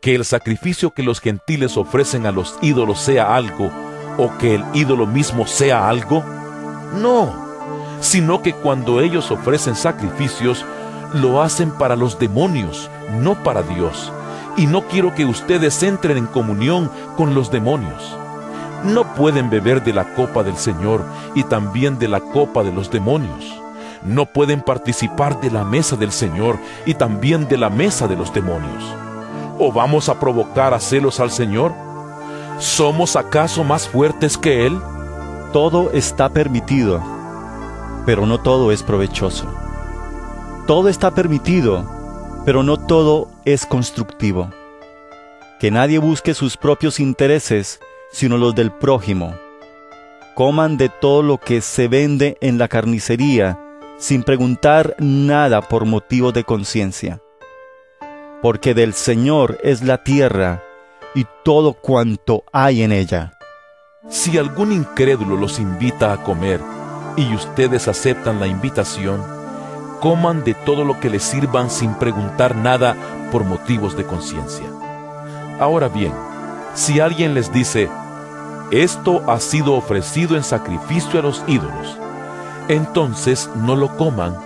¿Que 0.00 0.14
el 0.14 0.24
sacrificio 0.24 0.92
que 0.92 1.02
los 1.02 1.20
gentiles 1.20 1.76
ofrecen 1.76 2.24
a 2.24 2.32
los 2.32 2.56
ídolos 2.62 3.00
sea 3.00 3.36
algo 3.36 3.70
o 4.16 4.36
que 4.38 4.54
el 4.54 4.64
ídolo 4.72 5.06
mismo 5.06 5.46
sea 5.46 5.90
algo? 5.90 6.24
No, 6.94 7.34
sino 8.00 8.40
que 8.40 8.54
cuando 8.54 9.02
ellos 9.02 9.30
ofrecen 9.30 9.76
sacrificios, 9.76 10.64
lo 11.12 11.42
hacen 11.42 11.70
para 11.72 11.96
los 11.96 12.18
demonios, 12.18 12.88
no 13.20 13.42
para 13.42 13.62
Dios 13.62 14.10
y 14.56 14.66
no 14.66 14.82
quiero 14.82 15.14
que 15.14 15.24
ustedes 15.24 15.82
entren 15.82 16.18
en 16.18 16.26
comunión 16.26 16.90
con 17.16 17.34
los 17.34 17.50
demonios. 17.50 18.16
No 18.84 19.14
pueden 19.14 19.48
beber 19.48 19.82
de 19.84 19.92
la 19.92 20.14
copa 20.14 20.42
del 20.42 20.56
Señor 20.56 21.04
y 21.34 21.44
también 21.44 21.98
de 21.98 22.08
la 22.08 22.20
copa 22.20 22.62
de 22.62 22.72
los 22.72 22.90
demonios. 22.90 23.62
No 24.04 24.26
pueden 24.26 24.60
participar 24.60 25.40
de 25.40 25.50
la 25.50 25.64
mesa 25.64 25.96
del 25.96 26.10
Señor 26.10 26.58
y 26.84 26.94
también 26.94 27.46
de 27.48 27.56
la 27.56 27.70
mesa 27.70 28.08
de 28.08 28.16
los 28.16 28.34
demonios. 28.34 28.82
¿O 29.58 29.72
vamos 29.72 30.08
a 30.08 30.18
provocar 30.18 30.74
a 30.74 30.80
celos 30.80 31.20
al 31.20 31.30
Señor? 31.30 31.72
¿Somos 32.58 33.14
acaso 33.14 33.62
más 33.62 33.88
fuertes 33.88 34.36
que 34.36 34.66
Él? 34.66 34.80
Todo 35.52 35.90
está 35.92 36.28
permitido, 36.28 37.00
pero 38.04 38.26
no 38.26 38.40
todo 38.40 38.72
es 38.72 38.82
provechoso. 38.82 39.46
Todo 40.66 40.88
está 40.88 41.12
permitido, 41.12 41.84
pero 42.44 42.62
no 42.62 42.76
todo 42.76 43.28
es 43.44 43.66
constructivo. 43.66 44.50
Que 45.60 45.70
nadie 45.70 45.98
busque 45.98 46.34
sus 46.34 46.56
propios 46.56 46.98
intereses, 46.98 47.80
sino 48.10 48.36
los 48.36 48.54
del 48.54 48.72
prójimo. 48.72 49.34
Coman 50.34 50.76
de 50.76 50.88
todo 50.88 51.22
lo 51.22 51.38
que 51.38 51.60
se 51.60 51.88
vende 51.88 52.36
en 52.40 52.58
la 52.58 52.68
carnicería, 52.68 53.58
sin 53.98 54.22
preguntar 54.22 54.96
nada 54.98 55.62
por 55.62 55.84
motivos 55.84 56.34
de 56.34 56.44
conciencia. 56.44 57.20
Porque 58.40 58.74
del 58.74 58.92
Señor 58.92 59.58
es 59.62 59.82
la 59.82 60.02
tierra 60.02 60.64
y 61.14 61.26
todo 61.44 61.74
cuanto 61.74 62.44
hay 62.52 62.82
en 62.82 62.90
ella. 62.90 63.38
Si 64.08 64.36
algún 64.36 64.72
incrédulo 64.72 65.36
los 65.36 65.60
invita 65.60 66.12
a 66.12 66.24
comer 66.24 66.60
y 67.16 67.32
ustedes 67.34 67.86
aceptan 67.86 68.40
la 68.40 68.48
invitación, 68.48 69.41
coman 70.02 70.42
de 70.42 70.54
todo 70.54 70.84
lo 70.84 70.98
que 70.98 71.08
les 71.08 71.22
sirvan 71.22 71.70
sin 71.70 71.94
preguntar 71.94 72.56
nada 72.56 72.96
por 73.30 73.44
motivos 73.44 73.96
de 73.96 74.04
conciencia. 74.04 74.66
Ahora 75.60 75.86
bien, 75.86 76.12
si 76.74 76.98
alguien 76.98 77.34
les 77.34 77.52
dice, 77.52 77.88
esto 78.72 79.22
ha 79.30 79.38
sido 79.38 79.74
ofrecido 79.74 80.36
en 80.36 80.42
sacrificio 80.42 81.20
a 81.20 81.22
los 81.22 81.44
ídolos, 81.46 81.96
entonces 82.66 83.48
no 83.54 83.76
lo 83.76 83.96
coman 83.96 84.36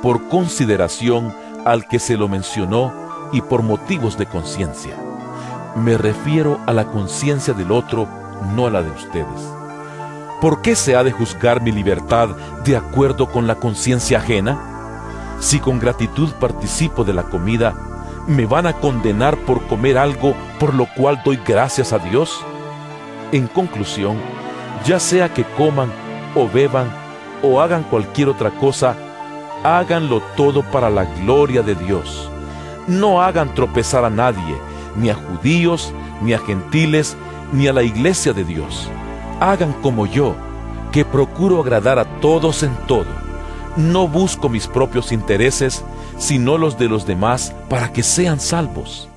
por 0.00 0.28
consideración 0.28 1.34
al 1.64 1.88
que 1.88 1.98
se 1.98 2.16
lo 2.16 2.28
mencionó 2.28 2.92
y 3.32 3.40
por 3.40 3.64
motivos 3.64 4.16
de 4.16 4.26
conciencia. 4.26 4.94
Me 5.74 5.98
refiero 5.98 6.60
a 6.66 6.72
la 6.72 6.84
conciencia 6.84 7.52
del 7.52 7.72
otro, 7.72 8.06
no 8.54 8.68
a 8.68 8.70
la 8.70 8.82
de 8.82 8.90
ustedes. 8.92 9.40
¿Por 10.40 10.62
qué 10.62 10.76
se 10.76 10.94
ha 10.94 11.02
de 11.02 11.10
juzgar 11.10 11.62
mi 11.62 11.72
libertad 11.72 12.28
de 12.64 12.76
acuerdo 12.76 13.28
con 13.28 13.48
la 13.48 13.56
conciencia 13.56 14.18
ajena? 14.18 14.69
Si 15.40 15.58
con 15.58 15.78
gratitud 15.78 16.28
participo 16.34 17.02
de 17.02 17.14
la 17.14 17.22
comida, 17.22 17.74
¿me 18.26 18.44
van 18.44 18.66
a 18.66 18.74
condenar 18.74 19.38
por 19.38 19.66
comer 19.66 19.96
algo 19.96 20.34
por 20.58 20.74
lo 20.74 20.86
cual 20.94 21.22
doy 21.24 21.40
gracias 21.44 21.94
a 21.94 21.98
Dios? 21.98 22.44
En 23.32 23.46
conclusión, 23.46 24.18
ya 24.84 25.00
sea 25.00 25.32
que 25.32 25.44
coman 25.56 25.90
o 26.34 26.46
beban 26.46 26.92
o 27.42 27.60
hagan 27.60 27.84
cualquier 27.84 28.28
otra 28.28 28.50
cosa, 28.50 28.94
háganlo 29.64 30.20
todo 30.36 30.62
para 30.62 30.90
la 30.90 31.04
gloria 31.04 31.62
de 31.62 31.74
Dios. 31.74 32.30
No 32.86 33.22
hagan 33.22 33.54
tropezar 33.54 34.04
a 34.04 34.10
nadie, 34.10 34.56
ni 34.94 35.08
a 35.08 35.14
judíos, 35.14 35.94
ni 36.20 36.34
a 36.34 36.38
gentiles, 36.38 37.16
ni 37.50 37.66
a 37.66 37.72
la 37.72 37.82
iglesia 37.82 38.34
de 38.34 38.44
Dios. 38.44 38.90
Hagan 39.40 39.72
como 39.80 40.04
yo, 40.04 40.34
que 40.92 41.06
procuro 41.06 41.60
agradar 41.60 41.98
a 41.98 42.04
todos 42.20 42.62
en 42.62 42.76
todo. 42.86 43.29
No 43.80 44.06
busco 44.06 44.50
mis 44.50 44.66
propios 44.66 45.10
intereses, 45.10 45.82
sino 46.18 46.58
los 46.58 46.78
de 46.78 46.86
los 46.86 47.06
demás 47.06 47.54
para 47.70 47.90
que 47.90 48.02
sean 48.02 48.38
salvos. 48.38 49.08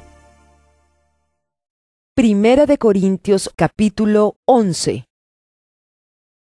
Primera 2.15 2.65
de 2.65 2.77
Corintios 2.77 3.51
capítulo 3.57 4.37
11 4.45 5.05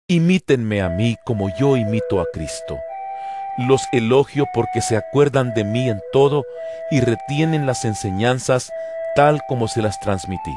Imítenme 0.08 0.82
a 0.82 0.90
mí 0.90 1.16
como 1.28 1.56
yo 1.60 1.78
imito 1.78 2.20
a 2.20 2.26
Cristo. 2.34 2.80
Los 3.60 3.84
elogio 3.92 4.48
porque 4.52 4.82
se 4.82 4.98
acuerdan 4.98 5.54
de 5.54 5.64
mí 5.64 5.88
en 5.88 6.02
todo 6.12 6.44
y 6.90 7.02
retienen 7.02 7.68
las 7.68 7.86
enseñanzas 7.86 8.72
tal 9.16 9.42
como 9.48 9.68
se 9.68 9.84
las 9.84 10.00
transmití. 10.00 10.56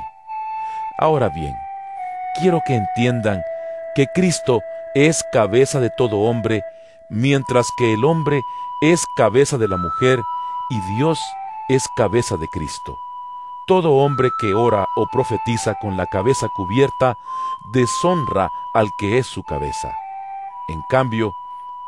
Ahora 0.97 1.29
bien, 1.29 1.55
quiero 2.41 2.63
que 2.65 2.77
entiendan 2.77 3.43
que 3.95 4.07
Cristo 4.07 4.63
es 4.95 5.23
cabeza 5.31 5.79
de 5.79 5.91
todo 5.91 6.21
hombre, 6.21 6.65
mientras 7.11 7.71
que 7.77 7.93
el 7.93 8.05
hombre 8.05 8.43
es 8.81 9.05
cabeza 9.17 9.59
de 9.59 9.69
la 9.69 9.77
mujer 9.77 10.23
y 10.71 10.81
Dios 10.97 11.21
es 11.69 11.89
cabeza 11.97 12.37
de 12.37 12.49
Cristo. 12.49 12.97
Todo 13.67 13.93
hombre 13.93 14.31
que 14.41 14.55
ora 14.55 14.89
o 14.97 15.07
profetiza 15.07 15.75
con 15.81 15.97
la 15.97 16.07
cabeza 16.07 16.49
cubierta 16.49 17.19
deshonra 17.73 18.51
al 18.73 18.91
que 18.99 19.19
es 19.19 19.27
su 19.27 19.43
cabeza. 19.43 19.93
En 20.69 20.83
cambio, 20.89 21.35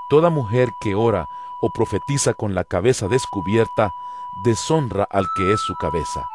toda 0.09 0.31
mujer 0.31 0.75
que 0.81 0.95
ora 0.95 1.29
o 1.61 1.71
profetiza 1.71 2.35
con 2.35 2.55
la 2.55 2.65
cabeza 2.65 3.09
descubierta 3.09 3.93
deshonra 4.45 5.05
al 5.11 5.27
que 5.37 5.53
es 5.53 5.61
su 5.61 5.75
cabeza 5.77 6.29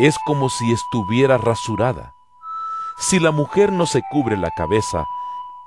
es 0.00 0.18
como 0.18 0.48
si 0.48 0.72
estuviera 0.72 1.36
rasurada. 1.36 2.14
Si 2.96 3.18
la 3.18 3.32
mujer 3.32 3.70
no 3.70 3.84
se 3.84 4.00
cubre 4.10 4.38
la 4.38 4.50
cabeza, 4.50 5.04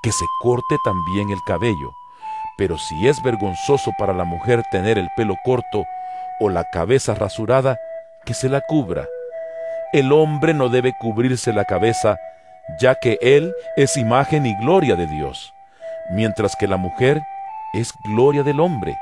que 0.02 0.12
se 0.12 0.26
corte 0.42 0.78
también 0.84 1.30
el 1.30 1.44
cabello. 1.44 1.92
Pero 2.58 2.78
si 2.78 3.08
es 3.08 3.22
vergonzoso 3.24 3.92
para 3.98 4.14
la 4.14 4.26
mujer 4.26 4.64
tener 4.72 4.98
el 4.98 5.10
pelo 5.16 5.36
corto 5.44 5.86
o 6.40 6.50
la 6.50 6.64
cabeza 6.66 7.16
rasurada, 7.16 7.78
que 8.26 8.34
se 8.34 8.50
la 8.50 8.62
cubra. 8.62 9.06
El 9.92 10.12
hombre 10.12 10.54
no 10.54 10.70
debe 10.70 10.94
cubrirse 11.00 11.54
la 11.54 11.66
cabeza, 11.66 12.18
ya 12.80 12.96
que 12.96 13.18
él 13.22 13.54
es 13.76 13.98
imagen 13.98 14.46
y 14.46 14.56
gloria 14.56 14.96
de 14.96 15.08
Dios, 15.08 15.54
mientras 16.12 16.56
que 16.56 16.68
la 16.68 16.78
mujer 16.78 17.22
es 17.74 17.92
gloria 18.06 18.44
del 18.44 18.60
hombre. 18.60 18.98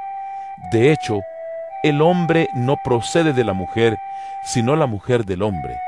De 0.72 0.92
hecho, 0.92 1.22
el 1.84 2.02
hombre 2.02 2.50
no 2.54 2.78
procede 2.84 3.34
de 3.34 3.44
la 3.44 3.54
mujer, 3.54 3.98
sino 4.44 4.76
la 4.76 4.88
mujer 4.88 5.26
del 5.26 5.42
hombre. 5.42 5.80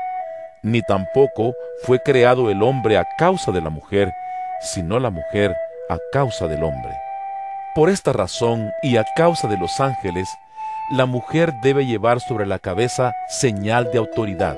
Ni 0.62 0.80
tampoco 0.82 1.54
fue 1.84 2.00
creado 2.00 2.50
el 2.50 2.62
hombre 2.62 2.96
a 2.96 3.06
causa 3.18 3.52
de 3.52 3.60
la 3.60 3.70
mujer, 3.70 4.12
sino 4.60 4.98
la 4.98 5.10
mujer 5.10 5.54
a 5.90 5.98
causa 6.12 6.48
del 6.48 6.64
hombre. 6.64 7.03
Por 7.74 7.90
esta 7.90 8.12
razón 8.12 8.70
y 8.84 8.98
a 8.98 9.04
causa 9.16 9.48
de 9.48 9.56
los 9.56 9.80
ángeles, 9.80 10.28
la 10.92 11.06
mujer 11.06 11.52
debe 11.60 11.84
llevar 11.84 12.20
sobre 12.20 12.46
la 12.46 12.60
cabeza 12.60 13.12
señal 13.28 13.90
de 13.90 13.98
autoridad. 13.98 14.56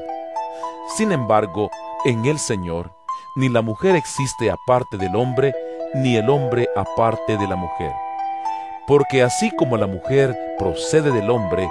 Sin 0.98 1.12
embargo, 1.12 1.70
en 2.04 2.26
el 2.26 2.38
Señor, 2.38 2.92
ni 3.34 3.48
la 3.48 3.62
mujer 3.62 3.96
existe 3.96 4.50
aparte 4.50 4.98
del 4.98 5.16
hombre, 5.16 5.54
ni 5.94 6.16
el 6.16 6.28
hombre 6.28 6.68
aparte 6.76 7.38
de 7.38 7.48
la 7.48 7.56
mujer. 7.56 7.90
Porque 8.86 9.22
así 9.22 9.50
como 9.50 9.78
la 9.78 9.86
mujer 9.86 10.36
procede 10.58 11.10
del 11.10 11.30
hombre, 11.30 11.70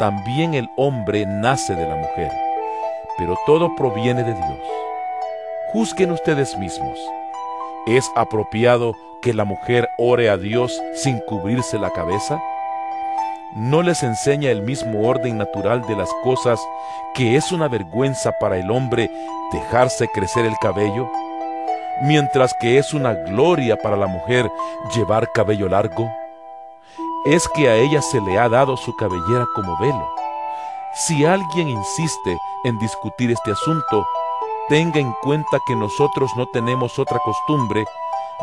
también 0.00 0.54
el 0.54 0.68
hombre 0.76 1.24
nace 1.24 1.76
de 1.76 1.88
la 1.88 1.94
mujer, 1.94 2.32
pero 3.16 3.38
todo 3.46 3.76
proviene 3.76 4.24
de 4.24 4.34
Dios. 4.34 4.60
Juzguen 5.72 6.10
ustedes 6.10 6.58
mismos. 6.58 6.98
¿Es 7.86 8.10
apropiado 8.16 8.92
que 9.22 9.34
la 9.34 9.44
mujer 9.44 9.88
ore 9.98 10.30
a 10.30 10.36
Dios 10.36 10.80
sin 10.94 11.18
cubrirse 11.20 11.78
la 11.78 11.90
cabeza? 11.90 12.40
¿No 13.54 13.82
les 13.82 14.02
enseña 14.02 14.50
el 14.50 14.62
mismo 14.62 15.08
orden 15.08 15.38
natural 15.38 15.86
de 15.86 15.96
las 15.96 16.10
cosas 16.22 16.60
que 17.14 17.36
es 17.36 17.50
una 17.52 17.68
vergüenza 17.68 18.32
para 18.38 18.56
el 18.58 18.70
hombre 18.70 19.10
dejarse 19.52 20.08
crecer 20.08 20.46
el 20.46 20.56
cabello? 20.60 21.10
Mientras 22.02 22.54
que 22.60 22.78
es 22.78 22.94
una 22.94 23.12
gloria 23.12 23.76
para 23.76 23.96
la 23.96 24.06
mujer 24.06 24.50
llevar 24.94 25.30
cabello 25.32 25.68
largo 25.68 26.08
es 27.24 27.46
que 27.48 27.68
a 27.68 27.76
ella 27.76 28.00
se 28.00 28.20
le 28.20 28.38
ha 28.38 28.48
dado 28.48 28.76
su 28.76 28.96
cabellera 28.96 29.46
como 29.54 29.78
velo. 29.78 30.08
Si 30.94 31.24
alguien 31.24 31.68
insiste 31.68 32.38
en 32.64 32.78
discutir 32.78 33.30
este 33.30 33.52
asunto, 33.52 34.06
tenga 34.68 35.00
en 35.00 35.12
cuenta 35.22 35.58
que 35.66 35.76
nosotros 35.76 36.30
no 36.36 36.46
tenemos 36.46 36.98
otra 36.98 37.18
costumbre, 37.18 37.84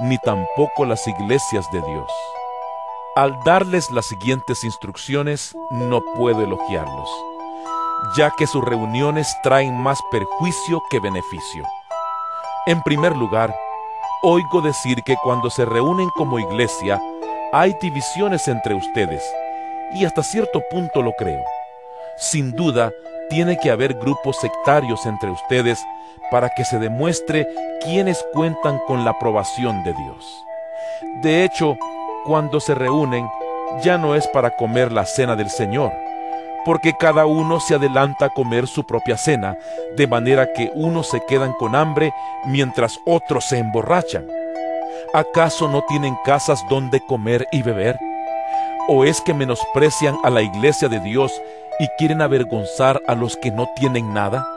ni 0.01 0.17
tampoco 0.19 0.85
las 0.85 1.07
iglesias 1.07 1.69
de 1.71 1.81
Dios. 1.81 2.11
Al 3.15 3.37
darles 3.43 3.89
las 3.91 4.05
siguientes 4.05 4.63
instrucciones, 4.63 5.55
no 5.71 6.01
puedo 6.15 6.41
elogiarlos, 6.43 7.09
ya 8.15 8.31
que 8.37 8.45
sus 8.45 8.63
reuniones 8.63 9.27
traen 9.41 9.75
más 9.75 9.99
perjuicio 10.11 10.81
que 10.91 10.99
beneficio. 10.99 11.63
En 12.67 12.81
primer 12.83 13.15
lugar, 13.15 13.55
oigo 14.21 14.61
decir 14.61 15.01
que 15.03 15.15
cuando 15.23 15.49
se 15.49 15.65
reúnen 15.65 16.09
como 16.15 16.37
iglesia, 16.37 17.01
hay 17.51 17.73
divisiones 17.81 18.47
entre 18.47 18.75
ustedes, 18.75 19.23
y 19.93 20.05
hasta 20.05 20.21
cierto 20.21 20.61
punto 20.69 21.01
lo 21.01 21.13
creo. 21.13 21.43
Sin 22.17 22.51
duda, 22.51 22.91
tiene 23.29 23.57
que 23.57 23.71
haber 23.71 23.93
grupos 23.95 24.37
sectarios 24.37 25.05
entre 25.05 25.29
ustedes 25.29 25.83
para 26.31 26.49
que 26.49 26.65
se 26.65 26.79
demuestre 26.79 27.47
quiénes 27.83 28.23
cuentan 28.33 28.79
con 28.87 29.05
la 29.05 29.11
aprobación 29.11 29.83
de 29.83 29.93
Dios. 29.93 30.43
De 31.21 31.43
hecho, 31.43 31.77
cuando 32.25 32.59
se 32.59 32.75
reúnen, 32.75 33.27
ya 33.81 33.97
no 33.97 34.15
es 34.15 34.27
para 34.27 34.55
comer 34.55 34.91
la 34.91 35.05
cena 35.05 35.35
del 35.35 35.49
Señor, 35.49 35.91
porque 36.65 36.95
cada 36.97 37.25
uno 37.25 37.59
se 37.59 37.75
adelanta 37.75 38.25
a 38.25 38.29
comer 38.29 38.67
su 38.67 38.83
propia 38.85 39.17
cena, 39.17 39.57
de 39.95 40.07
manera 40.07 40.51
que 40.53 40.71
unos 40.75 41.09
se 41.09 41.21
quedan 41.25 41.53
con 41.53 41.75
hambre 41.75 42.13
mientras 42.45 42.99
otros 43.05 43.45
se 43.45 43.57
emborrachan. 43.59 44.25
¿Acaso 45.13 45.67
no 45.69 45.83
tienen 45.83 46.17
casas 46.25 46.63
donde 46.69 46.99
comer 46.99 47.47
y 47.51 47.61
beber? 47.61 47.97
¿O 48.89 49.05
es 49.05 49.21
que 49.21 49.33
menosprecian 49.33 50.17
a 50.23 50.29
la 50.29 50.41
iglesia 50.41 50.89
de 50.89 50.99
Dios 50.99 51.31
y 51.79 51.87
quieren 51.97 52.21
avergonzar 52.21 53.01
a 53.07 53.15
los 53.15 53.37
que 53.37 53.51
no 53.51 53.69
tienen 53.75 54.13
nada? 54.13 54.47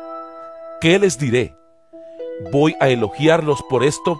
¿Qué 0.80 0.98
les 0.98 1.18
diré? 1.18 1.54
¿Voy 2.52 2.74
a 2.80 2.88
elogiarlos 2.88 3.62
por 3.68 3.84
esto? 3.84 4.18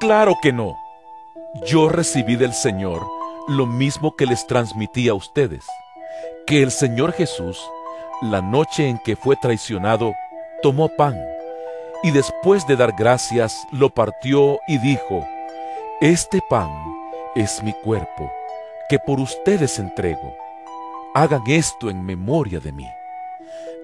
Claro 0.00 0.36
que 0.40 0.52
no. 0.52 0.76
yo 1.66 1.88
recibí 1.88 2.36
del 2.36 2.52
Señor 2.52 3.06
lo 3.48 3.66
mismo 3.66 4.14
que 4.14 4.26
les 4.26 4.46
transmití 4.46 5.08
a 5.08 5.14
ustedes, 5.14 5.64
que 6.46 6.62
el 6.62 6.70
Señor 6.70 7.12
Jesús, 7.12 7.58
la 8.20 8.42
noche 8.42 8.86
en 8.86 8.98
que 8.98 9.16
fue 9.16 9.36
traicionado, 9.36 10.12
tomó 10.62 10.88
pan 10.88 11.18
y 12.02 12.10
después 12.10 12.66
de 12.66 12.76
dar 12.76 12.92
gracias 12.96 13.66
lo 13.72 13.90
partió 13.90 14.60
y 14.68 14.78
dijo, 14.78 15.26
Este 16.00 16.40
pan 16.48 16.70
es 17.34 17.62
mi 17.62 17.72
cuerpo, 17.72 18.30
que 18.88 18.98
por 18.98 19.18
ustedes 19.18 19.78
entrego. 19.78 20.36
Hagan 21.20 21.42
esto 21.48 21.90
en 21.90 22.06
memoria 22.06 22.60
de 22.60 22.70
mí. 22.70 22.86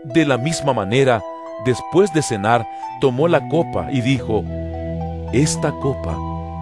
De 0.05 0.25
la 0.25 0.39
misma 0.39 0.73
manera, 0.73 1.21
después 1.65 2.13
de 2.15 2.23
cenar, 2.23 2.65
tomó 3.01 3.27
la 3.27 3.49
copa 3.49 3.91
y 3.91 4.03
dijo, 4.03 4.45
Esta 5.33 5.73
copa 5.81 6.17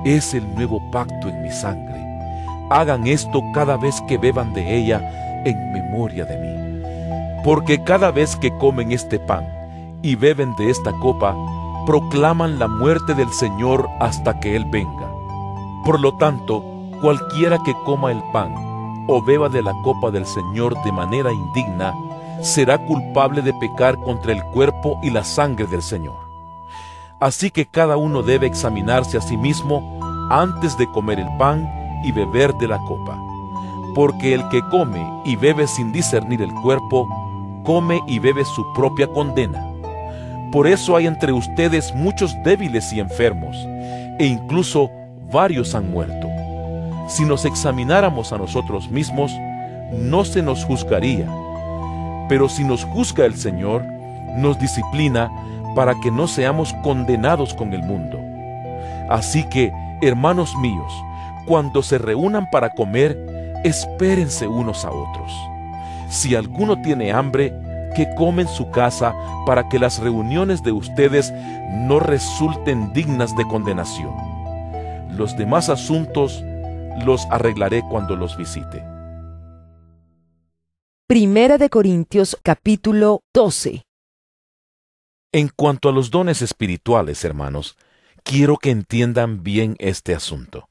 es 0.06 0.32
el 0.32 0.54
nuevo 0.54 0.80
pacto 0.90 1.28
en 1.28 1.42
mi 1.42 1.50
sangre. 1.50 2.00
Hagan 2.70 3.06
esto 3.06 3.42
cada 3.52 3.76
vez 3.76 4.00
que 4.08 4.16
beban 4.16 4.54
de 4.54 4.78
ella 4.78 5.42
en 5.44 5.74
memoria 5.74 6.24
de 6.24 6.38
mí. 6.38 7.42
Porque 7.44 7.84
cada 7.84 8.10
vez 8.10 8.34
que 8.36 8.56
comen 8.56 8.92
este 8.92 9.18
pan 9.18 9.46
y 10.00 10.14
beben 10.14 10.56
de 10.56 10.70
esta 10.70 10.92
copa, 11.00 11.36
proclaman 11.84 12.58
la 12.58 12.68
muerte 12.68 13.12
del 13.12 13.30
Señor 13.34 13.90
hasta 14.00 14.40
que 14.40 14.56
Él 14.56 14.64
venga. 14.70 15.06
Por 15.84 16.00
lo 16.00 16.16
tanto, 16.16 16.64
cualquiera 17.02 17.58
que 17.62 17.74
coma 17.84 18.10
el 18.10 18.22
pan 18.32 18.71
o 19.08 19.22
beba 19.22 19.48
de 19.48 19.62
la 19.62 19.72
copa 19.82 20.10
del 20.10 20.26
Señor 20.26 20.80
de 20.82 20.92
manera 20.92 21.32
indigna, 21.32 21.94
será 22.42 22.78
culpable 22.86 23.42
de 23.42 23.54
pecar 23.54 23.96
contra 23.98 24.32
el 24.32 24.42
cuerpo 24.52 24.98
y 25.02 25.10
la 25.10 25.24
sangre 25.24 25.66
del 25.66 25.82
Señor. 25.82 26.16
Así 27.20 27.50
que 27.50 27.66
cada 27.66 27.96
uno 27.96 28.22
debe 28.22 28.46
examinarse 28.46 29.16
a 29.16 29.20
sí 29.20 29.36
mismo 29.36 30.00
antes 30.30 30.76
de 30.76 30.90
comer 30.90 31.20
el 31.20 31.36
pan 31.38 31.70
y 32.04 32.10
beber 32.10 32.52
de 32.54 32.66
la 32.66 32.78
copa. 32.78 33.16
Porque 33.94 34.34
el 34.34 34.48
que 34.48 34.60
come 34.70 35.06
y 35.24 35.36
bebe 35.36 35.66
sin 35.66 35.92
discernir 35.92 36.42
el 36.42 36.52
cuerpo, 36.62 37.08
come 37.64 38.00
y 38.08 38.18
bebe 38.18 38.44
su 38.44 38.64
propia 38.72 39.06
condena. 39.06 39.68
Por 40.50 40.66
eso 40.66 40.96
hay 40.96 41.06
entre 41.06 41.32
ustedes 41.32 41.94
muchos 41.94 42.34
débiles 42.44 42.92
y 42.92 43.00
enfermos, 43.00 43.56
e 44.18 44.26
incluso 44.26 44.90
varios 45.30 45.74
han 45.74 45.90
muerto. 45.90 46.31
Si 47.08 47.24
nos 47.24 47.44
examináramos 47.44 48.32
a 48.32 48.38
nosotros 48.38 48.90
mismos, 48.90 49.32
no 49.92 50.24
se 50.24 50.42
nos 50.42 50.64
juzgaría. 50.64 51.26
Pero 52.28 52.48
si 52.48 52.64
nos 52.64 52.84
juzga 52.84 53.26
el 53.26 53.36
Señor, 53.36 53.84
nos 54.36 54.58
disciplina 54.58 55.30
para 55.74 55.94
que 56.00 56.10
no 56.10 56.26
seamos 56.26 56.72
condenados 56.82 57.54
con 57.54 57.72
el 57.72 57.82
mundo. 57.82 58.18
Así 59.10 59.44
que, 59.44 59.72
hermanos 60.00 60.54
míos, 60.56 60.92
cuando 61.46 61.82
se 61.82 61.98
reúnan 61.98 62.48
para 62.50 62.70
comer, 62.70 63.18
espérense 63.64 64.46
unos 64.46 64.84
a 64.84 64.90
otros. 64.90 65.32
Si 66.08 66.34
alguno 66.34 66.80
tiene 66.82 67.12
hambre, 67.12 67.52
que 67.94 68.14
come 68.14 68.42
en 68.42 68.48
su 68.48 68.70
casa 68.70 69.14
para 69.44 69.68
que 69.68 69.78
las 69.78 69.98
reuniones 69.98 70.62
de 70.62 70.72
ustedes 70.72 71.32
no 71.74 72.00
resulten 72.00 72.92
dignas 72.92 73.36
de 73.36 73.46
condenación. 73.46 74.14
Los 75.10 75.36
demás 75.36 75.68
asuntos 75.68 76.42
los 77.04 77.26
arreglaré 77.30 77.82
cuando 77.90 78.16
los 78.16 78.36
visite. 78.36 78.84
Primera 81.06 81.58
de 81.58 81.68
Corintios 81.68 82.36
capítulo 82.42 83.22
12 83.34 83.82
En 85.32 85.48
cuanto 85.48 85.88
a 85.88 85.92
los 85.92 86.10
dones 86.10 86.42
espirituales, 86.42 87.24
hermanos, 87.24 87.76
quiero 88.22 88.56
que 88.56 88.70
entiendan 88.70 89.42
bien 89.42 89.76
este 89.78 90.14
asunto. 90.14 90.68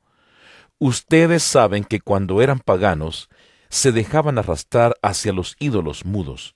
Ustedes 0.80 1.44
saben 1.44 1.84
que 1.84 2.00
cuando 2.00 2.42
eran 2.42 2.60
paganos, 2.60 3.30
se 3.70 3.92
dejaban 3.92 4.38
arrastrar 4.38 4.96
hacia 5.02 5.34
los 5.34 5.56
ídolos 5.60 6.06
mudos. 6.06 6.56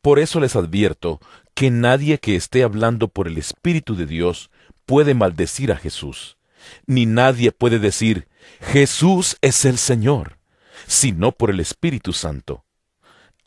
Por 0.00 0.18
eso 0.18 0.40
les 0.40 0.56
advierto 0.56 1.20
que 1.54 1.70
nadie 1.70 2.18
que 2.18 2.34
esté 2.34 2.62
hablando 2.62 3.08
por 3.08 3.28
el 3.28 3.38
Espíritu 3.38 3.94
de 3.94 4.06
Dios 4.06 4.50
puede 4.86 5.14
maldecir 5.14 5.70
a 5.70 5.76
Jesús, 5.76 6.38
ni 6.86 7.06
nadie 7.06 7.52
puede 7.52 7.78
decir, 7.78 8.26
Jesús 8.60 9.36
es 9.40 9.64
el 9.64 9.78
Señor, 9.78 10.38
sino 10.86 11.32
por 11.32 11.50
el 11.50 11.60
Espíritu 11.60 12.12
Santo. 12.12 12.64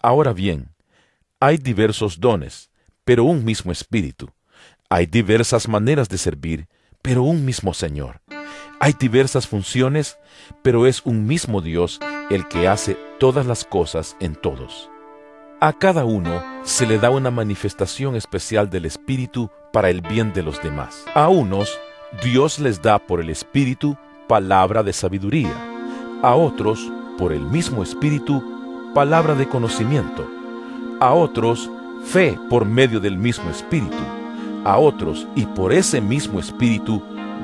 Ahora 0.01 0.33
bien, 0.33 0.75
hay 1.39 1.57
diversos 1.57 2.19
dones, 2.19 2.69
pero 3.03 3.23
un 3.23 3.43
mismo 3.43 3.71
Espíritu. 3.71 4.29
Hay 4.89 5.05
diversas 5.05 5.67
maneras 5.67 6.09
de 6.09 6.17
servir, 6.17 6.67
pero 7.01 7.23
un 7.23 7.45
mismo 7.45 7.73
Señor. 7.73 8.21
Hay 8.79 8.93
diversas 8.93 9.47
funciones, 9.47 10.17
pero 10.61 10.85
es 10.85 11.01
un 11.05 11.25
mismo 11.25 11.61
Dios 11.61 11.99
el 12.29 12.47
que 12.47 12.67
hace 12.67 12.97
todas 13.19 13.45
las 13.45 13.63
cosas 13.63 14.15
en 14.19 14.35
todos. 14.35 14.89
A 15.61 15.73
cada 15.73 16.03
uno 16.03 16.43
se 16.63 16.85
le 16.85 16.99
da 16.99 17.09
una 17.09 17.31
manifestación 17.31 18.15
especial 18.15 18.69
del 18.69 18.85
Espíritu 18.85 19.49
para 19.71 19.89
el 19.89 20.01
bien 20.01 20.33
de 20.33 20.43
los 20.43 20.61
demás. 20.61 21.05
A 21.13 21.29
unos, 21.29 21.79
Dios 22.23 22.59
les 22.59 22.81
da 22.81 22.99
por 22.99 23.21
el 23.21 23.29
Espíritu 23.29 23.97
palabra 24.27 24.83
de 24.83 24.93
sabiduría. 24.93 25.53
A 26.21 26.35
otros, 26.35 26.91
por 27.17 27.31
el 27.31 27.41
mismo 27.41 27.83
Espíritu, 27.83 28.43
palabra 28.93 29.35
de 29.35 29.47
conocimiento. 29.47 30.27
A 30.99 31.13
otros, 31.13 31.69
fe 32.03 32.37
por 32.49 32.65
medio 32.65 32.99
del 32.99 33.17
mismo 33.17 33.49
Espíritu. 33.49 34.03
A 34.63 34.77
otros, 34.77 35.27
y 35.35 35.45
por 35.45 35.71
ese 35.71 36.01
mismo 36.01 36.39
Espíritu, 36.39 37.01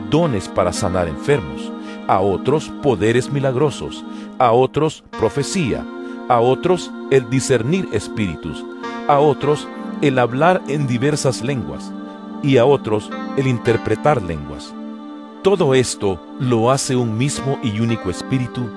dones 0.10 0.48
para 0.48 0.74
sanar 0.74 1.08
enfermos, 1.08 1.72
a 2.08 2.20
otros 2.20 2.70
poderes 2.82 3.32
milagrosos, 3.32 4.04
a 4.40 4.52
otros 4.52 5.04
profecía, 5.18 5.86
a 6.28 6.40
otros 6.40 6.92
el 7.12 7.30
discernir 7.30 7.88
espíritus, 7.94 8.64
a 9.08 9.20
otros 9.20 9.68
el 10.02 10.20
hablar 10.20 10.62
en 10.68 10.88
diversas 10.88 11.42
lenguas, 11.42 11.92
y 12.44 12.58
a 12.58 12.66
otros 12.66 13.10
el 13.38 13.48
interpretar 13.48 14.22
lenguas. 14.22 14.74
Todo 15.44 15.74
esto 15.74 16.20
lo 16.40 16.70
hace 16.70 16.96
un 16.96 17.18
mismo 17.18 17.60
y 17.64 17.80
único 17.80 18.12
espíritu, 18.12 18.70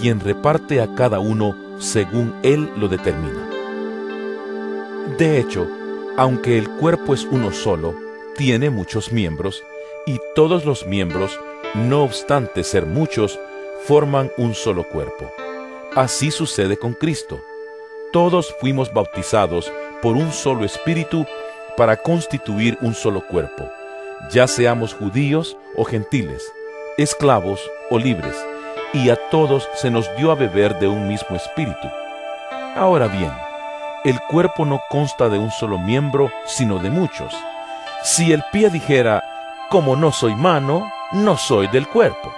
quien 0.00 0.20
reparte 0.20 0.80
a 0.80 0.94
cada 0.94 1.18
uno 1.18 1.56
según 1.80 2.32
él 2.44 2.70
lo 2.76 2.86
determina. 2.86 3.50
De 5.18 5.40
hecho, 5.40 5.68
aunque 6.16 6.58
el 6.58 6.68
cuerpo 6.68 7.12
es 7.12 7.24
uno 7.24 7.50
solo, 7.50 7.96
tiene 8.36 8.70
muchos 8.70 9.10
miembros, 9.10 9.64
y 10.06 10.20
todos 10.36 10.64
los 10.64 10.86
miembros, 10.86 11.40
no 11.74 12.04
obstante 12.04 12.62
ser 12.62 12.86
muchos, 12.86 13.40
forman 13.84 14.30
un 14.36 14.54
solo 14.54 14.84
cuerpo. 14.88 15.28
Así 15.96 16.30
sucede 16.30 16.76
con 16.76 16.92
Cristo. 16.94 17.40
Todos 18.12 18.54
fuimos 18.60 18.92
bautizados 18.92 19.72
por 20.00 20.16
un 20.16 20.30
solo 20.30 20.64
espíritu 20.64 21.26
para 21.76 21.96
constituir 21.96 22.78
un 22.80 22.94
solo 22.94 23.26
cuerpo, 23.26 23.68
ya 24.30 24.46
seamos 24.46 24.94
judíos 24.94 25.56
o 25.76 25.84
gentiles, 25.84 26.42
esclavos 26.96 27.60
o 27.90 27.98
libres, 27.98 28.36
y 28.92 29.10
a 29.10 29.16
todos 29.30 29.68
se 29.74 29.90
nos 29.90 30.08
dio 30.16 30.30
a 30.30 30.34
beber 30.34 30.78
de 30.78 30.88
un 30.88 31.08
mismo 31.08 31.36
espíritu. 31.36 31.88
Ahora 32.76 33.06
bien, 33.08 33.32
el 34.04 34.20
cuerpo 34.22 34.64
no 34.64 34.80
consta 34.88 35.28
de 35.28 35.38
un 35.38 35.50
solo 35.50 35.78
miembro, 35.78 36.30
sino 36.46 36.78
de 36.78 36.90
muchos. 36.90 37.34
Si 38.02 38.32
el 38.32 38.42
pie 38.50 38.68
dijera, 38.70 39.22
como 39.70 39.96
no 39.96 40.12
soy 40.12 40.34
mano, 40.34 40.90
no 41.12 41.36
soy 41.36 41.68
del 41.68 41.88
cuerpo. 41.88 42.32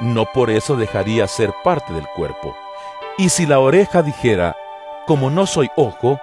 No 0.00 0.26
por 0.26 0.50
eso 0.50 0.76
dejaría 0.76 1.26
ser 1.28 1.52
parte 1.62 1.92
del 1.92 2.06
cuerpo. 2.08 2.56
Y 3.16 3.28
si 3.28 3.46
la 3.46 3.60
oreja 3.60 4.02
dijera, 4.02 4.56
como 5.06 5.30
no 5.30 5.46
soy 5.46 5.70
ojo, 5.76 6.18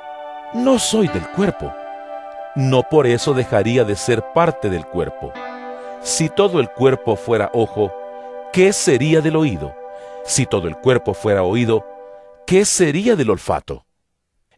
no 0.54 0.78
soy 0.78 1.08
del 1.08 1.28
cuerpo. 1.30 1.72
No 2.56 2.84
por 2.84 3.08
eso 3.08 3.34
dejaría 3.34 3.86
de 3.86 3.96
ser 3.96 4.24
parte 4.34 4.70
del 4.70 4.86
cuerpo. 4.86 5.32
Si 6.02 6.28
todo 6.28 6.60
el 6.60 6.70
cuerpo 6.70 7.16
fuera 7.16 7.50
ojo, 7.54 7.94
¿qué 8.52 8.74
sería 8.74 9.22
del 9.22 9.38
oído? 9.38 9.74
Si 10.26 10.46
todo 10.46 10.68
el 10.68 10.76
cuerpo 10.76 11.14
fuera 11.14 11.44
oído, 11.44 11.86
¿qué 12.46 12.66
sería 12.66 13.16
del 13.16 13.30
olfato? 13.30 13.86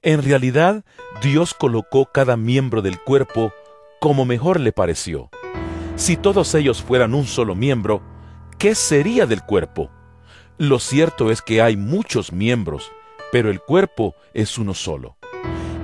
En 0.02 0.24
realidad, 0.24 0.84
Dios 1.22 1.54
colocó 1.54 2.06
cada 2.12 2.36
miembro 2.36 2.82
del 2.82 3.00
cuerpo 3.00 3.54
como 4.00 4.26
mejor 4.26 4.60
le 4.60 4.72
pareció. 4.72 5.30
Si 5.96 6.18
todos 6.18 6.56
ellos 6.56 6.82
fueran 6.82 7.14
un 7.14 7.26
solo 7.26 7.54
miembro, 7.54 8.02
¿qué 8.58 8.74
sería 8.74 9.28
del 9.28 9.44
cuerpo? 9.44 9.92
Lo 10.58 10.80
cierto 10.80 11.30
es 11.30 11.42
que 11.42 11.62
hay 11.62 11.78
muchos 11.78 12.34
miembros, 12.34 12.92
pero 13.32 13.52
el 13.52 13.62
cuerpo 13.62 14.16
es 14.34 14.58
uno 14.58 14.74
solo. 14.74 15.16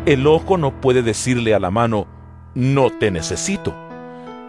El 0.10 0.26
ojo 0.26 0.58
no 0.58 0.72
puede 0.82 1.04
decirle 1.04 1.54
a 1.54 1.60
la 1.60 1.70
mano, 1.70 2.08
no 2.56 2.90
te 2.90 3.12
necesito, 3.12 3.76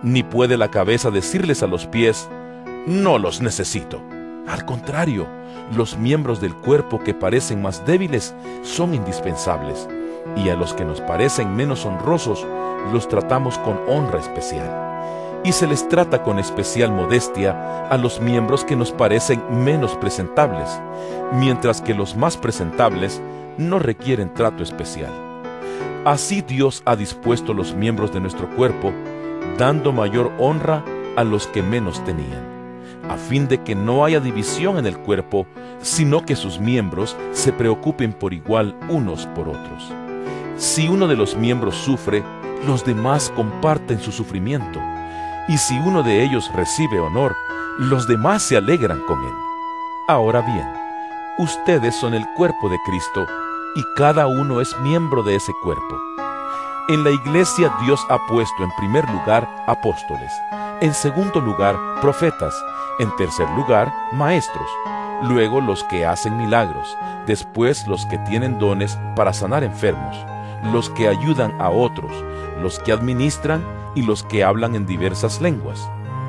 ni 0.03 0.23
puede 0.23 0.57
la 0.57 0.71
cabeza 0.71 1.11
decirles 1.11 1.63
a 1.63 1.67
los 1.67 1.87
pies, 1.87 2.31
no 2.87 3.19
los 3.19 3.43
necesito. 3.43 4.01
Al 4.49 4.65
contrario, 4.65 5.27
los 5.77 5.99
miembros 5.99 6.41
del 6.41 6.55
cuerpo 6.55 7.01
que 7.05 7.13
parecen 7.13 7.61
más 7.61 7.85
débiles 7.85 8.35
son 8.63 8.95
indispensables, 8.95 9.87
y 10.35 10.49
a 10.49 10.57
los 10.57 10.73
que 10.73 10.87
nos 10.87 11.03
parecen 11.03 11.55
menos 11.55 11.85
honrosos 11.85 12.47
los 12.91 13.07
tratamos 13.07 13.59
con 13.59 13.79
honra 13.87 14.19
especial 14.19 14.87
y 15.45 15.53
se 15.53 15.67
les 15.67 15.87
trata 15.89 16.23
con 16.23 16.39
especial 16.39 16.91
modestia 16.91 17.87
a 17.89 17.99
los 17.99 18.19
miembros 18.19 18.65
que 18.65 18.77
nos 18.77 18.93
parecen 18.93 19.43
menos 19.51 19.95
presentables, 19.97 20.81
mientras 21.35 21.83
que 21.83 21.93
los 21.93 22.17
más 22.17 22.39
presentables 22.39 23.21
no 23.59 23.79
requieren 23.79 24.33
trato 24.33 24.63
especial. 24.63 25.30
Así 26.05 26.41
Dios 26.41 26.83
ha 26.87 26.97
dispuesto 26.97 27.53
los 27.53 27.75
miembros 27.75 28.11
de 28.11 28.21
nuestro 28.21 28.49
cuerpo, 28.57 28.91
dando 29.59 29.93
mayor 29.93 30.33
honra 30.39 30.83
a 31.17 31.25
los 31.25 31.47
que 31.47 31.63
menos 31.63 32.03
tenían, 32.05 32.43
a 33.07 33.17
fin 33.17 33.49
de 33.49 33.63
que 33.63 33.75
no 33.75 34.03
haya 34.03 34.19
división 34.19 34.79
en 34.79 34.87
el 34.87 34.97
cuerpo, 34.97 35.47
sino 35.83 36.25
que 36.25 36.37
sus 36.37 36.59
miembros 36.59 37.19
se 37.33 37.53
preocupen 37.53 38.15
por 38.15 38.33
igual 38.33 38.75
unos 38.89 39.27
por 39.27 39.51
otros. 39.51 39.93
Si 40.57 40.89
uno 40.89 41.07
de 41.07 41.17
los 41.17 41.37
miembros 41.37 41.75
sufre, 41.75 42.25
los 42.67 42.83
demás 42.83 43.31
comparten 43.37 44.01
su 44.01 44.11
sufrimiento, 44.11 44.81
y 45.49 45.59
si 45.59 45.79
uno 45.81 46.03
de 46.03 46.25
ellos 46.25 46.51
recibe 46.55 46.99
honor, 46.99 47.37
los 47.79 48.09
demás 48.09 48.43
se 48.43 48.57
alegran 48.57 49.01
con 49.07 49.23
él. 49.23 49.35
Ahora 50.09 50.41
bien, 50.41 50.67
ustedes 51.37 51.95
son 51.95 52.15
el 52.15 52.25
cuerpo 52.37 52.71
de 52.71 52.79
Cristo, 52.87 53.27
y 53.75 53.85
cada 53.97 54.27
uno 54.27 54.61
es 54.61 54.79
miembro 54.81 55.23
de 55.23 55.37
ese 55.37 55.53
cuerpo. 55.63 56.01
En 56.89 57.05
la 57.05 57.11
iglesia 57.11 57.73
Dios 57.85 58.05
ha 58.09 58.19
puesto 58.27 58.65
en 58.65 58.71
primer 58.77 59.09
lugar 59.11 59.49
apóstoles, 59.67 60.33
en 60.81 60.93
segundo 60.93 61.41
lugar 61.41 61.77
profetas, 62.01 62.55
en 62.99 63.15
tercer 63.17 63.49
lugar 63.51 63.93
maestros, 64.13 64.69
luego 65.23 65.61
los 65.61 65.85
que 65.85 66.05
hacen 66.05 66.37
milagros, 66.37 66.97
después 67.27 67.87
los 67.87 68.05
que 68.07 68.19
tienen 68.19 68.59
dones 68.59 68.99
para 69.15 69.33
sanar 69.33 69.63
enfermos, 69.63 70.17
los 70.73 70.91
que 70.91 71.07
ayudan 71.07 71.61
a 71.61 71.71
otros, 71.71 72.11
los 72.61 72.79
que 72.81 72.93
administran 72.93 73.65
y 73.95 74.03
los 74.03 74.23
que 74.25 74.43
hablan 74.43 74.75
en 74.75 74.87
diversas 74.87 75.41
lenguas. 75.41 75.89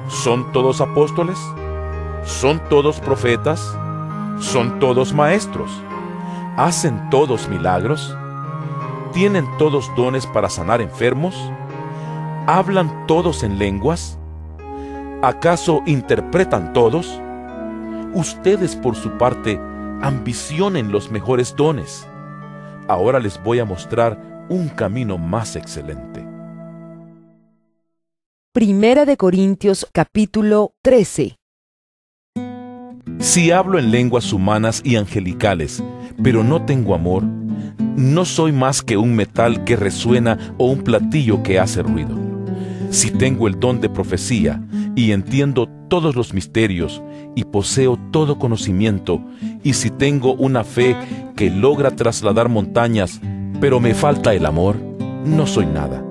¿Son 0.10 0.52
todos 0.52 0.82
apóstoles? 0.82 1.40
¿Son 2.24 2.60
todos 2.70 3.00
profetas? 3.00 3.76
¿Son 4.40 4.80
todos 4.80 5.14
maestros? 5.14 5.72
¿Hacen 6.58 7.10
todos 7.10 7.48
milagros? 7.48 8.16
¿Tienen 9.14 9.46
todos 9.58 9.90
dones 9.96 10.28
para 10.28 10.50
sanar 10.50 10.82
enfermos? 10.82 11.36
¿Hablan 12.46 13.08
todos 13.08 13.44
en 13.44 13.58
lenguas? 13.58 14.18
¿Acaso 15.22 15.82
interpretan 15.86 16.74
todos? 16.74 17.22
Ustedes 18.14 18.76
por 18.76 18.96
su 18.98 19.18
parte 19.18 19.60
ambicionen 20.02 20.92
los 20.92 21.10
mejores 21.10 21.56
dones. 21.56 22.06
Ahora 22.88 23.20
les 23.20 23.42
voy 23.42 23.60
a 23.60 23.66
mostrar 23.66 24.46
un 24.50 24.68
camino 24.68 25.18
más 25.18 25.56
excelente. 25.56 26.26
Primera 28.54 29.06
de 29.06 29.16
Corintios 29.16 29.88
capítulo 29.94 30.74
13 30.82 31.38
Si 33.20 33.52
hablo 33.52 33.80
en 33.80 33.92
lenguas 33.92 34.34
humanas 34.34 34.82
y 34.84 34.98
angelicales, 34.98 35.82
pero 36.24 36.44
no 36.44 36.64
tengo 36.64 36.94
amor, 36.94 37.24
no 37.96 38.26
soy 38.26 38.52
más 38.52 38.82
que 38.82 38.98
un 38.98 39.16
metal 39.16 39.64
que 39.64 39.76
resuena 39.76 40.38
o 40.58 40.68
un 40.68 40.82
platillo 40.84 41.44
que 41.44 41.60
hace 41.60 41.84
ruido. 41.84 42.18
Si 42.90 43.12
tengo 43.12 43.48
el 43.48 43.60
don 43.60 43.80
de 43.82 43.90
profecía 43.90 44.62
y 44.96 45.12
entiendo 45.12 45.70
todos 45.88 46.16
los 46.16 46.34
misterios 46.34 47.02
y 47.36 47.44
poseo 47.46 47.98
todo 48.12 48.40
conocimiento, 48.40 49.22
y 49.64 49.74
si 49.74 49.90
tengo 49.90 50.34
una 50.34 50.64
fe 50.64 50.96
que 51.36 51.50
logra 51.50 51.92
trasladar 51.92 52.50
montañas, 52.50 53.22
pero 53.60 53.80
me 53.80 53.94
falta 53.94 54.34
el 54.34 54.46
amor, 54.46 54.78
no 55.26 55.48
soy 55.48 55.66
nada. 55.66 56.04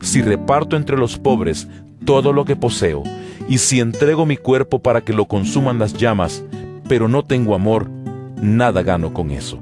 Si 0.00 0.22
reparto 0.22 0.76
entre 0.76 0.96
los 0.96 1.18
pobres 1.18 1.68
todo 2.04 2.32
lo 2.32 2.44
que 2.44 2.56
poseo, 2.56 3.02
y 3.48 3.58
si 3.58 3.80
entrego 3.80 4.26
mi 4.26 4.36
cuerpo 4.36 4.80
para 4.80 5.02
que 5.02 5.12
lo 5.12 5.26
consuman 5.26 5.78
las 5.78 5.94
llamas, 5.94 6.44
pero 6.88 7.08
no 7.08 7.24
tengo 7.24 7.54
amor, 7.54 7.90
nada 8.40 8.82
gano 8.82 9.12
con 9.12 9.30
eso. 9.30 9.58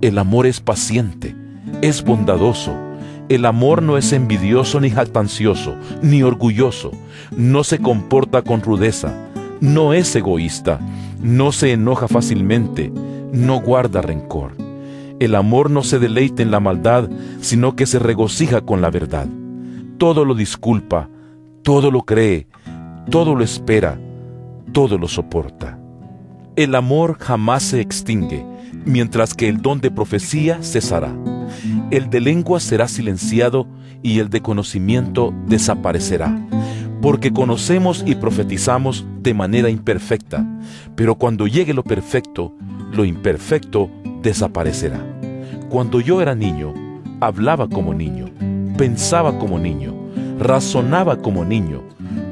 El 0.00 0.18
amor 0.18 0.46
es 0.46 0.60
paciente, 0.60 1.34
es 1.80 2.02
bondadoso. 2.02 2.72
El 3.28 3.46
amor 3.46 3.82
no 3.82 3.96
es 3.96 4.12
envidioso 4.12 4.80
ni 4.80 4.90
jactancioso, 4.90 5.76
ni 6.02 6.22
orgulloso. 6.22 6.90
No 7.36 7.64
se 7.64 7.78
comporta 7.78 8.42
con 8.42 8.62
rudeza. 8.62 9.14
No 9.60 9.94
es 9.94 10.14
egoísta. 10.16 10.80
No 11.22 11.52
se 11.52 11.72
enoja 11.72 12.08
fácilmente. 12.08 12.92
No 13.32 13.60
guarda 13.60 14.02
rencor. 14.02 14.52
El 15.20 15.34
amor 15.36 15.70
no 15.70 15.82
se 15.82 15.98
deleita 15.98 16.42
en 16.42 16.50
la 16.50 16.60
maldad, 16.60 17.08
sino 17.40 17.76
que 17.76 17.86
se 17.86 17.98
regocija 17.98 18.62
con 18.62 18.80
la 18.80 18.90
verdad. 18.90 19.28
Todo 19.96 20.24
lo 20.24 20.34
disculpa, 20.34 21.08
todo 21.62 21.92
lo 21.92 22.02
cree, 22.02 22.48
todo 23.08 23.36
lo 23.36 23.44
espera, 23.44 24.00
todo 24.72 24.98
lo 24.98 25.06
soporta. 25.06 25.78
El 26.54 26.74
amor 26.74 27.16
jamás 27.18 27.62
se 27.62 27.80
extingue 27.80 28.44
mientras 28.84 29.32
que 29.32 29.48
el 29.48 29.62
don 29.62 29.80
de 29.80 29.90
profecía 29.90 30.62
cesará. 30.62 31.14
El 31.90 32.10
de 32.10 32.20
lengua 32.20 32.60
será 32.60 32.88
silenciado 32.88 33.66
y 34.02 34.18
el 34.18 34.28
de 34.28 34.42
conocimiento 34.42 35.32
desaparecerá. 35.46 36.38
Porque 37.00 37.32
conocemos 37.32 38.04
y 38.06 38.16
profetizamos 38.16 39.06
de 39.22 39.32
manera 39.32 39.70
imperfecta, 39.70 40.46
pero 40.94 41.14
cuando 41.14 41.46
llegue 41.46 41.72
lo 41.72 41.84
perfecto, 41.84 42.54
lo 42.92 43.06
imperfecto 43.06 43.90
desaparecerá. 44.22 45.00
Cuando 45.70 46.00
yo 46.00 46.20
era 46.20 46.34
niño, 46.34 46.74
hablaba 47.20 47.66
como 47.66 47.94
niño, 47.94 48.26
pensaba 48.76 49.38
como 49.38 49.58
niño, 49.58 49.94
razonaba 50.38 51.22
como 51.22 51.46
niño. 51.46 51.82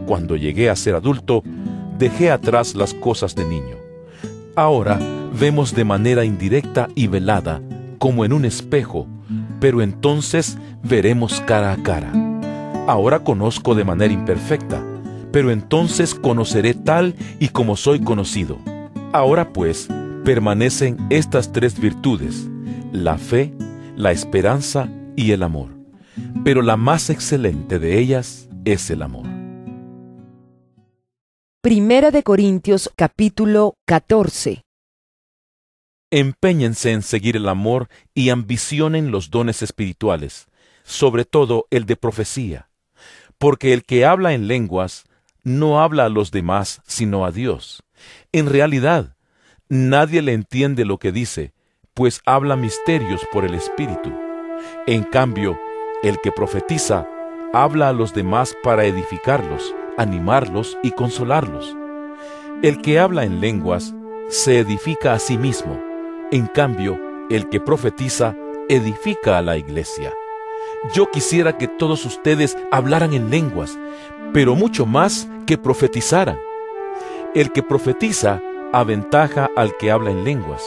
Cuando 0.06 0.36
llegué 0.36 0.68
a 0.68 0.76
ser 0.76 0.94
adulto, 0.94 1.42
dejé 1.98 2.30
atrás 2.30 2.74
las 2.74 2.92
cosas 2.92 3.34
de 3.34 3.46
niño. 3.46 3.79
Ahora, 4.61 4.98
vemos 5.40 5.74
de 5.74 5.86
manera 5.86 6.22
indirecta 6.22 6.90
y 6.94 7.06
velada, 7.06 7.62
como 7.96 8.26
en 8.26 8.34
un 8.34 8.44
espejo, 8.44 9.06
pero 9.58 9.80
entonces 9.80 10.58
veremos 10.82 11.40
cara 11.40 11.72
a 11.72 11.82
cara. 11.82 12.12
Ahora 12.86 13.20
conozco 13.20 13.74
de 13.74 13.84
manera 13.84 14.12
imperfecta, 14.12 14.84
pero 15.32 15.50
entonces 15.50 16.14
conoceré 16.14 16.74
tal 16.74 17.14
y 17.38 17.48
como 17.48 17.74
soy 17.74 18.00
conocido. 18.00 18.58
Ahora 19.14 19.50
pues, 19.50 19.88
permanecen 20.26 20.98
estas 21.08 21.52
tres 21.52 21.80
virtudes, 21.80 22.46
la 22.92 23.16
fe, 23.16 23.54
la 23.96 24.12
esperanza 24.12 24.90
y 25.16 25.30
el 25.30 25.42
amor. 25.42 25.70
Pero 26.44 26.61
la 26.61 26.76
más 26.76 27.08
excelente 27.08 27.78
de 27.78 27.98
ellas 27.98 28.46
es 28.66 28.90
el 28.90 29.00
amor. 29.00 29.39
Primera 31.62 32.11
de 32.11 32.22
Corintios 32.22 32.90
capítulo 32.96 33.74
14 33.86 34.62
Empeñense 36.11 36.90
en 36.90 37.02
seguir 37.02 37.36
el 37.36 37.50
amor 37.50 37.90
y 38.14 38.30
ambicionen 38.30 39.11
los 39.11 39.28
dones 39.28 39.61
espirituales, 39.61 40.46
sobre 40.84 41.26
todo 41.26 41.66
el 41.68 41.84
de 41.84 41.96
profecía, 41.96 42.70
porque 43.36 43.74
el 43.74 43.84
que 43.84 44.06
habla 44.06 44.32
en 44.32 44.48
lenguas 44.48 45.04
no 45.42 45.82
habla 45.82 46.06
a 46.06 46.08
los 46.08 46.30
demás 46.30 46.80
sino 46.86 47.26
a 47.26 47.30
Dios. 47.30 47.82
En 48.32 48.46
realidad, 48.46 49.14
nadie 49.68 50.22
le 50.22 50.32
entiende 50.32 50.86
lo 50.86 50.96
que 50.96 51.12
dice, 51.12 51.52
pues 51.92 52.22
habla 52.24 52.56
misterios 52.56 53.20
por 53.34 53.44
el 53.44 53.52
Espíritu. 53.52 54.11
En 54.86 55.02
cambio, 55.02 55.61
el 56.02 56.22
que 56.22 56.32
profetiza 56.32 57.06
habla 57.52 57.90
a 57.90 57.92
los 57.92 58.14
demás 58.14 58.56
para 58.62 58.86
edificarlos, 58.86 59.74
animarlos 59.99 60.78
y 60.82 60.93
consolarlos. 60.93 61.76
El 62.62 62.80
que 62.82 62.99
habla 62.99 63.24
en 63.24 63.41
lenguas 63.41 63.95
se 64.28 64.59
edifica 64.59 65.12
a 65.12 65.18
sí 65.18 65.38
mismo 65.38 65.91
en 66.32 66.47
cambio, 66.47 66.97
el 67.28 67.49
que 67.49 67.59
profetiza 67.59 68.36
edifica 68.68 69.36
a 69.36 69.43
la 69.43 69.57
iglesia. 69.57 70.14
Yo 70.95 71.11
quisiera 71.11 71.59
que 71.59 71.66
todos 71.66 72.05
ustedes 72.05 72.57
hablaran 72.70 73.14
en 73.14 73.30
lenguas, 73.30 73.76
pero 74.32 74.55
mucho 74.55 74.86
más 74.86 75.28
que 75.47 75.59
profetizaran. 75.59 76.38
El 77.34 77.51
que 77.51 77.64
profetiza 77.64 78.41
aventaja 78.72 79.51
al 79.57 79.76
que 79.76 79.91
habla 79.91 80.12
en 80.12 80.22
lenguas, 80.22 80.62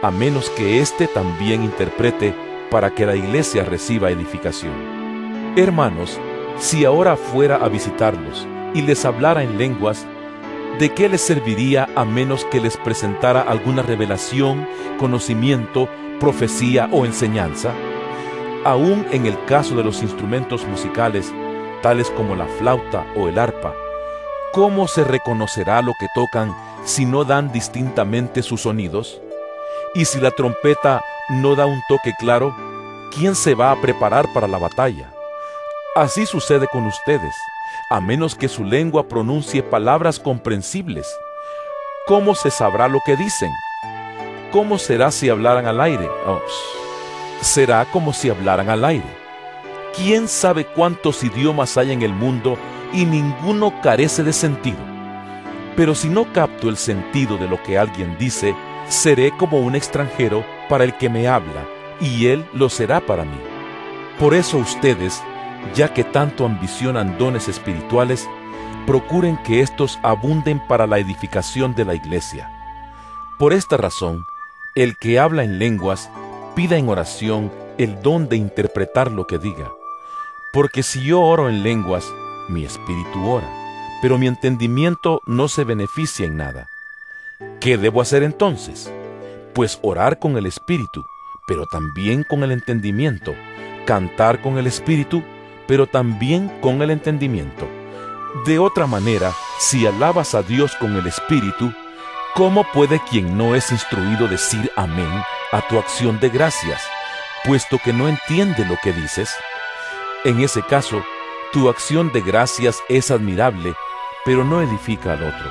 a 0.00 0.10
menos 0.10 0.48
que 0.48 0.80
éste 0.80 1.08
también 1.08 1.62
interprete 1.62 2.34
para 2.70 2.94
que 2.94 3.04
la 3.04 3.14
iglesia 3.14 3.62
reciba 3.62 4.10
edificación. 4.10 4.72
Hermanos, 5.56 6.18
si 6.56 6.86
ahora 6.86 7.16
fuera 7.16 7.56
a 7.56 7.68
visitarlos 7.68 8.48
y 8.74 8.82
les 8.82 9.04
hablara 9.04 9.42
en 9.42 9.58
lenguas, 9.58 10.06
¿de 10.78 10.92
qué 10.94 11.08
les 11.08 11.20
serviría 11.20 11.88
a 11.94 12.04
menos 12.04 12.44
que 12.46 12.60
les 12.60 12.76
presentara 12.76 13.42
alguna 13.42 13.82
revelación, 13.82 14.66
conocimiento, 14.98 15.88
profecía 16.20 16.88
o 16.92 17.04
enseñanza? 17.04 17.72
Aún 18.64 19.06
en 19.10 19.26
el 19.26 19.42
caso 19.44 19.74
de 19.74 19.84
los 19.84 20.02
instrumentos 20.02 20.66
musicales, 20.66 21.32
tales 21.82 22.10
como 22.10 22.36
la 22.36 22.46
flauta 22.46 23.06
o 23.16 23.28
el 23.28 23.38
arpa, 23.38 23.74
¿cómo 24.52 24.88
se 24.88 25.04
reconocerá 25.04 25.82
lo 25.82 25.92
que 25.98 26.06
tocan 26.14 26.54
si 26.84 27.04
no 27.04 27.24
dan 27.24 27.52
distintamente 27.52 28.42
sus 28.42 28.62
sonidos? 28.62 29.20
Y 29.94 30.04
si 30.04 30.20
la 30.20 30.30
trompeta 30.30 31.02
no 31.28 31.54
da 31.54 31.66
un 31.66 31.82
toque 31.88 32.12
claro, 32.18 32.56
¿quién 33.14 33.34
se 33.34 33.54
va 33.54 33.72
a 33.72 33.80
preparar 33.80 34.26
para 34.32 34.48
la 34.48 34.58
batalla? 34.58 35.12
Así 35.94 36.24
sucede 36.24 36.66
con 36.68 36.86
ustedes 36.86 37.34
a 37.92 38.00
menos 38.00 38.34
que 38.34 38.48
su 38.48 38.64
lengua 38.64 39.06
pronuncie 39.06 39.62
palabras 39.62 40.18
comprensibles. 40.18 41.06
¿Cómo 42.06 42.34
se 42.34 42.50
sabrá 42.50 42.88
lo 42.88 43.00
que 43.04 43.16
dicen? 43.16 43.50
¿Cómo 44.50 44.78
será 44.78 45.10
si 45.10 45.28
hablaran 45.28 45.66
al 45.66 45.78
aire? 45.78 46.08
Oh, 46.26 46.40
será 47.42 47.84
como 47.92 48.14
si 48.14 48.30
hablaran 48.30 48.70
al 48.70 48.82
aire. 48.86 49.04
¿Quién 49.94 50.26
sabe 50.26 50.64
cuántos 50.64 51.22
idiomas 51.22 51.76
hay 51.76 51.92
en 51.92 52.00
el 52.00 52.14
mundo 52.14 52.56
y 52.94 53.04
ninguno 53.04 53.74
carece 53.82 54.22
de 54.22 54.32
sentido? 54.32 54.78
Pero 55.76 55.94
si 55.94 56.08
no 56.08 56.32
capto 56.32 56.70
el 56.70 56.78
sentido 56.78 57.36
de 57.36 57.46
lo 57.46 57.62
que 57.62 57.76
alguien 57.76 58.16
dice, 58.18 58.56
seré 58.88 59.36
como 59.36 59.58
un 59.58 59.74
extranjero 59.74 60.46
para 60.70 60.84
el 60.84 60.96
que 60.96 61.10
me 61.10 61.28
habla, 61.28 61.66
y 62.00 62.28
él 62.28 62.46
lo 62.54 62.70
será 62.70 63.00
para 63.00 63.24
mí. 63.24 63.38
Por 64.18 64.32
eso 64.32 64.56
ustedes, 64.56 65.22
ya 65.74 65.92
que 65.92 66.04
tanto 66.04 66.44
ambicionan 66.44 67.18
dones 67.18 67.48
espirituales, 67.48 68.28
procuren 68.86 69.38
que 69.44 69.60
éstos 69.60 69.98
abunden 70.02 70.60
para 70.68 70.86
la 70.86 70.98
edificación 70.98 71.74
de 71.74 71.84
la 71.84 71.94
iglesia. 71.94 72.50
Por 73.38 73.52
esta 73.52 73.76
razón, 73.76 74.24
el 74.74 74.96
que 74.96 75.18
habla 75.18 75.44
en 75.44 75.58
lenguas, 75.58 76.10
pida 76.54 76.76
en 76.76 76.88
oración 76.88 77.50
el 77.78 78.00
don 78.02 78.28
de 78.28 78.36
interpretar 78.36 79.10
lo 79.10 79.26
que 79.26 79.38
diga. 79.38 79.70
Porque 80.52 80.82
si 80.82 81.04
yo 81.04 81.20
oro 81.20 81.48
en 81.48 81.62
lenguas, 81.62 82.04
mi 82.48 82.64
espíritu 82.64 83.28
ora, 83.28 83.48
pero 84.02 84.18
mi 84.18 84.26
entendimiento 84.26 85.22
no 85.26 85.48
se 85.48 85.64
beneficia 85.64 86.26
en 86.26 86.36
nada. 86.36 86.66
¿Qué 87.60 87.78
debo 87.78 88.00
hacer 88.00 88.22
entonces? 88.22 88.92
Pues 89.54 89.78
orar 89.82 90.18
con 90.18 90.36
el 90.36 90.46
espíritu, 90.46 91.04
pero 91.46 91.66
también 91.66 92.24
con 92.24 92.42
el 92.42 92.52
entendimiento, 92.52 93.34
cantar 93.86 94.40
con 94.42 94.58
el 94.58 94.66
espíritu, 94.66 95.22
pero 95.66 95.86
también 95.86 96.48
con 96.60 96.82
el 96.82 96.90
entendimiento. 96.90 97.68
De 98.46 98.58
otra 98.58 98.86
manera, 98.86 99.32
si 99.58 99.86
alabas 99.86 100.34
a 100.34 100.42
Dios 100.42 100.74
con 100.76 100.96
el 100.96 101.06
espíritu, 101.06 101.72
¿cómo 102.34 102.64
puede 102.72 103.00
quien 103.10 103.36
no 103.36 103.54
es 103.54 103.70
instruido 103.70 104.26
decir 104.26 104.70
amén 104.76 105.10
a 105.52 105.60
tu 105.68 105.78
acción 105.78 106.18
de 106.18 106.30
gracias, 106.30 106.82
puesto 107.44 107.78
que 107.84 107.92
no 107.92 108.08
entiende 108.08 108.64
lo 108.64 108.76
que 108.82 108.92
dices? 108.92 109.34
En 110.24 110.40
ese 110.40 110.62
caso, 110.62 111.02
tu 111.52 111.68
acción 111.68 112.10
de 112.12 112.22
gracias 112.22 112.82
es 112.88 113.10
admirable, 113.10 113.74
pero 114.24 114.44
no 114.44 114.62
edifica 114.62 115.12
al 115.12 115.22
otro. 115.24 115.50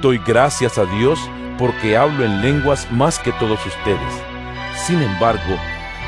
Doy 0.00 0.18
gracias 0.26 0.78
a 0.78 0.86
Dios 0.86 1.20
porque 1.58 1.96
hablo 1.96 2.24
en 2.24 2.40
lenguas 2.40 2.90
más 2.90 3.18
que 3.18 3.32
todos 3.32 3.64
ustedes. 3.66 4.22
Sin 4.86 5.02
embargo, 5.02 5.58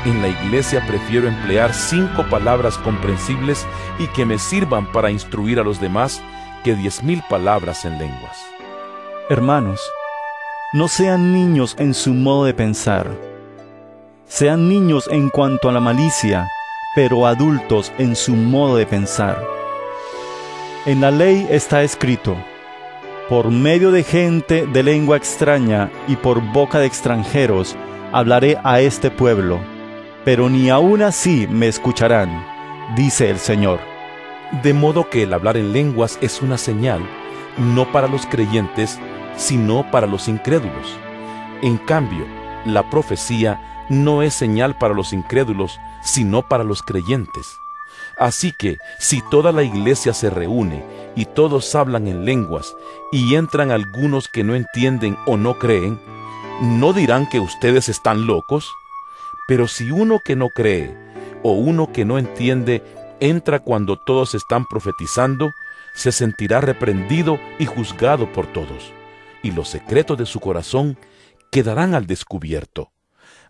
en 0.05 0.21
la 0.21 0.27
iglesia 0.27 0.85
prefiero 0.85 1.27
emplear 1.27 1.73
cinco 1.73 2.23
palabras 2.29 2.77
comprensibles 2.77 3.65
y 3.99 4.07
que 4.07 4.25
me 4.25 4.37
sirvan 4.37 4.91
para 4.91 5.11
instruir 5.11 5.59
a 5.59 5.63
los 5.63 5.79
demás 5.79 6.21
que 6.63 6.75
diez 6.75 7.03
mil 7.03 7.21
palabras 7.29 7.85
en 7.85 7.97
lenguas. 7.97 8.37
Hermanos, 9.29 9.81
no 10.73 10.87
sean 10.87 11.31
niños 11.33 11.75
en 11.79 11.93
su 11.93 12.13
modo 12.13 12.45
de 12.45 12.53
pensar. 12.53 13.11
Sean 14.25 14.67
niños 14.67 15.07
en 15.11 15.29
cuanto 15.29 15.69
a 15.69 15.71
la 15.71 15.79
malicia, 15.79 16.47
pero 16.95 17.27
adultos 17.27 17.91
en 17.97 18.15
su 18.15 18.35
modo 18.35 18.75
de 18.77 18.85
pensar. 18.85 19.41
En 20.85 20.99
la 20.99 21.11
ley 21.11 21.47
está 21.49 21.83
escrito, 21.83 22.35
por 23.29 23.49
medio 23.51 23.91
de 23.91 24.03
gente 24.03 24.65
de 24.65 24.83
lengua 24.83 25.15
extraña 25.15 25.89
y 26.07 26.17
por 26.17 26.41
boca 26.41 26.79
de 26.79 26.87
extranjeros 26.87 27.75
hablaré 28.11 28.57
a 28.63 28.81
este 28.81 29.09
pueblo, 29.09 29.59
pero 30.25 30.49
ni 30.49 30.69
aun 30.69 31.01
así 31.01 31.47
me 31.47 31.67
escucharán, 31.67 32.45
dice 32.95 33.29
el 33.29 33.39
Señor. 33.39 33.79
De 34.61 34.73
modo 34.73 35.09
que 35.09 35.23
el 35.23 35.33
hablar 35.33 35.57
en 35.57 35.73
lenguas 35.73 36.17
es 36.21 36.41
una 36.41 36.57
señal, 36.57 37.01
no 37.57 37.91
para 37.91 38.07
los 38.07 38.25
creyentes, 38.25 38.99
sino 39.35 39.89
para 39.91 40.07
los 40.07 40.27
incrédulos. 40.27 40.97
En 41.61 41.77
cambio, 41.77 42.25
la 42.65 42.89
profecía 42.89 43.85
no 43.89 44.21
es 44.21 44.33
señal 44.33 44.77
para 44.77 44.93
los 44.93 45.11
incrédulos, 45.11 45.79
sino 46.03 46.47
para 46.47 46.63
los 46.63 46.81
creyentes. 46.81 47.57
Así 48.17 48.53
que, 48.57 48.77
si 48.99 49.21
toda 49.29 49.51
la 49.51 49.63
iglesia 49.63 50.13
se 50.13 50.29
reúne 50.29 50.85
y 51.15 51.25
todos 51.25 51.73
hablan 51.73 52.07
en 52.07 52.25
lenguas, 52.25 52.75
y 53.11 53.35
entran 53.35 53.71
algunos 53.71 54.27
que 54.27 54.43
no 54.43 54.55
entienden 54.55 55.17
o 55.25 55.35
no 55.35 55.57
creen, 55.57 55.99
¿no 56.61 56.93
dirán 56.93 57.27
que 57.27 57.39
ustedes 57.39 57.89
están 57.89 58.27
locos? 58.27 58.71
Pero 59.47 59.67
si 59.67 59.91
uno 59.91 60.19
que 60.23 60.35
no 60.35 60.49
cree 60.49 60.95
o 61.43 61.53
uno 61.53 61.91
que 61.91 62.05
no 62.05 62.17
entiende 62.17 62.83
entra 63.19 63.59
cuando 63.59 63.97
todos 63.97 64.35
están 64.35 64.65
profetizando, 64.65 65.51
se 65.93 66.11
sentirá 66.11 66.61
reprendido 66.61 67.39
y 67.59 67.65
juzgado 67.65 68.31
por 68.31 68.47
todos, 68.47 68.91
y 69.43 69.51
los 69.51 69.69
secretos 69.69 70.17
de 70.17 70.25
su 70.25 70.39
corazón 70.39 70.97
quedarán 71.51 71.93
al 71.93 72.07
descubierto. 72.07 72.91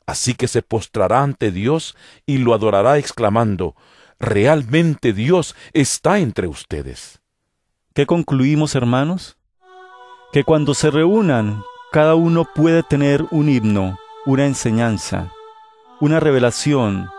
Así 0.06 0.34
que 0.34 0.48
se 0.48 0.62
postrará 0.62 1.24
ante 1.24 1.52
Dios 1.52 1.96
y 2.26 2.40
lo 2.40 2.54
adorará 2.54 2.98
exclamando, 2.98 3.76
Realmente 4.24 5.12
Dios 5.12 5.54
está 5.74 6.20
entre 6.20 6.48
ustedes. 6.48 7.20
¿Qué 7.94 8.06
concluimos, 8.06 8.74
hermanos? 8.74 9.38
Que 10.32 10.46
cuando 10.46 10.74
se 10.74 10.90
reúnan, 10.90 11.62
cada 11.92 12.16
uno 12.16 12.48
puede 12.56 12.84
tener 12.84 13.26
un 13.32 13.50
himno, 13.50 13.98
una 14.26 14.46
enseñanza, 14.46 15.34
una 16.04 16.20
revelación, 16.20 17.10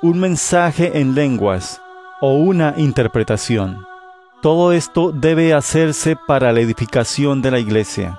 un 0.00 0.18
mensaje 0.18 1.00
en 1.00 1.14
lenguas 1.14 1.82
o 2.22 2.36
una 2.36 2.72
interpretación. 2.78 3.86
Todo 4.40 4.72
esto 4.72 5.12
debe 5.12 5.52
hacerse 5.52 6.16
para 6.16 6.50
la 6.50 6.60
edificación 6.60 7.42
de 7.42 7.50
la 7.50 7.58
iglesia. 7.58 8.18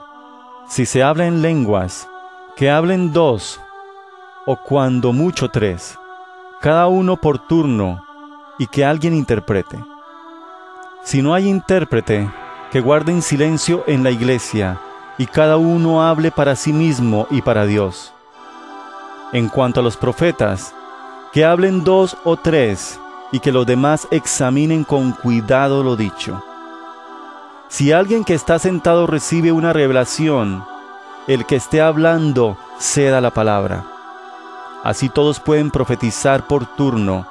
Si 0.67 0.85
se 0.85 1.01
habla 1.01 1.25
en 1.25 1.41
lenguas, 1.41 2.07
que 2.55 2.69
hablen 2.69 3.11
dos 3.11 3.59
o 4.45 4.55
cuando 4.57 5.13
mucho 5.13 5.49
tres, 5.49 5.97
cada 6.61 6.85
uno 6.85 7.17
por 7.17 7.39
turno, 7.39 8.05
y 8.59 8.67
que 8.67 8.85
alguien 8.85 9.15
interprete. 9.15 9.83
Si 11.05 11.23
no 11.23 11.33
hay 11.33 11.49
intérprete, 11.49 12.29
que 12.71 12.81
guarden 12.81 13.23
silencio 13.23 13.83
en 13.87 14.03
la 14.03 14.11
iglesia, 14.11 14.79
y 15.17 15.25
cada 15.25 15.57
uno 15.57 16.03
hable 16.03 16.29
para 16.29 16.55
sí 16.55 16.71
mismo 16.71 17.25
y 17.31 17.41
para 17.41 17.65
Dios. 17.65 18.13
En 19.33 19.49
cuanto 19.49 19.79
a 19.79 19.83
los 19.83 19.97
profetas, 19.97 20.73
que 21.33 21.43
hablen 21.43 21.83
dos 21.83 22.15
o 22.23 22.37
tres, 22.37 22.99
y 23.31 23.39
que 23.39 23.51
los 23.51 23.65
demás 23.65 24.07
examinen 24.11 24.83
con 24.83 25.11
cuidado 25.11 25.83
lo 25.83 25.95
dicho. 25.95 26.43
Si 27.69 27.91
alguien 27.91 28.23
que 28.23 28.33
está 28.33 28.59
sentado 28.59 29.07
recibe 29.07 29.51
una 29.51 29.73
revelación, 29.73 30.63
el 31.27 31.45
que 31.45 31.57
esté 31.57 31.81
hablando 31.81 32.57
ceda 32.79 33.19
la 33.19 33.31
palabra. 33.31 33.83
Así 34.83 35.09
todos 35.09 35.39
pueden 35.41 35.71
profetizar 35.71 36.47
por 36.47 36.65
turno, 36.65 37.27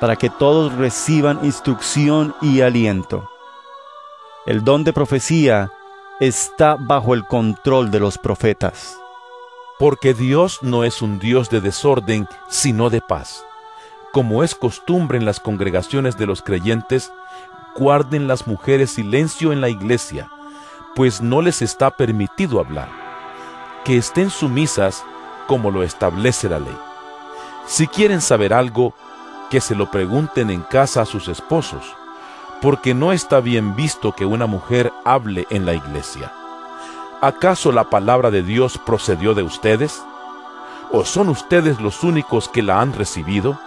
para 0.00 0.16
que 0.16 0.30
todos 0.30 0.72
reciban 0.74 1.44
instrucción 1.44 2.34
y 2.40 2.62
aliento. 2.62 3.28
El 4.46 4.64
don 4.64 4.84
de 4.84 4.92
profecía 4.92 5.70
está 6.20 6.76
bajo 6.78 7.12
el 7.12 7.26
control 7.26 7.90
de 7.90 8.00
los 8.00 8.16
profetas. 8.16 8.98
Porque 9.78 10.14
Dios 10.14 10.60
no 10.62 10.84
es 10.84 11.02
un 11.02 11.18
Dios 11.18 11.50
de 11.50 11.60
desorden, 11.60 12.28
sino 12.48 12.88
de 12.88 13.00
paz. 13.00 13.44
Como 14.12 14.42
es 14.42 14.54
costumbre 14.54 15.18
en 15.18 15.26
las 15.26 15.38
congregaciones 15.38 16.16
de 16.16 16.26
los 16.26 16.40
creyentes, 16.40 17.12
guarden 17.76 18.26
las 18.26 18.46
mujeres 18.46 18.92
silencio 18.92 19.52
en 19.52 19.60
la 19.60 19.68
iglesia, 19.68 20.30
pues 20.94 21.20
no 21.20 21.42
les 21.42 21.60
está 21.60 21.90
permitido 21.90 22.58
hablar. 22.58 22.88
Que 23.84 23.98
estén 23.98 24.30
sumisas 24.30 25.04
como 25.46 25.70
lo 25.70 25.82
establece 25.82 26.48
la 26.48 26.58
ley. 26.58 26.76
Si 27.66 27.86
quieren 27.86 28.22
saber 28.22 28.54
algo, 28.54 28.94
que 29.50 29.60
se 29.60 29.74
lo 29.74 29.90
pregunten 29.90 30.50
en 30.50 30.62
casa 30.62 31.02
a 31.02 31.06
sus 31.06 31.28
esposos, 31.28 31.84
porque 32.62 32.94
no 32.94 33.12
está 33.12 33.40
bien 33.40 33.76
visto 33.76 34.12
que 34.12 34.24
una 34.24 34.46
mujer 34.46 34.92
hable 35.04 35.46
en 35.50 35.66
la 35.66 35.74
iglesia. 35.74 36.32
¿Acaso 37.26 37.72
la 37.72 37.90
palabra 37.90 38.30
de 38.30 38.44
Dios 38.44 38.78
procedió 38.78 39.34
de 39.34 39.42
ustedes? 39.42 40.00
¿O 40.92 41.04
son 41.04 41.28
ustedes 41.28 41.80
los 41.80 42.04
únicos 42.04 42.48
que 42.48 42.62
la 42.62 42.80
han 42.80 42.92
recibido? 42.92 43.58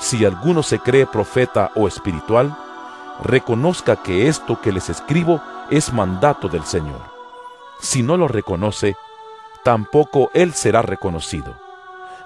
Si 0.00 0.24
alguno 0.24 0.64
se 0.64 0.80
cree 0.80 1.06
profeta 1.06 1.70
o 1.76 1.86
espiritual, 1.86 2.52
reconozca 3.22 3.94
que 3.94 4.26
esto 4.26 4.60
que 4.60 4.72
les 4.72 4.90
escribo 4.90 5.40
es 5.70 5.92
mandato 5.92 6.48
del 6.48 6.64
Señor. 6.64 7.00
Si 7.78 8.02
no 8.02 8.16
lo 8.16 8.26
reconoce, 8.26 8.96
tampoco 9.62 10.32
él 10.34 10.52
será 10.52 10.82
reconocido. 10.82 11.54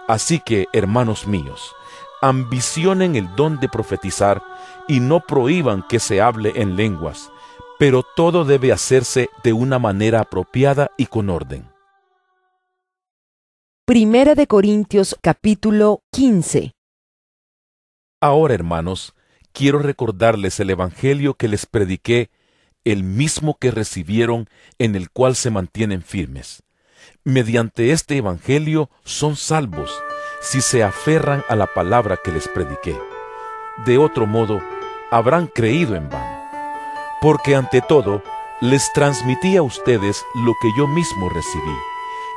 Así 0.08 0.40
que, 0.40 0.68
hermanos 0.72 1.26
míos, 1.26 1.76
ambicionen 2.22 3.16
el 3.16 3.36
don 3.36 3.60
de 3.60 3.68
profetizar 3.68 4.42
y 4.88 5.00
no 5.00 5.20
prohíban 5.20 5.82
que 5.82 6.00
se 6.00 6.22
hable 6.22 6.54
en 6.56 6.74
lenguas, 6.74 7.30
pero 7.79 8.03
todo 8.16 8.45
debe 8.45 8.72
hacerse 8.72 9.29
de 9.43 9.53
una 9.53 9.79
manera 9.79 10.20
apropiada 10.20 10.91
y 10.97 11.07
con 11.07 11.31
orden. 11.31 11.68
Primera 13.87 14.35
de 14.35 14.47
Corintios 14.47 15.16
capítulo 15.20 16.01
15 16.12 16.75
Ahora, 18.25 18.55
hermanos, 18.55 19.14
quiero 19.53 19.79
recordarles 19.81 20.59
el 20.59 20.70
Evangelio 20.70 21.35
que 21.35 21.47
les 21.47 21.66
prediqué, 21.66 22.31
el 22.83 23.05
mismo 23.05 23.59
que 23.61 23.70
recibieron, 23.70 24.49
en 24.79 24.95
el 24.95 25.11
cual 25.11 25.37
se 25.37 25.51
mantienen 25.51 26.01
firmes. 26.01 26.62
Mediante 27.22 27.93
este 27.93 28.16
Evangelio 28.16 28.89
son 29.05 29.37
salvos, 29.37 29.93
si 30.41 30.62
se 30.62 30.83
aferran 30.83 31.45
a 31.51 31.55
la 31.55 31.66
palabra 31.66 32.18
que 32.25 32.33
les 32.33 32.49
prediqué. 32.49 32.97
De 33.85 33.99
otro 33.99 34.27
modo, 34.27 34.59
habrán 35.11 35.47
creído 35.47 35.95
en 35.95 36.09
vano. 36.09 36.34
Porque 37.25 37.57
ante 37.57 37.81
todo, 37.81 38.22
les 38.61 38.93
transmití 38.93 39.57
a 39.57 39.62
ustedes 39.62 40.27
lo 40.35 40.53
que 40.61 40.68
yo 40.77 40.87
mismo 40.87 41.31
recibí, 41.31 41.75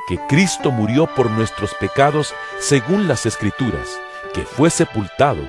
que 0.07 0.17
Cristo 0.29 0.71
murió 0.71 1.07
por 1.07 1.29
nuestros 1.29 1.73
pecados 1.73 2.33
según 2.61 3.05
las 3.05 3.25
Escrituras, 3.25 3.99
que 4.33 4.43
fue 4.43 4.69
sepultado, 4.69 5.41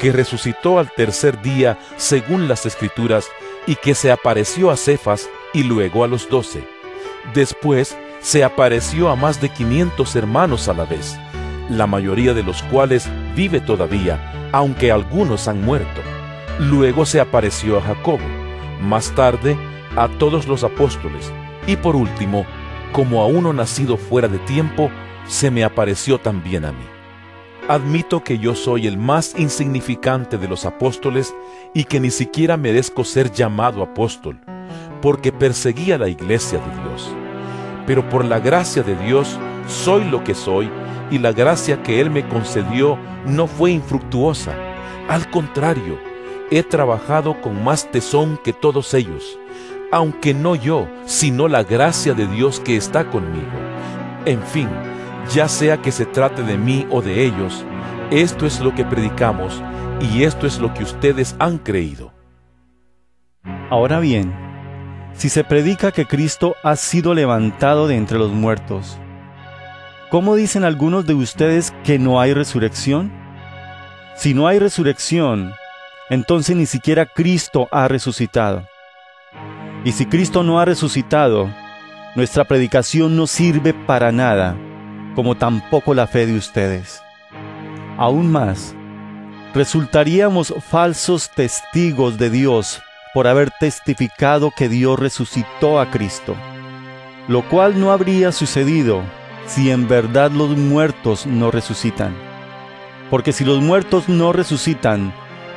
que 0.00 0.10
resucitó 0.10 0.80
al 0.80 0.90
tercer 0.90 1.40
día 1.40 1.78
según 1.98 2.48
las 2.48 2.66
Escrituras, 2.66 3.28
y 3.64 3.76
que 3.76 3.94
se 3.94 4.10
apareció 4.10 4.72
a 4.72 4.76
Cefas 4.76 5.30
y 5.54 5.62
luego 5.62 6.02
a 6.02 6.08
los 6.08 6.28
doce. 6.28 6.66
Después 7.32 7.96
se 8.18 8.42
apareció 8.42 9.08
a 9.08 9.14
más 9.14 9.40
de 9.40 9.50
quinientos 9.50 10.16
hermanos 10.16 10.66
a 10.66 10.74
la 10.74 10.84
vez, 10.84 11.16
la 11.68 11.86
mayoría 11.86 12.34
de 12.34 12.42
los 12.42 12.60
cuales 12.64 13.08
vive 13.36 13.60
todavía, 13.60 14.50
aunque 14.50 14.90
algunos 14.90 15.46
han 15.46 15.62
muerto. 15.62 16.00
Luego 16.58 17.06
se 17.06 17.20
apareció 17.20 17.78
a 17.78 17.82
Jacobo, 17.82 18.39
más 18.80 19.12
tarde 19.14 19.56
a 19.96 20.08
todos 20.08 20.46
los 20.46 20.64
apóstoles, 20.64 21.32
y 21.66 21.76
por 21.76 21.96
último, 21.96 22.46
como 22.92 23.22
a 23.22 23.26
uno 23.26 23.52
nacido 23.52 23.96
fuera 23.96 24.28
de 24.28 24.38
tiempo, 24.38 24.90
se 25.26 25.50
me 25.50 25.64
apareció 25.64 26.18
también 26.18 26.64
a 26.64 26.72
mí. 26.72 26.84
Admito 27.68 28.24
que 28.24 28.38
yo 28.38 28.54
soy 28.54 28.86
el 28.86 28.98
más 28.98 29.38
insignificante 29.38 30.38
de 30.38 30.48
los 30.48 30.64
apóstoles 30.66 31.34
y 31.72 31.84
que 31.84 32.00
ni 32.00 32.10
siquiera 32.10 32.56
merezco 32.56 33.04
ser 33.04 33.30
llamado 33.30 33.82
apóstol, 33.82 34.40
porque 35.00 35.30
perseguía 35.30 35.96
la 35.96 36.08
iglesia 36.08 36.58
de 36.58 36.82
Dios. 36.82 37.14
Pero 37.86 38.08
por 38.08 38.24
la 38.24 38.40
gracia 38.40 38.82
de 38.82 38.96
Dios 38.96 39.38
soy 39.68 40.04
lo 40.04 40.24
que 40.24 40.34
soy 40.34 40.68
y 41.10 41.18
la 41.18 41.32
gracia 41.32 41.82
que 41.82 42.00
Él 42.00 42.10
me 42.10 42.26
concedió 42.28 42.98
no 43.24 43.46
fue 43.46 43.70
infructuosa. 43.70 44.54
Al 45.08 45.30
contrario, 45.30 45.98
he 46.50 46.62
trabajado 46.62 47.40
con 47.40 47.62
más 47.62 47.90
tesón 47.90 48.38
que 48.42 48.52
todos 48.52 48.94
ellos, 48.94 49.38
aunque 49.92 50.34
no 50.34 50.54
yo, 50.54 50.88
sino 51.06 51.48
la 51.48 51.62
gracia 51.62 52.14
de 52.14 52.26
Dios 52.26 52.60
que 52.60 52.76
está 52.76 53.08
conmigo. 53.10 53.46
En 54.26 54.42
fin, 54.42 54.68
ya 55.32 55.48
sea 55.48 55.80
que 55.80 55.92
se 55.92 56.06
trate 56.06 56.42
de 56.42 56.58
mí 56.58 56.86
o 56.90 57.02
de 57.02 57.24
ellos, 57.24 57.64
esto 58.10 58.46
es 58.46 58.60
lo 58.60 58.74
que 58.74 58.84
predicamos 58.84 59.62
y 60.00 60.24
esto 60.24 60.46
es 60.46 60.58
lo 60.58 60.74
que 60.74 60.82
ustedes 60.82 61.36
han 61.38 61.58
creído. 61.58 62.12
Ahora 63.70 64.00
bien, 64.00 64.34
si 65.14 65.28
se 65.28 65.44
predica 65.44 65.92
que 65.92 66.06
Cristo 66.06 66.56
ha 66.62 66.76
sido 66.76 67.14
levantado 67.14 67.86
de 67.86 67.96
entre 67.96 68.18
los 68.18 68.32
muertos, 68.32 68.98
¿cómo 70.10 70.34
dicen 70.34 70.64
algunos 70.64 71.06
de 71.06 71.14
ustedes 71.14 71.72
que 71.84 71.98
no 71.98 72.20
hay 72.20 72.34
resurrección? 72.34 73.12
Si 74.16 74.34
no 74.34 74.48
hay 74.48 74.58
resurrección, 74.58 75.54
entonces 76.10 76.56
ni 76.56 76.66
siquiera 76.66 77.06
Cristo 77.06 77.68
ha 77.70 77.88
resucitado. 77.88 78.66
Y 79.84 79.92
si 79.92 80.04
Cristo 80.04 80.42
no 80.42 80.60
ha 80.60 80.66
resucitado, 80.66 81.48
nuestra 82.16 82.44
predicación 82.44 83.16
no 83.16 83.26
sirve 83.26 83.72
para 83.72 84.12
nada 84.12 84.56
como 85.14 85.36
tampoco 85.36 85.94
la 85.94 86.06
fe 86.06 86.26
de 86.26 86.36
ustedes. 86.36 87.02
Aún 87.96 88.30
más, 88.30 88.74
resultaríamos 89.54 90.54
falsos 90.68 91.30
testigos 91.30 92.18
de 92.18 92.30
Dios 92.30 92.82
por 93.14 93.26
haber 93.26 93.50
testificado 93.58 94.50
que 94.50 94.68
Dios 94.68 94.98
resucitó 94.98 95.80
a 95.80 95.90
Cristo, 95.90 96.34
lo 97.28 97.48
cual 97.48 97.80
no 97.80 97.92
habría 97.92 98.32
sucedido 98.32 99.02
si 99.46 99.70
en 99.70 99.88
verdad 99.88 100.30
los 100.30 100.56
muertos 100.56 101.26
no 101.26 101.50
resucitan. 101.50 102.14
Porque 103.10 103.32
si 103.32 103.44
los 103.44 103.60
muertos 103.60 104.08
no 104.08 104.32
resucitan, 104.32 105.12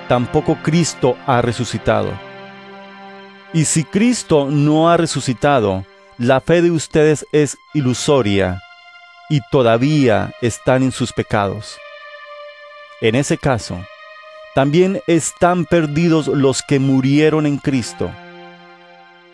tampoco 0.07 0.57
Cristo 0.63 1.17
ha 1.25 1.41
resucitado. 1.41 2.11
Y 3.53 3.65
si 3.65 3.83
Cristo 3.83 4.49
no 4.49 4.89
ha 4.89 4.97
resucitado, 4.97 5.85
la 6.17 6.41
fe 6.41 6.61
de 6.61 6.71
ustedes 6.71 7.25
es 7.31 7.57
ilusoria 7.73 8.61
y 9.29 9.41
todavía 9.51 10.33
están 10.41 10.83
en 10.83 10.91
sus 10.91 11.13
pecados. 11.13 11.77
En 13.01 13.15
ese 13.15 13.37
caso, 13.37 13.79
también 14.55 15.01
están 15.07 15.65
perdidos 15.65 16.27
los 16.27 16.61
que 16.61 16.79
murieron 16.79 17.45
en 17.45 17.57
Cristo. 17.57 18.11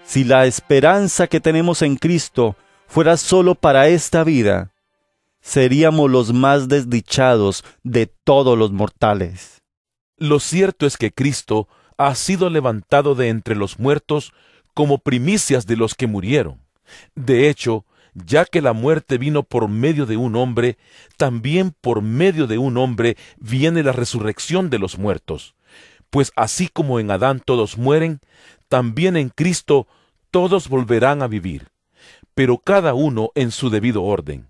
Si 0.05 0.23
la 0.23 0.45
esperanza 0.45 1.27
que 1.27 1.39
tenemos 1.39 1.81
en 1.81 1.95
Cristo 1.95 2.55
fuera 2.87 3.17
solo 3.17 3.55
para 3.55 3.87
esta 3.89 4.23
vida, 4.23 4.71
seríamos 5.41 6.09
los 6.09 6.33
más 6.33 6.67
desdichados 6.67 7.63
de 7.83 8.07
todos 8.07 8.57
los 8.57 8.71
mortales. 8.71 9.58
Lo 10.19 10.39
cierto 10.39 10.85
es 10.85 10.97
que 10.97 11.11
Cristo 11.11 11.67
ha 11.97 12.13
sido 12.15 12.49
levantado 12.49 13.15
de 13.15 13.29
entre 13.29 13.55
los 13.55 13.79
muertos 13.79 14.33
como 14.73 14.99
primicias 14.99 15.65
de 15.65 15.77
los 15.77 15.95
que 15.95 16.07
murieron. 16.07 16.59
De 17.15 17.49
hecho, 17.49 17.85
ya 18.13 18.45
que 18.45 18.61
la 18.61 18.73
muerte 18.73 19.17
vino 19.17 19.43
por 19.43 19.69
medio 19.69 20.05
de 20.05 20.17
un 20.17 20.35
hombre, 20.35 20.77
también 21.17 21.73
por 21.79 22.01
medio 22.01 22.47
de 22.47 22.57
un 22.57 22.77
hombre 22.77 23.15
viene 23.37 23.81
la 23.81 23.91
resurrección 23.91 24.69
de 24.69 24.79
los 24.79 24.97
muertos. 24.97 25.55
Pues 26.09 26.31
así 26.35 26.67
como 26.67 26.99
en 26.99 27.11
Adán 27.11 27.41
todos 27.43 27.77
mueren, 27.77 28.19
también 28.67 29.15
en 29.15 29.29
Cristo 29.29 29.87
todos 30.31 30.67
volverán 30.67 31.21
a 31.21 31.27
vivir, 31.27 31.69
pero 32.33 32.57
cada 32.57 32.93
uno 32.93 33.31
en 33.35 33.51
su 33.51 33.69
debido 33.69 34.03
orden. 34.03 34.49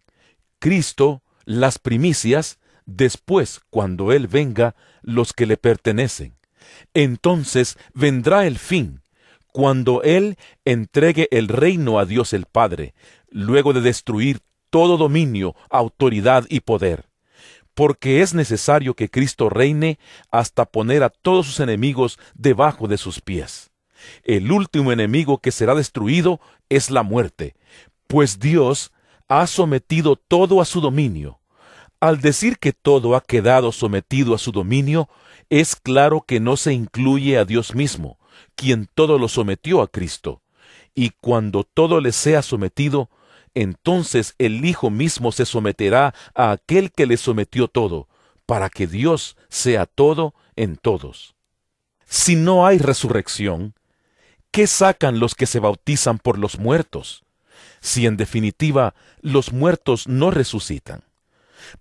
Cristo, 0.59 1.21
las 1.45 1.79
primicias, 1.79 2.58
después, 2.95 3.61
cuando 3.69 4.11
Él 4.11 4.27
venga, 4.27 4.75
los 5.01 5.33
que 5.33 5.45
le 5.45 5.57
pertenecen. 5.57 6.35
Entonces 6.93 7.77
vendrá 7.93 8.45
el 8.45 8.57
fin, 8.57 9.01
cuando 9.51 10.03
Él 10.03 10.37
entregue 10.65 11.27
el 11.31 11.47
reino 11.47 11.99
a 11.99 12.05
Dios 12.05 12.33
el 12.33 12.45
Padre, 12.45 12.93
luego 13.29 13.73
de 13.73 13.81
destruir 13.81 14.39
todo 14.69 14.97
dominio, 14.97 15.55
autoridad 15.69 16.45
y 16.49 16.61
poder. 16.61 17.05
Porque 17.73 18.21
es 18.21 18.33
necesario 18.33 18.93
que 18.93 19.09
Cristo 19.09 19.49
reine 19.49 19.99
hasta 20.31 20.65
poner 20.65 21.03
a 21.03 21.09
todos 21.09 21.45
sus 21.47 21.59
enemigos 21.59 22.19
debajo 22.33 22.87
de 22.87 22.97
sus 22.97 23.21
pies. 23.21 23.71
El 24.23 24.51
último 24.51 24.91
enemigo 24.91 25.39
que 25.39 25.51
será 25.51 25.75
destruido 25.75 26.39
es 26.69 26.89
la 26.89 27.03
muerte, 27.03 27.55
pues 28.07 28.39
Dios 28.39 28.91
ha 29.27 29.45
sometido 29.47 30.15
todo 30.15 30.61
a 30.61 30.65
su 30.65 30.81
dominio. 30.81 31.38
Al 31.99 32.21
decir 32.21 32.59
que 32.59 32.71
todo 32.71 33.15
ha 33.15 33.21
quedado 33.21 33.73
sometido 33.73 34.33
a 34.33 34.37
su 34.37 34.53
dominio, 34.53 35.09
es 35.49 35.75
claro 35.75 36.21
que 36.21 36.39
no 36.39 36.55
se 36.55 36.73
incluye 36.73 37.37
a 37.37 37.43
Dios 37.43 37.75
mismo, 37.75 38.17
quien 38.55 38.87
todo 38.93 39.17
lo 39.17 39.27
sometió 39.27 39.81
a 39.81 39.87
Cristo. 39.87 40.41
Y 40.95 41.09
cuando 41.09 41.65
todo 41.65 41.99
le 41.99 42.13
sea 42.13 42.41
sometido, 42.41 43.09
entonces 43.53 44.35
el 44.37 44.63
Hijo 44.63 44.89
mismo 44.89 45.33
se 45.33 45.45
someterá 45.45 46.13
a 46.35 46.51
aquel 46.51 46.91
que 46.91 47.05
le 47.05 47.17
sometió 47.17 47.67
todo, 47.67 48.07
para 48.45 48.69
que 48.69 48.87
Dios 48.87 49.35
sea 49.49 49.85
todo 49.85 50.33
en 50.55 50.77
todos. 50.77 51.35
Si 52.05 52.35
no 52.35 52.65
hay 52.65 52.77
resurrección, 52.77 53.73
¿qué 54.51 54.67
sacan 54.67 55.19
los 55.19 55.35
que 55.35 55.45
se 55.45 55.59
bautizan 55.59 56.17
por 56.17 56.37
los 56.37 56.59
muertos? 56.59 57.25
Si 57.81 58.05
en 58.05 58.15
definitiva 58.15 58.95
los 59.21 59.51
muertos 59.51 60.07
no 60.07 60.31
resucitan. 60.31 61.08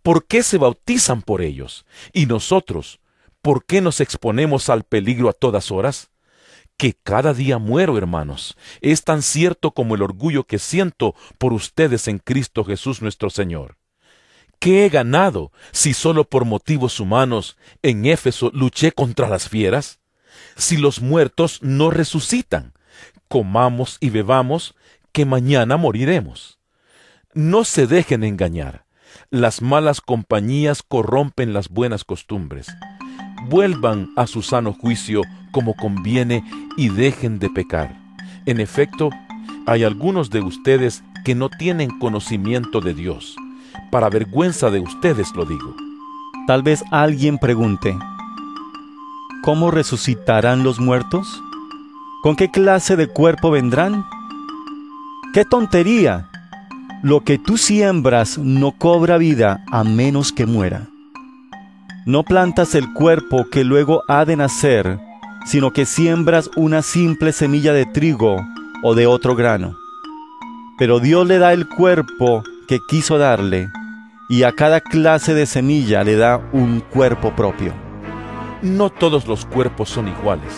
¿Por 0.03 0.27
qué 0.27 0.43
se 0.43 0.59
bautizan 0.59 1.23
por 1.23 1.43
ellos? 1.43 1.87
Y 2.13 2.27
nosotros, 2.27 3.01
¿por 3.43 3.65
qué 3.65 3.81
nos 3.81 4.01
exponemos 4.01 4.69
al 4.69 4.85
peligro 4.85 5.29
a 5.29 5.33
todas 5.33 5.71
horas? 5.71 6.11
que 6.79 6.95
cada 6.95 7.35
día 7.35 7.59
muero, 7.59 7.99
hermanos. 7.99 8.57
Es 8.81 9.03
tan 9.03 9.21
cierto 9.23 9.73
como 9.73 9.97
el 9.97 10.03
orgullo 10.03 10.45
que 10.45 10.61
siento 10.61 11.15
por 11.37 11.53
ustedes 11.53 12.07
en 12.07 12.21
Cristo 12.21 12.65
Jesús 12.65 13.03
nuestro 13.03 13.31
Señor. 13.31 13.77
¿Qué 14.61 14.87
he 14.87 14.89
ganado 14.89 15.53
si 15.73 15.93
solo 15.93 16.25
por 16.25 16.45
motivos 16.45 17.01
humanos 17.01 17.57
en 17.83 18.07
Éfeso 18.07 18.51
luché 18.55 18.93
contra 18.93 19.29
las 19.29 19.49
fieras? 19.49 20.01
Si 20.57 20.77
los 20.77 21.01
muertos 21.01 21.59
no 21.63 21.91
resucitan, 21.91 22.73
comamos 23.29 23.99
y 24.01 24.11
bebamos, 24.11 24.75
que 25.13 25.25
mañana 25.25 25.77
moriremos. 25.77 26.59
No 27.35 27.65
se 27.65 27.87
dejen 27.87 28.25
engañar. 28.25 28.85
Las 29.31 29.63
malas 29.63 30.01
compañías 30.01 30.83
corrompen 30.83 31.53
las 31.53 31.69
buenas 31.69 32.05
costumbres 32.05 32.69
vuelvan 33.47 34.11
a 34.17 34.27
su 34.27 34.43
sano 34.43 34.73
juicio 34.73 35.23
como 35.53 35.75
conviene 35.75 36.45
y 36.77 36.89
dejen 36.89 37.39
de 37.39 37.51
pecar. 37.51 37.95
En 38.47 38.61
efecto, 38.61 39.11
hay 39.67 39.85
algunos 39.85 40.31
de 40.31 40.41
ustedes 40.41 41.03
que 41.25 41.35
no 41.35 41.49
tienen 41.49 41.99
conocimiento 41.99 42.81
de 42.81 42.95
Dios. 42.95 43.37
Para 43.91 44.09
vergüenza 44.09 44.71
de 44.71 44.81
ustedes 44.81 45.35
lo 45.35 45.45
digo. 45.45 45.75
Tal 46.47 46.63
vez 46.63 46.83
alguien 46.91 47.39
pregunte, 47.39 47.97
¿cómo 49.43 49.71
resucitarán 49.71 50.63
los 50.63 50.79
muertos? 50.79 51.43
¿Con 52.23 52.37
qué 52.37 52.51
clase 52.51 52.97
de 52.97 53.09
cuerpo 53.09 53.51
vendrán? 53.51 54.05
¡Qué 55.35 55.45
tontería! 55.45 56.31
Lo 57.03 57.21
que 57.21 57.39
tú 57.39 57.59
siembras 57.59 58.39
no 58.39 58.73
cobra 58.73 59.19
vida 59.19 59.65
a 59.71 59.85
menos 59.85 60.33
que 60.33 60.47
muera. 60.47 60.89
No 62.07 62.25
plantas 62.25 62.75
el 62.75 62.93
cuerpo 62.93 63.47
que 63.53 63.63
luego 63.63 64.03
ha 64.09 64.25
de 64.25 64.37
nacer, 64.37 64.99
sino 65.47 65.73
que 65.73 65.87
siembras 65.87 66.51
una 66.57 66.83
simple 66.83 67.33
semilla 67.33 67.73
de 67.73 67.87
trigo 67.87 68.45
o 68.83 68.97
de 68.97 69.07
otro 69.07 69.37
grano. 69.37 69.77
Pero 70.77 70.99
Dios 70.99 71.25
le 71.25 71.39
da 71.39 71.53
el 71.53 71.69
cuerpo 71.69 72.43
que 72.67 72.81
quiso 72.89 73.17
darle, 73.17 73.69
y 74.29 74.43
a 74.43 74.51
cada 74.51 74.81
clase 74.81 75.35
de 75.35 75.47
semilla 75.47 76.03
le 76.03 76.17
da 76.17 76.41
un 76.53 76.81
cuerpo 76.81 77.33
propio. 77.37 77.73
No 78.61 78.91
todos 78.91 79.29
los 79.29 79.47
cuerpos 79.47 79.89
son 79.89 80.09
iguales. 80.09 80.53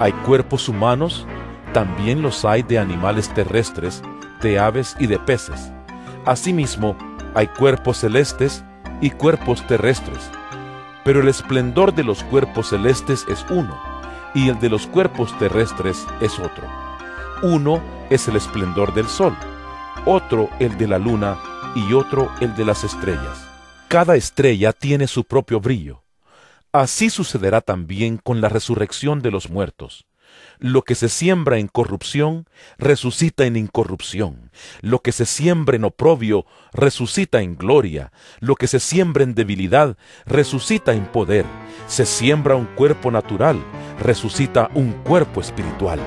Hay 0.00 0.10
cuerpos 0.10 0.68
humanos, 0.68 1.24
también 1.72 2.20
los 2.20 2.44
hay 2.44 2.64
de 2.64 2.80
animales 2.80 3.28
terrestres, 3.32 4.02
de 4.40 4.58
aves 4.58 4.96
y 4.98 5.06
de 5.06 5.18
peces. 5.18 5.70
Asimismo, 6.24 6.96
hay 7.34 7.46
cuerpos 7.46 7.98
celestes 7.98 8.64
y 9.00 9.10
cuerpos 9.10 9.66
terrestres. 9.66 10.30
Pero 11.04 11.20
el 11.20 11.28
esplendor 11.28 11.94
de 11.94 12.04
los 12.04 12.22
cuerpos 12.24 12.70
celestes 12.70 13.24
es 13.28 13.44
uno, 13.50 13.78
y 14.34 14.48
el 14.48 14.58
de 14.60 14.68
los 14.68 14.86
cuerpos 14.86 15.36
terrestres 15.38 16.04
es 16.20 16.38
otro. 16.38 16.66
Uno 17.42 17.80
es 18.10 18.28
el 18.28 18.36
esplendor 18.36 18.92
del 18.94 19.06
sol, 19.06 19.36
otro 20.04 20.50
el 20.58 20.76
de 20.76 20.88
la 20.88 20.98
luna 20.98 21.38
y 21.74 21.92
otro 21.92 22.30
el 22.40 22.54
de 22.56 22.64
las 22.64 22.84
estrellas. 22.84 23.46
Cada 23.88 24.16
estrella 24.16 24.72
tiene 24.72 25.06
su 25.06 25.24
propio 25.24 25.60
brillo. 25.60 26.02
Así 26.72 27.08
sucederá 27.08 27.60
también 27.60 28.18
con 28.18 28.40
la 28.40 28.48
resurrección 28.48 29.22
de 29.22 29.30
los 29.30 29.48
muertos. 29.48 30.07
Lo 30.60 30.82
que 30.82 30.96
se 30.96 31.08
siembra 31.08 31.58
en 31.58 31.68
corrupción, 31.68 32.46
resucita 32.78 33.44
en 33.44 33.56
incorrupción. 33.56 34.50
Lo 34.80 35.00
que 35.02 35.12
se 35.12 35.24
siembra 35.24 35.76
en 35.76 35.84
oprobio, 35.84 36.46
resucita 36.72 37.42
en 37.42 37.56
gloria. 37.56 38.10
Lo 38.40 38.56
que 38.56 38.66
se 38.66 38.80
siembra 38.80 39.22
en 39.22 39.34
debilidad, 39.34 39.96
resucita 40.26 40.94
en 40.94 41.06
poder. 41.06 41.44
Se 41.86 42.04
siembra 42.04 42.56
un 42.56 42.66
cuerpo 42.66 43.12
natural, 43.12 43.62
resucita 44.00 44.68
un 44.74 44.92
cuerpo 45.04 45.40
espiritual. 45.40 46.00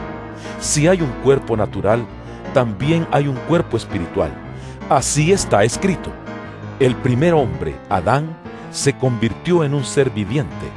Si 0.60 0.88
hay 0.88 1.02
un 1.02 1.12
cuerpo 1.24 1.56
natural, 1.56 2.06
también 2.54 3.08
hay 3.12 3.30
un 3.30 3.38
cuerpo 3.48 3.78
espiritual. 3.78 4.34
Así 4.90 5.32
está 5.32 5.64
escrito. 5.64 6.12
El 6.80 6.96
primer 6.98 7.34
hombre, 7.34 7.76
Adán, 7.88 8.38
se 8.72 8.98
convirtió 8.98 9.64
en 9.64 9.74
un 9.74 9.86
ser 9.86 10.10
viviente. 10.10 10.68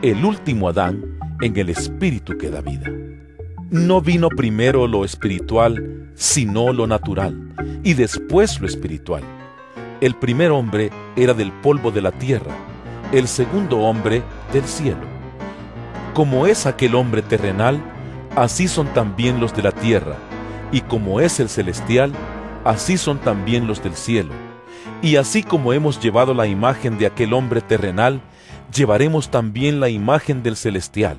El 0.00 0.24
último 0.24 0.68
Adán 0.68 1.18
en 1.40 1.56
el 1.56 1.68
espíritu 1.68 2.36
que 2.38 2.50
da 2.50 2.60
vida. 2.60 3.07
No 3.70 4.00
vino 4.00 4.30
primero 4.30 4.86
lo 4.86 5.04
espiritual, 5.04 6.10
sino 6.14 6.72
lo 6.72 6.86
natural, 6.86 7.36
y 7.84 7.92
después 7.92 8.58
lo 8.60 8.66
espiritual. 8.66 9.22
El 10.00 10.14
primer 10.14 10.52
hombre 10.52 10.90
era 11.16 11.34
del 11.34 11.52
polvo 11.52 11.90
de 11.90 12.00
la 12.00 12.10
tierra, 12.12 12.56
el 13.12 13.28
segundo 13.28 13.80
hombre 13.80 14.22
del 14.54 14.64
cielo. 14.64 15.02
Como 16.14 16.46
es 16.46 16.64
aquel 16.64 16.94
hombre 16.94 17.20
terrenal, 17.20 17.78
así 18.34 18.68
son 18.68 18.86
también 18.94 19.38
los 19.38 19.54
de 19.54 19.60
la 19.60 19.72
tierra, 19.72 20.16
y 20.72 20.80
como 20.80 21.20
es 21.20 21.38
el 21.38 21.50
celestial, 21.50 22.12
así 22.64 22.96
son 22.96 23.18
también 23.18 23.66
los 23.66 23.82
del 23.82 23.96
cielo. 23.96 24.32
Y 25.02 25.16
así 25.16 25.42
como 25.42 25.74
hemos 25.74 26.00
llevado 26.00 26.32
la 26.32 26.46
imagen 26.46 26.96
de 26.96 27.04
aquel 27.04 27.34
hombre 27.34 27.60
terrenal, 27.60 28.22
llevaremos 28.74 29.30
también 29.30 29.78
la 29.78 29.90
imagen 29.90 30.42
del 30.42 30.56
celestial. 30.56 31.18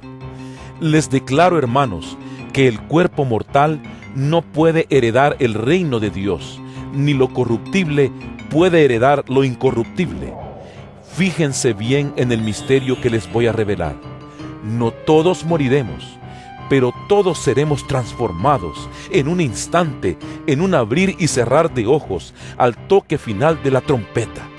Les 0.79 1.11
declaro, 1.11 1.59
hermanos, 1.59 2.17
que 2.53 2.67
el 2.67 2.79
cuerpo 2.81 3.25
mortal 3.25 3.81
no 4.15 4.41
puede 4.41 4.87
heredar 4.89 5.35
el 5.39 5.53
reino 5.53 5.99
de 5.99 6.09
Dios, 6.09 6.59
ni 6.93 7.13
lo 7.13 7.29
corruptible 7.33 8.11
puede 8.49 8.83
heredar 8.83 9.23
lo 9.29 9.43
incorruptible. 9.43 10.33
Fíjense 11.15 11.73
bien 11.73 12.13
en 12.15 12.31
el 12.31 12.41
misterio 12.41 12.99
que 13.01 13.09
les 13.09 13.31
voy 13.31 13.47
a 13.47 13.51
revelar. 13.51 13.95
No 14.63 14.91
todos 14.91 15.45
moriremos, 15.45 16.17
pero 16.69 16.93
todos 17.07 17.39
seremos 17.39 17.85
transformados 17.87 18.89
en 19.11 19.27
un 19.27 19.41
instante, 19.41 20.17
en 20.47 20.61
un 20.61 20.75
abrir 20.75 21.15
y 21.19 21.27
cerrar 21.27 21.73
de 21.73 21.87
ojos, 21.87 22.33
al 22.57 22.75
toque 22.87 23.17
final 23.17 23.61
de 23.63 23.71
la 23.71 23.81
trompeta 23.81 24.49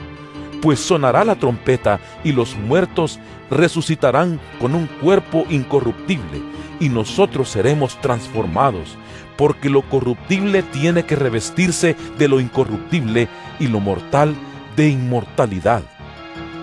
pues 0.61 0.81
sonará 0.81 1.25
la 1.25 1.37
trompeta 1.37 2.01
y 2.25 2.33
los 2.33 2.57
muertos 2.57 3.19
resucitarán 3.51 4.41
con 4.61 4.75
un 4.75 4.87
cuerpo 4.87 5.45
incorruptible 5.51 6.41
y 6.79 6.89
nosotros 6.89 7.49
seremos 7.49 8.01
transformados, 8.01 8.97
porque 9.37 9.69
lo 9.69 9.83
corruptible 9.83 10.63
tiene 10.63 11.05
que 11.05 11.17
revestirse 11.17 11.97
de 12.19 12.29
lo 12.29 12.41
incorruptible 12.41 13.29
y 13.59 13.69
lo 13.69 13.81
mortal 13.81 14.35
de 14.77 14.89
inmortalidad. 14.89 15.83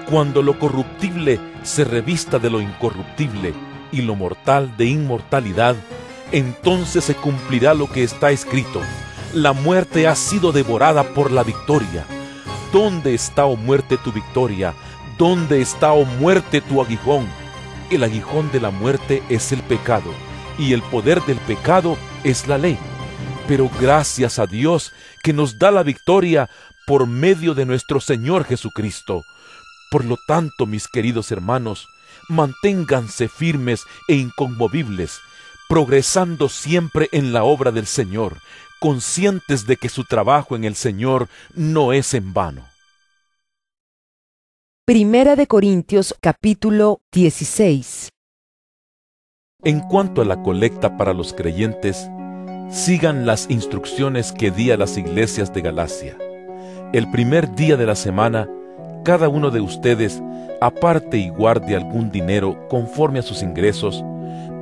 Cuando 0.09 0.41
lo 0.41 0.57
corruptible 0.57 1.39
se 1.63 1.83
revista 1.83 2.39
de 2.39 2.49
lo 2.49 2.61
incorruptible 2.61 3.53
y 3.91 4.01
lo 4.01 4.15
mortal 4.15 4.75
de 4.77 4.85
inmortalidad, 4.85 5.75
entonces 6.31 7.03
se 7.03 7.15
cumplirá 7.15 7.73
lo 7.73 7.91
que 7.91 8.03
está 8.03 8.31
escrito. 8.31 8.81
La 9.33 9.53
muerte 9.53 10.07
ha 10.07 10.15
sido 10.15 10.51
devorada 10.51 11.03
por 11.03 11.31
la 11.31 11.43
victoria 11.43 12.05
¿Dónde 12.71 13.13
está, 13.13 13.45
oh 13.45 13.55
muerte, 13.55 13.97
tu 13.97 14.11
victoria? 14.11 14.73
¿Dónde 15.17 15.61
está, 15.61 15.93
oh 15.93 16.03
muerte, 16.03 16.59
tu 16.61 16.81
aguijón? 16.81 17.27
El 17.89 18.03
aguijón 18.03 18.51
de 18.51 18.59
la 18.59 18.71
muerte 18.71 19.23
es 19.29 19.53
el 19.53 19.61
pecado, 19.63 20.13
y 20.57 20.73
el 20.73 20.81
poder 20.81 21.21
del 21.23 21.37
pecado 21.37 21.97
es 22.25 22.47
la 22.47 22.57
ley. 22.57 22.77
Pero 23.47 23.69
gracias 23.79 24.37
a 24.37 24.45
Dios 24.45 24.91
que 25.23 25.31
nos 25.31 25.57
da 25.57 25.71
la 25.71 25.83
victoria 25.83 26.49
por 26.85 27.07
medio 27.07 27.53
de 27.53 27.65
nuestro 27.65 28.01
Señor 28.01 28.43
Jesucristo. 28.43 29.23
Por 29.89 30.03
lo 30.03 30.17
tanto, 30.27 30.65
mis 30.65 30.89
queridos 30.89 31.31
hermanos, 31.31 31.87
manténganse 32.27 33.29
firmes 33.29 33.85
e 34.09 34.15
inconmovibles, 34.15 35.19
progresando 35.69 36.49
siempre 36.49 37.07
en 37.13 37.31
la 37.31 37.43
obra 37.43 37.71
del 37.71 37.87
Señor, 37.87 38.37
conscientes 38.79 39.65
de 39.65 39.77
que 39.77 39.89
su 39.89 40.03
trabajo 40.03 40.55
en 40.55 40.63
el 40.63 40.75
Señor 40.75 41.27
no 41.53 41.93
es 41.93 42.13
en 42.13 42.33
vano. 42.33 42.65
Primera 44.85 45.35
de 45.35 45.47
Corintios 45.47 46.15
capítulo 46.21 47.01
16 47.11 48.09
En 49.63 49.81
cuanto 49.81 50.21
a 50.21 50.25
la 50.25 50.41
colecta 50.43 50.97
para 50.97 51.13
los 51.13 51.33
creyentes, 51.33 52.09
sigan 52.71 53.25
las 53.25 53.49
instrucciones 53.49 54.31
que 54.31 54.51
di 54.51 54.71
a 54.71 54.77
las 54.77 54.97
iglesias 54.97 55.53
de 55.53 55.61
Galacia. 55.61 56.17
El 56.93 57.11
primer 57.11 57.53
día 57.55 57.75
de 57.75 57.85
la 57.85 57.95
semana, 57.95 58.49
cada 59.03 59.27
uno 59.27 59.51
de 59.51 59.59
ustedes 59.59 60.21
aparte 60.61 61.17
y 61.17 61.29
guarde 61.29 61.75
algún 61.75 62.11
dinero 62.11 62.67
conforme 62.69 63.19
a 63.19 63.23
sus 63.23 63.43
ingresos, 63.43 64.03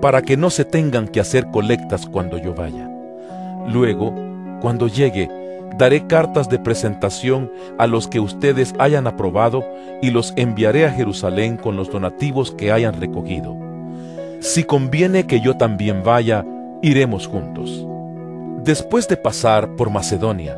para 0.01 0.21
que 0.21 0.37
no 0.37 0.49
se 0.49 0.65
tengan 0.65 1.07
que 1.07 1.19
hacer 1.19 1.47
colectas 1.51 2.05
cuando 2.05 2.37
yo 2.37 2.53
vaya. 2.53 2.94
Luego, 3.67 4.13
cuando 4.61 4.87
llegue, 4.87 5.29
daré 5.77 6.07
cartas 6.07 6.49
de 6.49 6.59
presentación 6.59 7.51
a 7.77 7.87
los 7.87 8.07
que 8.07 8.19
ustedes 8.19 8.73
hayan 8.79 9.07
aprobado 9.07 9.65
y 10.01 10.11
los 10.11 10.33
enviaré 10.35 10.85
a 10.85 10.91
Jerusalén 10.91 11.57
con 11.57 11.75
los 11.75 11.91
donativos 11.91 12.51
que 12.51 12.71
hayan 12.71 12.99
recogido. 12.99 13.55
Si 14.39 14.63
conviene 14.63 15.27
que 15.27 15.41
yo 15.41 15.57
también 15.57 16.03
vaya, 16.03 16.45
iremos 16.81 17.27
juntos. 17.27 17.85
Después 18.63 19.07
de 19.07 19.17
pasar 19.17 19.75
por 19.75 19.89
Macedonia, 19.89 20.57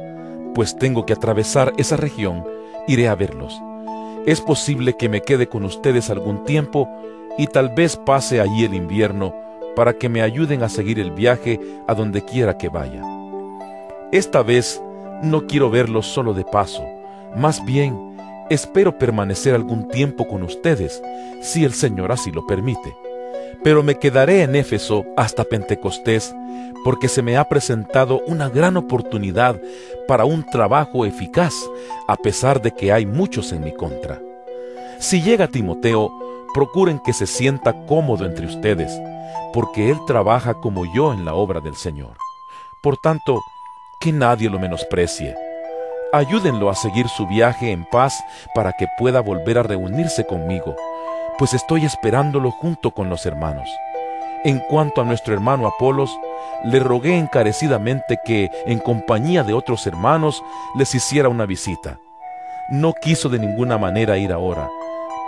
pues 0.54 0.78
tengo 0.78 1.06
que 1.06 1.14
atravesar 1.14 1.74
esa 1.78 1.98
región, 1.98 2.46
iré 2.88 3.08
a 3.08 3.16
verlos. 3.16 3.62
Es 4.26 4.42
posible 4.42 4.96
que 4.98 5.10
me 5.10 5.22
quede 5.22 5.48
con 5.48 5.64
ustedes 5.64 6.10
algún 6.10 6.44
tiempo 6.44 6.90
y 7.38 7.48
tal 7.48 7.70
vez 7.70 7.96
pase 7.96 8.42
allí 8.42 8.66
el 8.66 8.74
invierno 8.74 9.34
para 9.78 9.94
que 9.94 10.10
me 10.10 10.24
ayuden 10.24 10.64
a 10.64 10.70
seguir 10.70 10.99
el 10.99 11.12
viaje 11.12 11.60
a 11.88 11.94
donde 11.94 12.26
quiera 12.26 12.58
que 12.58 12.68
vaya. 12.68 13.04
Esta 14.12 14.41
vez 14.41 14.82
no 15.22 15.45
quiero 15.45 15.70
verlos 15.70 16.08
solo 16.08 16.34
de 16.34 16.44
paso, 16.44 16.84
más 17.36 17.64
bien 17.64 18.18
espero 18.49 18.98
permanecer 18.98 19.54
algún 19.54 19.88
tiempo 19.88 20.28
con 20.28 20.41
ustedes, 20.41 20.99
si 21.44 21.64
el 21.64 21.74
Señor 21.74 22.12
así 22.12 22.32
lo 22.32 22.44
permite. 22.48 22.91
Pero 23.64 23.84
me 23.84 23.99
quedaré 23.99 24.41
en 24.41 24.56
Éfeso 24.56 25.06
hasta 25.16 25.44
Pentecostés, 25.44 26.34
porque 26.84 27.08
se 27.08 27.22
me 27.22 27.38
ha 27.38 27.48
presentado 27.48 28.24
una 28.26 28.49
gran 28.49 28.78
oportunidad 28.78 29.62
para 30.08 30.26
un 30.26 30.44
trabajo 30.44 31.06
eficaz, 31.06 31.54
a 32.08 32.16
pesar 32.16 32.64
de 32.64 32.72
que 32.72 32.91
hay 32.91 33.06
muchos 33.06 33.52
en 33.52 33.64
mi 33.64 33.74
contra. 33.74 34.20
Si 34.98 35.22
llega 35.22 35.48
Timoteo, 35.48 36.12
procuren 36.53 36.99
que 36.99 37.14
se 37.14 37.28
sienta 37.28 37.86
cómodo 37.86 38.26
entre 38.26 38.45
ustedes, 38.45 38.91
porque 39.53 39.90
Él 39.90 39.98
trabaja 40.06 40.56
como 40.56 40.86
yo 40.94 41.14
en 41.14 41.26
la 41.26 41.34
obra 41.34 41.60
del 41.60 41.76
Señor. 41.76 42.18
Por 42.82 42.98
tanto, 42.98 43.41
que 43.99 44.11
nadie 44.11 44.49
lo 44.49 44.60
menosprecie. 44.60 45.36
Ayúdenlo 46.14 46.69
a 46.69 46.76
seguir 46.76 47.10
su 47.10 47.28
viaje 47.28 47.72
en 47.72 47.86
paz 47.86 48.24
para 48.56 48.72
que 48.74 48.88
pueda 48.98 49.19
volver 49.19 49.57
a 49.57 49.64
reunirse 49.64 50.26
conmigo, 50.26 50.76
pues 51.38 51.53
estoy 51.53 51.86
esperándolo 51.86 52.52
junto 52.52 52.91
con 52.91 53.10
los 53.10 53.26
hermanos. 53.26 53.69
En 54.44 54.60
cuanto 54.60 55.02
a 55.02 55.03
nuestro 55.03 55.34
hermano 55.34 55.68
Apolos, 55.68 56.18
le 56.64 56.80
rogué 56.80 57.18
encarecidamente 57.18 58.19
que, 58.24 58.49
en 58.65 58.80
compañía 58.80 59.44
de 59.44 59.53
otros 59.53 59.86
hermanos, 59.88 60.44
les 60.76 60.94
hiciera 60.95 61.28
una 61.28 61.45
visita. 61.45 61.99
No 62.69 62.94
quiso 62.94 63.30
de 63.30 63.40
ninguna 63.40 63.78
manera 63.78 64.18
ir 64.18 64.32
ahora, 64.32 64.69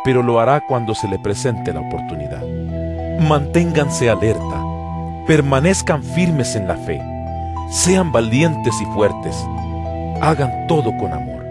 pero 0.03 0.23
lo 0.23 0.39
hará 0.39 0.61
cuando 0.61 0.95
se 0.95 1.07
le 1.07 1.19
presente 1.19 1.73
la 1.73 1.81
oportunidad. 1.81 2.43
Manténganse 3.19 4.09
alerta, 4.09 4.63
permanezcan 5.27 6.03
firmes 6.03 6.55
en 6.55 6.67
la 6.67 6.75
fe, 6.75 7.01
sean 7.69 8.11
valientes 8.11 8.73
y 8.81 8.85
fuertes, 8.93 9.35
hagan 10.21 10.67
todo 10.67 10.95
con 10.97 11.13
amor. 11.13 11.43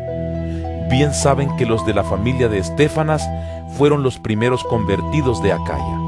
Bien 0.91 1.12
saben 1.12 1.55
que 1.57 1.66
los 1.66 1.85
de 1.85 1.93
la 1.95 2.03
familia 2.03 2.49
de 2.49 2.59
Estefanas 2.59 3.29
fueron 3.77 4.03
los 4.03 4.19
primeros 4.19 4.65
convertidos 4.65 5.43
de 5.43 5.53
Acaya 5.53 5.99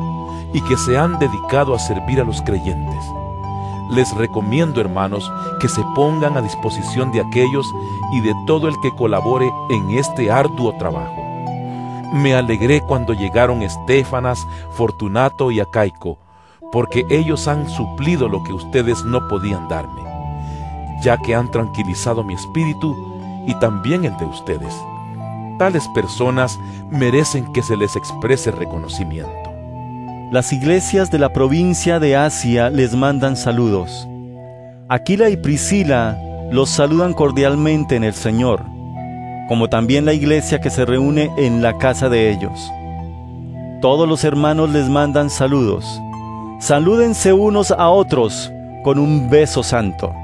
y 0.54 0.60
que 0.62 0.76
se 0.78 0.98
han 0.98 1.18
dedicado 1.18 1.74
a 1.74 1.78
servir 1.78 2.20
a 2.20 2.24
los 2.24 2.40
creyentes. 2.42 3.04
Les 3.90 4.10
recomiendo, 4.16 4.80
hermanos, 4.80 5.30
que 5.60 5.68
se 5.68 5.82
pongan 5.94 6.36
a 6.36 6.42
disposición 6.42 7.12
de 7.12 7.20
aquellos 7.20 7.66
y 8.12 8.20
de 8.20 8.32
todo 8.46 8.68
el 8.68 8.74
que 8.82 8.90
colabore 8.96 9.50
en 9.68 9.90
este 9.98 10.30
arduo 10.30 10.72
trabajo. 10.78 11.19
Me 12.12 12.34
alegré 12.34 12.80
cuando 12.80 13.12
llegaron 13.12 13.62
Estefanas, 13.62 14.44
Fortunato 14.72 15.50
y 15.50 15.60
Acaico, 15.60 16.18
porque 16.72 17.04
ellos 17.08 17.46
han 17.46 17.68
suplido 17.68 18.28
lo 18.28 18.42
que 18.44 18.52
ustedes 18.52 19.04
no 19.04 19.28
podían 19.28 19.68
darme, 19.68 20.02
ya 21.02 21.16
que 21.18 21.34
han 21.34 21.50
tranquilizado 21.50 22.24
mi 22.24 22.34
espíritu 22.34 22.96
y 23.46 23.54
también 23.54 24.04
el 24.04 24.16
de 24.16 24.24
ustedes. 24.24 24.74
Tales 25.58 25.86
personas 25.94 26.58
merecen 26.90 27.52
que 27.52 27.62
se 27.62 27.76
les 27.76 27.94
exprese 27.94 28.50
reconocimiento. 28.50 29.50
Las 30.32 30.52
iglesias 30.52 31.10
de 31.10 31.18
la 31.18 31.32
provincia 31.32 32.00
de 32.00 32.16
Asia 32.16 32.70
les 32.70 32.94
mandan 32.94 33.36
saludos. 33.36 34.08
Aquila 34.88 35.28
y 35.28 35.36
Priscila 35.36 36.18
los 36.50 36.70
saludan 36.70 37.14
cordialmente 37.14 37.94
en 37.96 38.04
el 38.04 38.14
Señor, 38.14 38.64
como 39.50 39.68
también 39.68 40.04
la 40.04 40.12
iglesia 40.12 40.60
que 40.60 40.70
se 40.70 40.84
reúne 40.84 41.28
en 41.36 41.60
la 41.60 41.76
casa 41.76 42.08
de 42.08 42.30
ellos. 42.30 42.70
Todos 43.82 44.08
los 44.08 44.22
hermanos 44.22 44.70
les 44.70 44.88
mandan 44.88 45.28
saludos. 45.28 46.00
Salúdense 46.60 47.32
unos 47.32 47.72
a 47.72 47.88
otros 47.88 48.52
con 48.84 49.00
un 49.00 49.28
beso 49.28 49.64
santo. 49.64 50.14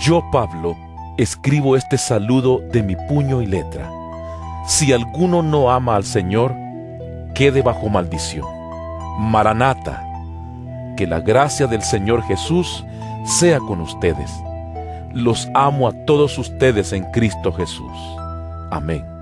Yo, 0.00 0.20
Pablo, 0.32 0.76
escribo 1.16 1.76
este 1.76 1.96
saludo 1.96 2.58
de 2.72 2.82
mi 2.82 2.96
puño 2.96 3.40
y 3.40 3.46
letra. 3.46 3.88
Si 4.66 4.92
alguno 4.92 5.40
no 5.40 5.70
ama 5.70 5.94
al 5.94 6.02
Señor, 6.02 6.56
quede 7.36 7.62
bajo 7.62 7.88
maldición. 7.88 8.48
Maranata, 9.16 10.04
que 10.96 11.06
la 11.06 11.20
gracia 11.20 11.68
del 11.68 11.84
Señor 11.84 12.20
Jesús 12.24 12.84
sea 13.24 13.60
con 13.60 13.80
ustedes. 13.80 14.32
Los 15.12 15.48
amo 15.54 15.86
a 15.86 15.92
todos 16.04 16.36
ustedes 16.36 16.92
en 16.92 17.04
Cristo 17.12 17.52
Jesús. 17.52 17.92
Amén. 18.70 19.13